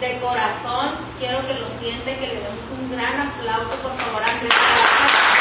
de 0.00 0.20
corazón 0.20 0.96
quiero 1.18 1.46
que 1.46 1.54
lo 1.54 1.66
siente, 1.80 2.16
que 2.16 2.26
le 2.26 2.34
demos 2.36 2.64
un 2.72 2.90
gran 2.90 3.28
aplauso, 3.28 3.76
por 3.82 3.96
favor, 3.96 4.22
a. 4.22 5.36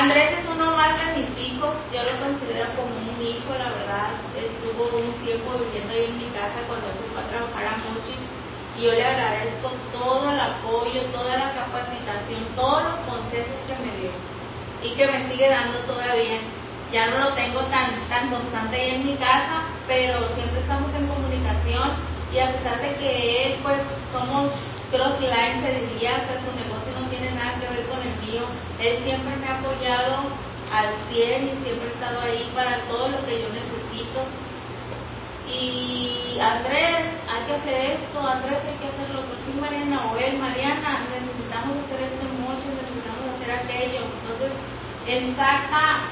Andrés 0.00 0.32
es 0.32 0.44
uno 0.48 0.76
más 0.76 0.96
de 0.96 1.20
mis 1.20 1.28
hijos, 1.38 1.76
yo 1.92 2.00
lo 2.02 2.12
considero 2.24 2.72
como 2.74 2.88
un 2.88 3.20
hijo, 3.20 3.52
la 3.52 3.68
verdad. 3.68 4.16
Estuvo 4.32 4.96
un 4.96 5.12
tiempo 5.24 5.52
viviendo 5.60 5.92
ahí 5.92 6.06
en 6.08 6.16
mi 6.16 6.24
casa 6.32 6.64
cuando 6.66 6.88
se 6.96 7.04
fue 7.12 7.20
a 7.20 7.28
trabajar 7.28 7.64
a 7.66 7.76
Mochi 7.84 8.16
y 8.16 8.69
yo 8.80 8.92
le 8.92 9.04
agradezco 9.04 9.70
todo 9.92 10.30
el 10.30 10.40
apoyo, 10.40 11.02
toda 11.12 11.36
la 11.36 11.52
capacitación, 11.52 12.44
todos 12.56 12.82
los 12.84 12.96
consejos 13.04 13.60
que 13.66 13.76
me 13.76 13.96
dio 14.00 14.10
y 14.82 14.94
que 14.96 15.06
me 15.06 15.30
sigue 15.30 15.48
dando 15.48 15.78
todavía. 15.80 16.40
Ya 16.92 17.06
no 17.08 17.18
lo 17.18 17.34
tengo 17.34 17.60
tan, 17.66 18.08
tan 18.08 18.30
constante 18.30 18.76
ahí 18.76 18.94
en 18.96 19.06
mi 19.06 19.14
casa, 19.16 19.68
pero 19.86 20.34
siempre 20.34 20.60
estamos 20.60 20.90
en 20.94 21.06
comunicación 21.06 21.90
y 22.32 22.38
a 22.38 22.52
pesar 22.52 22.80
de 22.80 22.96
que 22.96 23.46
él, 23.46 23.58
pues 23.62 23.76
somos 24.12 24.50
crossline, 24.90 25.62
se 25.62 25.86
diría, 25.86 26.26
pues 26.26 26.40
su 26.42 26.50
negocio 26.56 26.80
tiene 27.10 27.32
nada 27.32 27.58
que 27.60 27.68
ver 27.68 27.86
con 27.86 28.00
el 28.00 28.16
mío. 28.22 28.42
Él 28.78 28.98
siempre 29.04 29.36
me 29.36 29.46
ha 29.46 29.58
apoyado 29.58 30.30
al 30.72 30.88
100 31.10 31.44
y 31.44 31.64
siempre 31.64 31.88
ha 31.88 31.92
estado 31.92 32.20
ahí 32.22 32.50
para 32.54 32.78
todo 32.88 33.08
lo 33.08 33.24
que 33.26 33.42
yo 33.42 33.48
necesito. 33.50 34.24
Y 35.50 36.38
Andrés, 36.40 37.18
hay 37.28 37.42
que 37.46 37.54
hacer 37.54 37.98
esto, 37.98 38.26
Andrés, 38.26 38.58
hay 38.66 38.78
que 38.78 38.88
hacer 38.88 39.14
lo 39.14 39.20
otro. 39.20 39.34
Sí, 39.44 39.58
Mariana, 39.60 40.10
o 40.10 40.16
él, 40.16 40.38
Mariana, 40.38 41.06
necesitamos 41.10 41.76
hacer 41.84 42.00
este 42.06 42.26
mucho, 42.38 42.66
necesitamos 42.70 43.24
hacer 43.34 43.50
aquello. 43.50 44.06
Entonces, 44.06 44.52
en 45.06 45.36
Saka, 45.36 46.08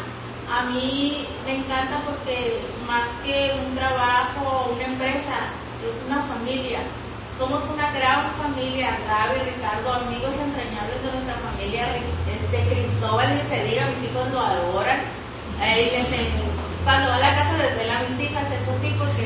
a 0.51 0.62
mí 0.70 1.26
me 1.45 1.57
encanta 1.57 2.03
porque 2.05 2.66
más 2.86 3.09
que 3.24 3.55
un 3.64 3.74
trabajo 3.74 4.43
o 4.43 4.74
una 4.74 4.84
empresa, 4.84 5.55
es 5.82 6.07
una 6.07 6.22
familia 6.24 6.80
somos 7.39 7.62
una 7.72 7.93
gran 7.93 8.34
familia, 8.34 8.99
Gaby, 9.07 9.55
Ricardo, 9.55 9.95
amigos 9.95 10.34
entrañables 10.43 10.99
de 11.05 11.12
nuestra 11.12 11.39
familia, 11.39 11.86
este 12.26 12.59
Cristóbal, 12.66 13.30
ni 13.36 13.49
se 13.49 13.62
diga, 13.62 13.86
mis 13.86 14.11
hijos 14.11 14.28
lo 14.32 14.41
adoran. 14.41 15.01
cuando 16.82 17.09
va 17.11 17.14
a 17.14 17.20
la 17.20 17.34
casa 17.36 17.55
de 17.55 17.68
Estela, 17.68 18.03
mis 18.11 18.28
hijas, 18.28 18.45
eso 18.51 18.74
sí, 18.82 18.93
porque 18.99 19.18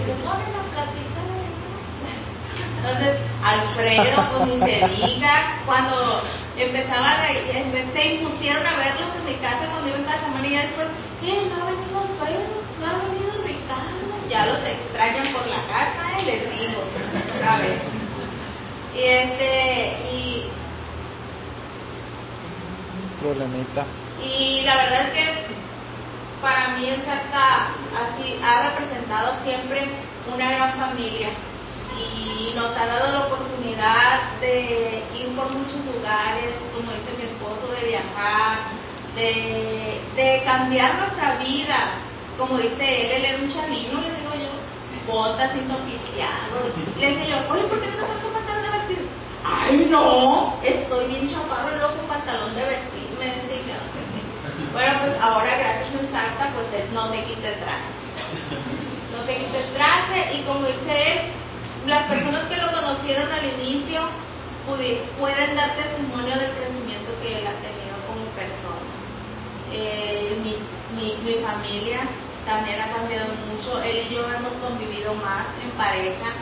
Entonces, 2.83 3.17
Alfredo, 3.45 4.29
pues 4.33 4.47
ni 4.49 4.67
se 4.67 4.89
diga, 4.89 5.63
cuando 5.65 6.23
empezaban, 6.57 7.21
a, 7.21 7.29
se 7.29 8.15
impusieron 8.15 8.67
a 8.67 8.77
verlos 8.77 9.09
en 9.19 9.25
mi 9.25 9.35
casa 9.35 9.67
cuando 9.71 9.89
iba 9.89 9.99
en 9.99 10.05
casa, 10.05 10.27
y 10.43 10.51
después, 10.51 10.89
¿qué? 11.21 11.49
¿No 11.49 11.63
ha 11.63 11.71
venido 11.71 12.01
Alfredo? 12.01 12.43
¿No 12.81 12.87
ha 12.87 12.95
venido 13.07 13.31
Ricardo? 13.45 14.03
Ya 14.29 14.47
los 14.47 14.59
extrañan 14.65 15.33
por 15.33 15.47
la 15.47 15.63
casa, 15.69 16.19
¿eh? 16.19 16.25
les 16.27 16.59
digo, 16.59 16.83
otra 17.37 17.59
vez. 17.59 17.79
Y 18.97 19.01
este, 19.01 19.97
y. 20.13 20.47
Problemita. 23.21 23.87
Y 24.25 24.63
la 24.63 24.77
verdad 24.77 25.03
es 25.07 25.13
que 25.13 25.47
para 26.43 26.77
mí 26.77 26.89
el 26.89 27.01
así 27.01 28.41
ha 28.45 28.71
representado 28.71 29.43
siempre 29.45 29.89
una 30.35 30.51
gran 30.51 30.73
familia 30.75 31.29
y 31.97 32.53
nos 32.55 32.77
ha 32.77 32.87
dado 32.87 33.13
la 33.13 33.27
oportunidad 33.27 34.41
de 34.41 35.05
ir 35.15 35.29
por 35.37 35.47
muchos 35.55 35.79
lugares, 35.87 36.57
como 36.75 36.91
dice 36.91 37.15
mi 37.17 37.25
esposo, 37.25 37.73
de 37.73 37.89
viajar, 37.89 38.59
de, 39.15 40.43
cambiar 40.45 40.99
nuestra 40.99 41.37
vida. 41.37 41.95
Como 42.37 42.59
dice 42.59 42.83
él, 42.83 43.11
él 43.13 43.25
era 43.25 43.39
un 43.39 43.49
chavino, 43.49 44.01
le 44.01 44.11
digo 44.17 44.35
yo, 44.35 45.13
botas 45.13 45.53
sin 45.53 45.71
oficial. 45.71 46.51
Le 46.99 47.07
decía 47.09 47.25
yo, 47.25 47.53
oye, 47.53 47.65
¿por 47.65 47.81
qué 47.81 47.87
no 47.89 47.97
te 47.97 48.03
pones 48.03 48.25
un 48.25 48.33
pantalón 48.33 48.63
de 48.63 48.79
vestir? 48.79 49.09
Ay, 49.45 49.87
no, 49.91 50.57
estoy 50.63 51.07
bien 51.07 51.29
chaparro, 51.29 51.77
loco, 51.77 52.03
pantalón 52.09 52.55
de 52.55 52.65
vestir. 52.65 53.09
Me 53.19 53.27
decía. 53.27 54.02
Bueno, 54.73 54.93
pues 55.01 55.21
ahora 55.21 55.57
gracias 55.59 55.95
a 55.95 56.11
Santa, 56.11 56.51
pues 56.55 56.67
él 56.73 56.95
no 56.95 57.11
te 57.11 57.25
quita 57.25 57.49
el 57.49 57.61
traje. 57.61 57.93
No 59.13 59.25
te 59.27 59.37
quita 59.37 59.59
el 59.59 59.73
traje 59.75 60.35
y 60.35 60.43
como 60.45 60.67
dice 60.67 61.13
él, 61.13 61.19
las 61.87 62.05
personas 62.05 62.49
que 62.49 62.57
lo 62.57 62.73
conocieron 62.73 63.31
al 63.31 63.45
inicio 63.61 64.01
pueden 65.19 65.57
dar 65.57 65.77
testimonio 65.77 66.37
del 66.39 66.53
crecimiento 66.53 67.13
que 67.21 67.39
él 67.39 67.47
ha 67.47 67.61
tenido 67.61 68.01
como 68.09 68.25
persona. 68.33 68.89
Eh, 69.73 70.41
mi, 70.43 70.57
mi, 70.97 71.17
mi 71.21 71.45
familia 71.45 72.09
también 72.47 72.81
ha 72.81 72.93
cambiado 72.93 73.29
mucho. 73.49 73.83
Él 73.83 74.07
y 74.09 74.15
yo 74.15 74.25
hemos 74.25 74.53
convivido 74.65 75.13
más 75.15 75.49
en 75.63 75.71
pareja. 75.73 76.33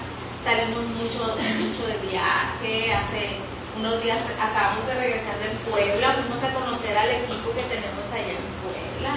Salimos 0.44 0.84
mucho, 0.86 1.34
mucho 1.34 1.86
de 1.86 1.98
viaje. 2.06 2.94
Hace 2.94 3.49
unos 3.80 4.02
días 4.02 4.20
acabamos 4.38 4.86
de 4.86 4.94
regresar 4.94 5.38
del 5.38 5.56
Puebla. 5.64 6.12
Fuimos 6.12 6.44
a 6.44 6.52
conocer 6.52 6.96
al 6.96 7.10
equipo 7.10 7.48
que 7.54 7.62
tenemos 7.62 8.04
allá 8.12 8.36
en 8.36 8.44
Puebla. 8.60 9.12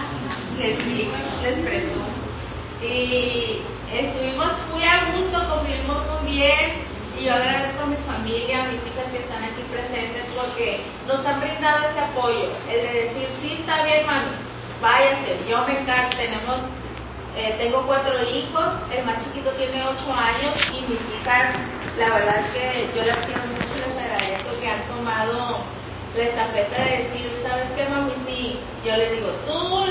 Les 0.58 0.86
digo, 0.86 1.12
les 1.44 1.60
presumo. 1.60 2.08
Y 2.82 3.62
estuvimos 3.92 4.52
muy 4.72 4.84
a 4.84 5.12
gusto, 5.12 5.50
convivimos 5.50 6.00
muy 6.08 6.32
bien. 6.32 6.94
Y 7.20 7.26
yo 7.26 7.34
agradezco 7.34 7.84
a 7.84 7.88
mi 7.88 7.98
familia, 8.08 8.64
a 8.64 8.68
mis 8.68 8.80
hijas 8.88 9.12
que 9.12 9.20
están 9.20 9.44
aquí 9.44 9.62
presentes 9.70 10.24
porque 10.34 10.82
nos 11.08 11.26
han 11.26 11.42
brindado 11.42 11.90
este 11.90 12.00
apoyo. 12.00 12.52
El 12.72 12.82
de 12.82 12.94
decir, 13.04 13.28
sí, 13.42 13.58
está 13.60 13.84
bien, 13.84 14.06
mami, 14.06 14.32
váyase, 14.82 15.44
yo 15.48 15.66
me 15.68 15.80
encargo. 15.80 16.10
Tenemos, 16.16 16.64
eh, 17.36 17.56
tengo 17.58 17.86
cuatro 17.88 18.14
hijos, 18.24 18.66
el 18.96 19.06
más 19.06 19.24
chiquito 19.24 19.50
tiene 19.52 19.84
ocho 19.84 20.14
años 20.14 20.54
y 20.70 20.82
mis 20.82 21.02
hijas, 21.18 21.56
la 21.98 22.10
verdad 22.10 22.40
es 22.40 22.54
que 22.54 22.90
yo 22.96 23.04
las 23.06 23.26
quiero 23.26 23.42
mucho, 23.48 23.74
les 23.76 23.98
agradezco 23.98 24.60
que 24.60 24.70
han 24.70 24.88
tomado 24.88 25.58
la 26.16 26.24
estafeta 26.24 26.84
de 26.84 27.04
decir, 27.04 27.44
¿sabes 27.48 27.66
qué, 27.76 27.90
mami? 27.90 28.14
Sí, 28.28 28.60
yo 28.86 28.98
les 28.98 29.12
digo, 29.14 29.30
tú, 29.46 29.86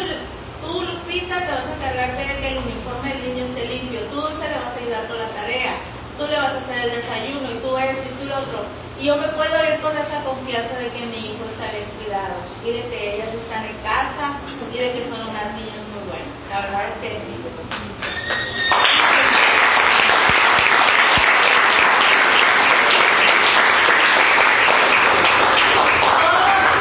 tú, 0.63 0.83
Lupita, 0.83 1.47
te 1.47 1.53
vas 1.53 1.67
a 1.67 1.75
encargar 1.75 2.17
de 2.17 2.41
que 2.41 2.49
el 2.49 2.59
uniforme 2.59 3.15
del 3.15 3.35
niño 3.35 3.45
esté 3.47 3.67
limpio, 3.67 4.01
tú 4.11 4.23
se 4.23 4.49
le 4.49 4.59
vas 4.59 4.75
a 4.75 4.81
ayudar 4.81 5.09
con 5.09 5.19
la 5.19 5.29
tarea 5.29 5.75
tú 6.17 6.27
le 6.27 6.37
vas 6.37 6.53
a 6.55 6.59
hacer 6.59 6.79
el 6.85 6.91
desayuno 7.03 7.51
y 7.51 7.59
tú 7.59 7.77
esto 7.79 8.03
y 8.05 8.15
tú 8.19 8.25
lo 8.27 8.39
otro. 8.39 8.65
Y 9.01 9.07
yo 9.07 9.17
me 9.17 9.29
puedo 9.29 9.57
ir 9.65 9.81
con 9.81 9.97
esa 9.97 10.23
confianza 10.23 10.75
de 10.77 10.91
que 10.91 11.07
mi 11.07 11.33
hijo 11.33 11.45
está 11.51 11.73
bien 11.73 11.89
cuidado 11.99 12.35
y 12.65 12.71
de 12.71 12.83
que 12.91 13.15
ellas 13.17 13.35
están 13.35 13.65
en 13.65 13.77
casa 13.83 14.39
y 14.73 14.79
de 14.79 14.93
que 14.93 15.09
son 15.09 15.29
unas 15.29 15.55
niñas. 15.55 15.82
La 16.53 16.61
verdad 16.61 16.85
es 16.85 16.93
que 17.01 17.09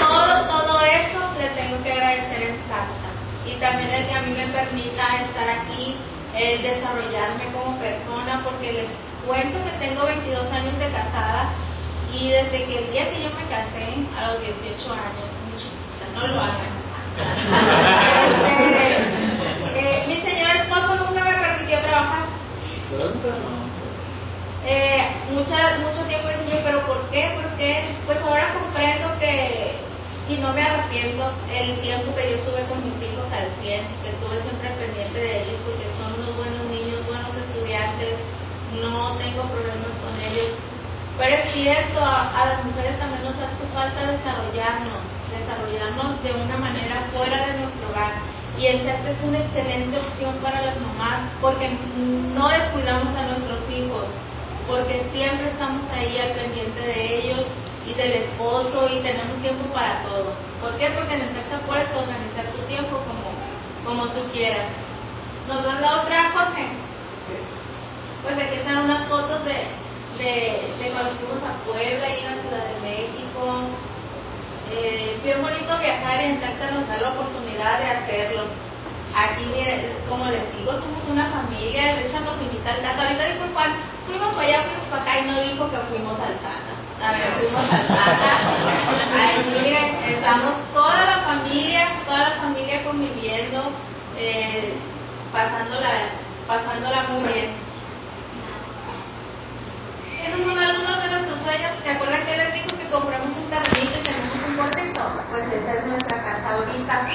todo, 0.09 0.45
todo, 0.45 0.61
todo 0.67 0.81
eso 0.81 1.19
le 1.39 1.49
tengo 1.51 1.81
que 1.83 1.93
agradecer 1.93 2.43
en 2.43 2.57
Santa. 2.67 3.11
Y 3.47 3.53
también 3.61 3.91
el 3.91 4.07
que 4.07 4.13
a 4.13 4.21
mí 4.23 4.31
me 4.31 4.47
permita 4.47 5.21
estar 5.21 5.47
aquí, 5.47 5.95
el 6.35 6.63
desarrollarme 6.63 7.45
como 7.53 7.79
persona, 7.79 8.41
porque 8.43 8.73
les 8.73 8.87
cuento 9.25 9.57
que 9.63 9.71
tengo 9.87 10.05
22 10.05 10.51
años 10.51 10.77
de 10.79 10.91
casada 10.91 11.47
y 12.11 12.29
desde 12.29 12.65
que 12.65 12.77
el 12.77 12.91
día 12.91 13.09
que 13.09 13.23
yo 13.23 13.29
me 13.29 13.47
casé, 13.47 14.03
a 14.19 14.33
los 14.33 14.41
18 14.41 14.91
años, 14.91 15.31
muy 15.47 15.55
chiquita, 15.55 16.07
no 16.13 16.27
lo 16.27 16.41
hagan. 16.41 16.81
Este, 19.71 19.79
eh, 19.79 20.03
mi 20.07 20.15
señor 20.29 20.49
esposo 20.55 20.95
nunca 20.95 21.23
me 21.23 21.33
permitió 21.33 21.79
trabajar. 21.79 22.25
Eh, 24.65 25.01
mucha, 25.31 25.79
mucho 25.79 26.03
tiempo 26.05 26.27
dije 26.27 26.57
yo, 26.57 26.63
pero 26.63 26.85
¿por 26.85 27.09
qué? 27.09 27.31
Porque 27.41 27.95
pues 28.05 28.19
ahora 28.21 28.53
comprendo 28.53 29.17
que, 29.19 29.79
y 30.29 30.37
no 30.37 30.53
me 30.53 30.61
arrepiento, 30.61 31.31
el 31.49 31.79
tiempo 31.81 32.13
que 32.13 32.29
yo 32.29 32.35
estuve 32.37 32.61
con 32.69 32.83
mis 32.83 32.99
hijos 33.01 33.25
al 33.31 33.49
100, 33.63 33.87
que 34.03 34.09
estuve 34.09 34.43
siempre 34.43 34.69
pendiente 34.77 35.17
de 35.17 35.43
ellos 35.43 35.59
porque 35.65 35.87
son 35.97 36.13
unos 36.13 36.35
buenos 36.37 36.65
niños, 36.69 37.07
buenos 37.07 37.31
estudiantes, 37.31 38.19
no 38.83 39.17
tengo 39.17 39.43
problemas 39.49 39.93
con 40.03 40.13
ellos. 40.21 40.53
Pero 41.17 41.35
es 41.35 41.53
cierto, 41.53 41.99
a 42.03 42.45
las 42.45 42.63
mujeres 42.65 42.99
también 42.99 43.23
nos 43.23 43.35
hace 43.35 43.65
falta 43.73 44.11
desarrollarnos, 44.11 45.01
desarrollarnos 45.31 46.23
de 46.23 46.31
una 46.33 46.57
manera 46.57 47.07
fuera 47.13 47.47
de 47.47 47.53
nuestro 47.65 47.89
hogar. 47.89 48.30
Y 48.61 48.67
el 48.67 48.85
sexo 48.85 49.07
es 49.07 49.17
una 49.27 49.39
excelente 49.39 49.97
opción 49.97 50.35
para 50.37 50.61
las 50.61 50.79
mamás 50.79 51.33
porque 51.41 51.67
no 52.37 52.47
descuidamos 52.47 53.09
a 53.17 53.33
nuestros 53.33 53.65
hijos, 53.73 54.05
porque 54.67 55.01
siempre 55.11 55.49
estamos 55.49 55.81
ahí 55.89 56.15
al 56.19 56.29
pendiente 56.37 56.79
de 56.79 57.17
ellos 57.17 57.41
y 57.87 57.93
del 57.95 58.11
esposo 58.21 58.87
y 58.93 59.01
tenemos 59.01 59.41
tiempo 59.41 59.65
para 59.73 60.03
todo. 60.03 60.35
¿Por 60.61 60.77
qué? 60.77 60.91
Porque 60.91 61.15
en 61.15 61.21
el 61.21 61.33
sexo 61.33 61.57
puedes 61.65 61.89
organizar 61.89 62.53
tu 62.53 62.61
tiempo 62.69 63.01
como, 63.01 63.33
como 63.83 64.13
tú 64.13 64.29
quieras. 64.31 64.69
¿Nos 65.47 65.63
das 65.63 65.81
la 65.81 66.01
otra, 66.03 66.29
Jorge? 66.29 66.67
Pues 68.21 68.35
aquí 68.37 68.55
están 68.61 68.85
unas 68.85 69.07
fotos 69.09 69.43
de, 69.43 69.57
de, 70.21 70.69
de 70.77 70.91
cuando 70.91 71.17
fuimos 71.17 71.41
a 71.49 71.57
Puebla 71.65 72.09
y 72.13 72.19
en 72.19 72.25
la 72.29 72.41
Ciudad 72.45 72.65
de 72.69 72.79
México. 72.85 73.73
Eh, 74.71 75.19
bien 75.23 75.41
bonito 75.41 75.77
viajar 75.77 76.21
y 76.23 76.37
Tacta 76.39 76.71
nos 76.71 76.87
da 76.87 76.97
la 76.97 77.09
oportunidad 77.09 77.79
de 77.79 77.85
hacerlo. 77.85 78.43
Aquí, 79.13 79.43
miren, 79.53 79.91
como 80.07 80.25
les 80.25 80.47
digo, 80.55 80.71
somos 80.71 81.03
una 81.09 81.29
familia, 81.29 81.97
Richard 81.97 82.23
nos 82.23 82.41
invita 82.41 82.71
al 82.71 82.81
Tata. 82.81 83.03
Ahorita 83.03 83.25
dijo 83.25 83.45
Juan, 83.53 83.71
fuimos 84.07 84.33
para 84.33 84.47
allá, 84.47 84.63
fuimos 84.63 84.87
para 84.89 85.01
acá 85.01 85.19
y 85.19 85.23
no 85.27 85.41
dijo 85.41 85.69
que 85.69 85.77
fuimos 85.89 86.17
al 86.19 86.35
Tata. 86.39 86.73
A 87.03 87.11
ver, 87.11 87.33
fuimos 87.39 87.67
al 87.69 87.87
Tata. 87.87 88.31
Ahí, 89.19 89.61
miren, 89.61 90.15
estamos 90.15 90.53
toda 90.73 91.05
la 91.05 91.17
familia, 91.23 91.87
toda 92.05 92.19
la 92.29 92.31
familia 92.41 92.83
conviviendo, 92.85 93.71
eh, 94.17 94.73
pasándola, 95.33 95.89
pasándola 96.47 97.03
muy 97.09 97.33
bien. 97.33 97.71
Algunos 100.23 101.03
de 101.03 101.09
nuestros 101.09 101.39
sueños. 101.43 101.71
¿Se 101.83 101.89
acuerdan 101.89 102.23
que 102.25 102.37
les 102.37 102.53
dijo 102.53 102.77
que 102.77 102.87
compramos 102.89 103.27
un 103.35 103.49
terrenito 103.49 103.99
y 103.99 104.03
tenemos 104.03 104.35
un 104.47 104.55
cuartito? 104.55 105.01
Pues 105.31 105.45
esa 105.51 105.73
es 105.73 105.85
nuestra 105.85 106.23
casa 106.23 106.49
ahorita. 106.55 107.07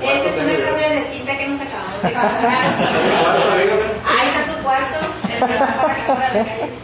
Esa 0.00 0.24
es 0.24 0.36
una 0.36 0.56
camionetita 0.64 1.38
que 1.38 1.48
nos 1.48 1.60
acabamos 1.60 2.02
de 2.02 2.07
comprar. 2.07 2.07
Ahí 4.08 4.28
está 4.28 4.42
tu 4.52 4.62
cuarto, 4.62 4.98
el 4.98 6.68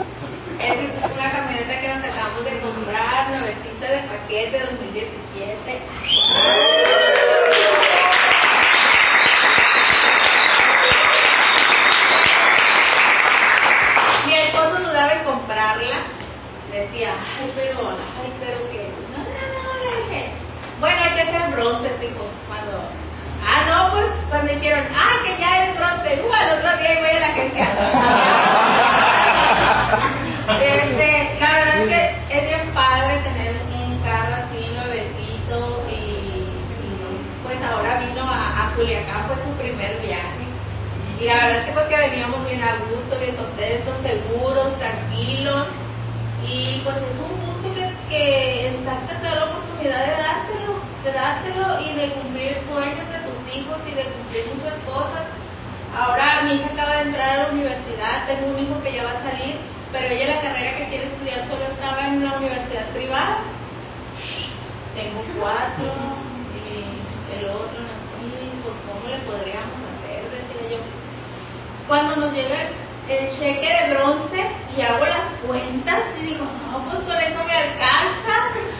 y 76.18 76.26
digo, 76.26 76.45
no, 76.45 76.85
pues 76.85 76.99
con 77.01 77.16
eso 77.18 77.45
me 77.45 77.53
alcanza. 77.53 78.35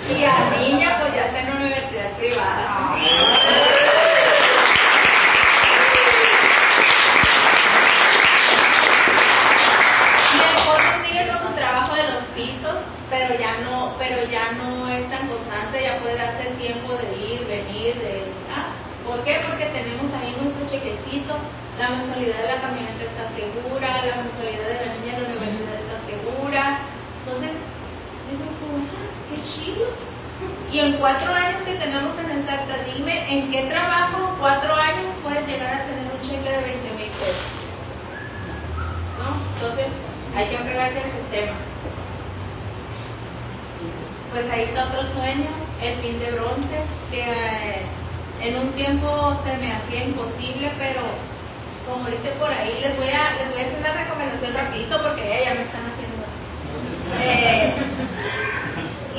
Y 0.09 0.25
a 0.25 0.51
niña, 0.51 0.99
en 33.29 33.51
qué 33.51 33.63
trabajo, 33.65 34.37
cuatro 34.41 34.75
años 34.75 35.07
puedes 35.23 35.47
llegar 35.47 35.75
a 35.75 35.85
tener 35.87 36.05
un 36.13 36.21
cheque 36.21 36.51
de 36.51 36.63
20 36.63 36.91
mil 36.91 37.11
pesos. 37.11 37.53
¿No? 39.19 39.41
Entonces, 39.55 39.87
hay 40.37 40.49
que 40.49 40.57
entregarse 40.57 40.99
al 40.99 41.13
sistema. 41.13 41.57
Pues 44.31 44.51
ahí 44.51 44.63
está 44.65 44.87
otro 44.87 45.03
sueño, 45.15 45.51
el 45.81 45.95
pin 46.01 46.19
de 46.19 46.33
bronce, 46.33 46.83
que 47.11 47.21
eh, 47.21 47.83
en 48.43 48.59
un 48.59 48.73
tiempo 48.73 49.41
se 49.45 49.57
me 49.59 49.73
hacía 49.73 50.05
imposible, 50.05 50.73
pero 50.77 51.03
como 51.87 52.09
dice 52.09 52.31
por 52.39 52.51
ahí, 52.51 52.81
les 52.81 52.97
voy 52.97 53.09
a, 53.09 53.35
les 53.39 53.51
voy 53.51 53.61
a 53.61 53.67
hacer 53.67 53.79
una 53.79 53.93
recomendación 53.93 54.55
rapidito 54.55 55.03
porque 55.03 55.29
ya, 55.29 55.45
ya 55.45 55.55
me 55.55 55.63
están 55.63 55.83
haciendo 55.87 56.25
así. 56.27 56.45
Eh, 57.23 57.75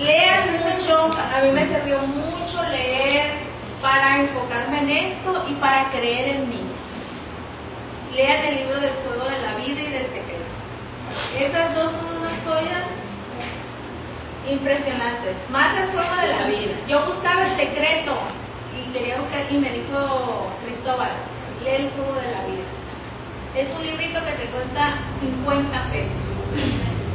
lean 0.02 0.52
mucho, 0.60 1.12
a 1.14 1.42
mí 1.42 1.52
me 1.52 1.68
sirvió 1.68 2.00
mucho 2.00 2.64
leer 2.64 3.45
para 3.86 4.22
enfocarme 4.22 4.80
en 4.80 4.90
esto 4.90 5.46
y 5.48 5.54
para 5.62 5.92
creer 5.92 6.38
en 6.38 6.50
mí. 6.50 6.62
Lean 8.16 8.46
el 8.46 8.56
libro 8.56 8.80
del 8.80 8.94
fuego 9.06 9.30
de 9.30 9.40
la 9.44 9.56
vida 9.58 9.80
y 9.80 9.92
del 9.92 10.08
secreto. 10.10 10.50
Esas 11.38 11.76
dos 11.76 11.92
son 11.92 12.18
unas 12.18 12.34
joyas 12.44 12.82
impresionantes. 14.50 15.36
Más 15.52 15.78
el 15.78 15.90
fuego 15.90 16.16
de 16.16 16.28
la 16.28 16.48
vida. 16.48 16.74
Yo 16.88 17.06
buscaba 17.06 17.46
el 17.46 17.58
secreto 17.58 18.18
y 18.74 18.92
quería 18.92 19.22
buscar, 19.22 19.46
y 19.52 19.58
me 19.60 19.70
dijo 19.70 20.50
Cristóbal, 20.66 21.12
lee 21.64 21.86
el 21.86 21.90
fuego 21.92 22.16
de 22.16 22.32
la 22.32 22.42
vida. 22.50 22.66
Es 23.54 23.68
un 23.70 23.86
librito 23.86 24.20
que 24.26 24.32
te 24.32 24.46
cuesta 24.50 24.96
50 25.22 25.92
pesos, 25.92 26.26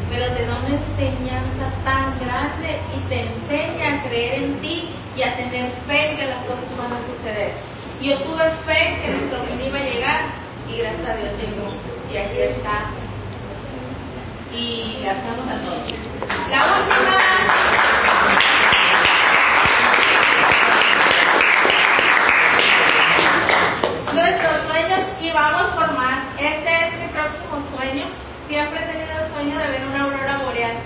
pero 0.09 0.27
te 0.37 0.47
da 0.47 0.57
una 0.57 0.69
enseñanza 0.69 1.67
tan 1.83 2.17
grande 2.21 2.79
y 2.97 3.01
te 3.09 3.27
enseña 3.27 3.95
a 3.95 4.03
creer 4.05 4.45
en 4.45 4.61
ti 4.61 5.00
y 5.17 5.23
a 5.23 5.37
tener 5.37 5.71
fe 5.87 6.11
en 6.11 6.17
que 6.17 6.27
las 6.27 6.45
cosas 6.45 6.77
van 6.79 6.93
a 6.93 7.01
suceder. 7.07 7.53
Yo 8.01 8.19
tuve 8.23 8.45
fe 8.67 8.99
que 9.03 9.09
nuestro 9.11 9.45
fin 9.45 9.61
iba 9.61 9.79
a 9.79 9.83
llegar 9.83 10.21
y 10.69 10.79
gracias 10.79 11.09
a 11.09 11.17
Dios 11.17 11.33
llegó. 11.39 11.69
Y 12.11 12.17
aquí 12.17 12.41
está. 12.41 12.91
Y 14.53 14.99
le 15.03 15.11
hacemos 15.11 15.47
a 15.47 15.61
todos. 15.61 15.83
La 16.51 16.61
última. 16.79 18.11
Nuestros 24.13 24.67
sueños 24.69 25.01
y 25.21 25.31
vamos 25.31 25.63
por 25.75 25.93
más. 25.97 26.19
Este 26.39 26.87
es 26.87 26.93
mi 26.99 27.09
próximo 27.09 27.63
sueño. 27.77 28.07
Siempre 28.49 28.81
he 28.83 28.87
tenido 28.87 29.25
el 29.25 29.33
sueño 29.33 29.59
de 29.59 29.69
ver 29.69 29.87
una 29.87 30.05
aurora 30.05 30.39
boreal. 30.45 30.77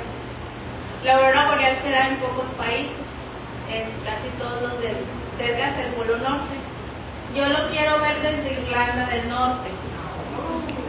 La 1.04 1.14
aurora 1.16 1.50
boreal 1.50 1.78
se 1.82 1.90
da 1.90 2.08
en 2.08 2.16
pocos 2.16 2.44
países, 2.58 3.03
casi 4.04 4.28
todos 4.38 4.62
los 4.62 4.80
del 4.80 4.96
cerca 5.38 5.72
del 5.76 5.92
Polo 5.94 6.16
Norte. 6.18 6.54
Yo 7.34 7.46
lo 7.46 7.68
quiero 7.68 8.00
ver 8.00 8.20
desde 8.22 8.60
Irlanda 8.60 9.06
del 9.06 9.28
Norte. 9.28 9.70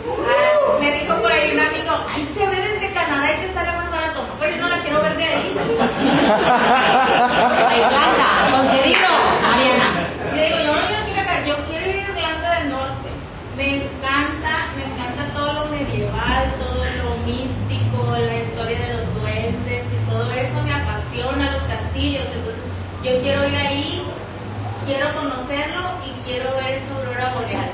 Ah, 0.06 0.78
me 0.80 0.92
dijo 1.00 1.16
por 1.16 1.32
ahí 1.32 1.52
un 1.54 1.60
amigo, 1.60 1.92
ay, 2.08 2.30
se 2.38 2.46
ve 2.46 2.56
desde 2.56 2.94
Canadá 2.94 3.34
y 3.34 3.38
que 3.42 3.54
sale 3.54 3.72
más 3.72 3.90
barato. 3.90 4.28
Pero 4.40 4.56
yo 4.56 4.62
no 4.62 4.70
la 4.70 4.80
quiero 4.82 5.02
ver 5.02 5.18
de 5.18 5.24
ahí. 5.24 5.56
Irlanda, 7.80 8.52
concedido, 8.52 9.10
Mariana. 9.42 10.08
Le 10.36 10.46
digo, 10.46 10.60
yo 10.60 10.76
no 10.76 10.82
yo 10.82 11.00
no 11.00 11.06
quiero 11.06 11.22
acá, 11.22 11.46
yo 11.46 11.56
quiero 11.66 11.90
ir 11.90 11.96
a 11.96 12.10
Irlanda 12.10 12.60
del 12.60 12.70
Norte. 12.70 13.10
Me 13.58 13.78
encanta, 13.78 14.68
me 14.76 14.84
encanta 14.84 15.34
todo 15.34 15.54
lo 15.54 15.66
medieval, 15.72 16.54
todo 16.60 16.86
lo 16.86 17.16
místico, 17.26 18.06
la 18.12 18.36
historia 18.36 18.80
de 18.80 18.94
los 18.94 19.16
duendes 19.16 19.84
y 19.92 20.10
todo 20.10 20.32
eso 20.32 20.62
me 20.62 20.74
apasiona, 20.74 21.52
los 21.52 21.64
castillos. 21.64 22.28
Entonces, 22.34 22.62
yo 23.06 23.22
quiero 23.22 23.48
ir 23.48 23.56
ahí, 23.56 24.04
quiero 24.88 25.14
conocerlo 25.14 25.92
y 26.04 26.10
quiero 26.26 26.56
ver 26.56 26.82
esa 26.82 26.96
aurora 26.96 27.34
boreal. 27.36 27.70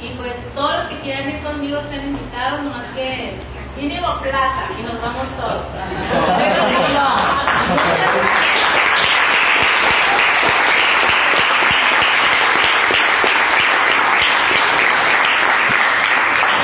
Y 0.00 0.08
pues 0.16 0.32
todos 0.54 0.78
los 0.78 0.86
que 0.86 0.91
quieran 1.02 1.28
ir 1.30 1.42
conmigo 1.42 1.78
están 1.80 2.06
invitados, 2.06 2.62
nomás 2.62 2.84
que 2.94 3.34
mínimo 3.76 4.18
plata 4.20 4.68
y 4.78 4.82
nos 4.82 5.00
vamos 5.00 5.26
todos. 5.36 5.66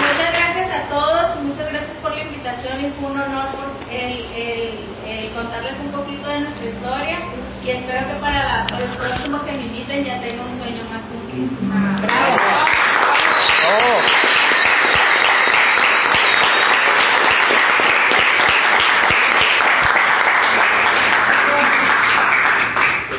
Muchas 0.01 0.33
gracias 0.33 0.71
a 0.73 0.89
todos, 0.89 1.43
muchas 1.43 1.69
gracias 1.71 1.97
por 2.03 2.15
la 2.15 2.23
invitación 2.23 2.81
y 2.85 2.91
fue 2.99 3.11
un 3.11 3.21
honor 3.21 3.47
por 3.57 3.67
el, 3.93 4.13
el- 4.35 4.79
el 5.07 5.31
contarles 5.33 5.75
un 5.85 5.91
poquito 5.93 6.29
de 6.29 6.41
nuestra 6.41 6.65
historia 6.67 7.19
y 7.65 7.71
espero 7.71 8.09
que 8.09 8.15
para 8.21 8.45
la- 8.45 8.67
para 8.67 8.85
el 8.85 8.91
próximo 8.93 9.45
que 9.45 9.53
me 9.53 9.63
inviten 9.63 10.05
ya 10.05 10.21
tenga 10.21 10.38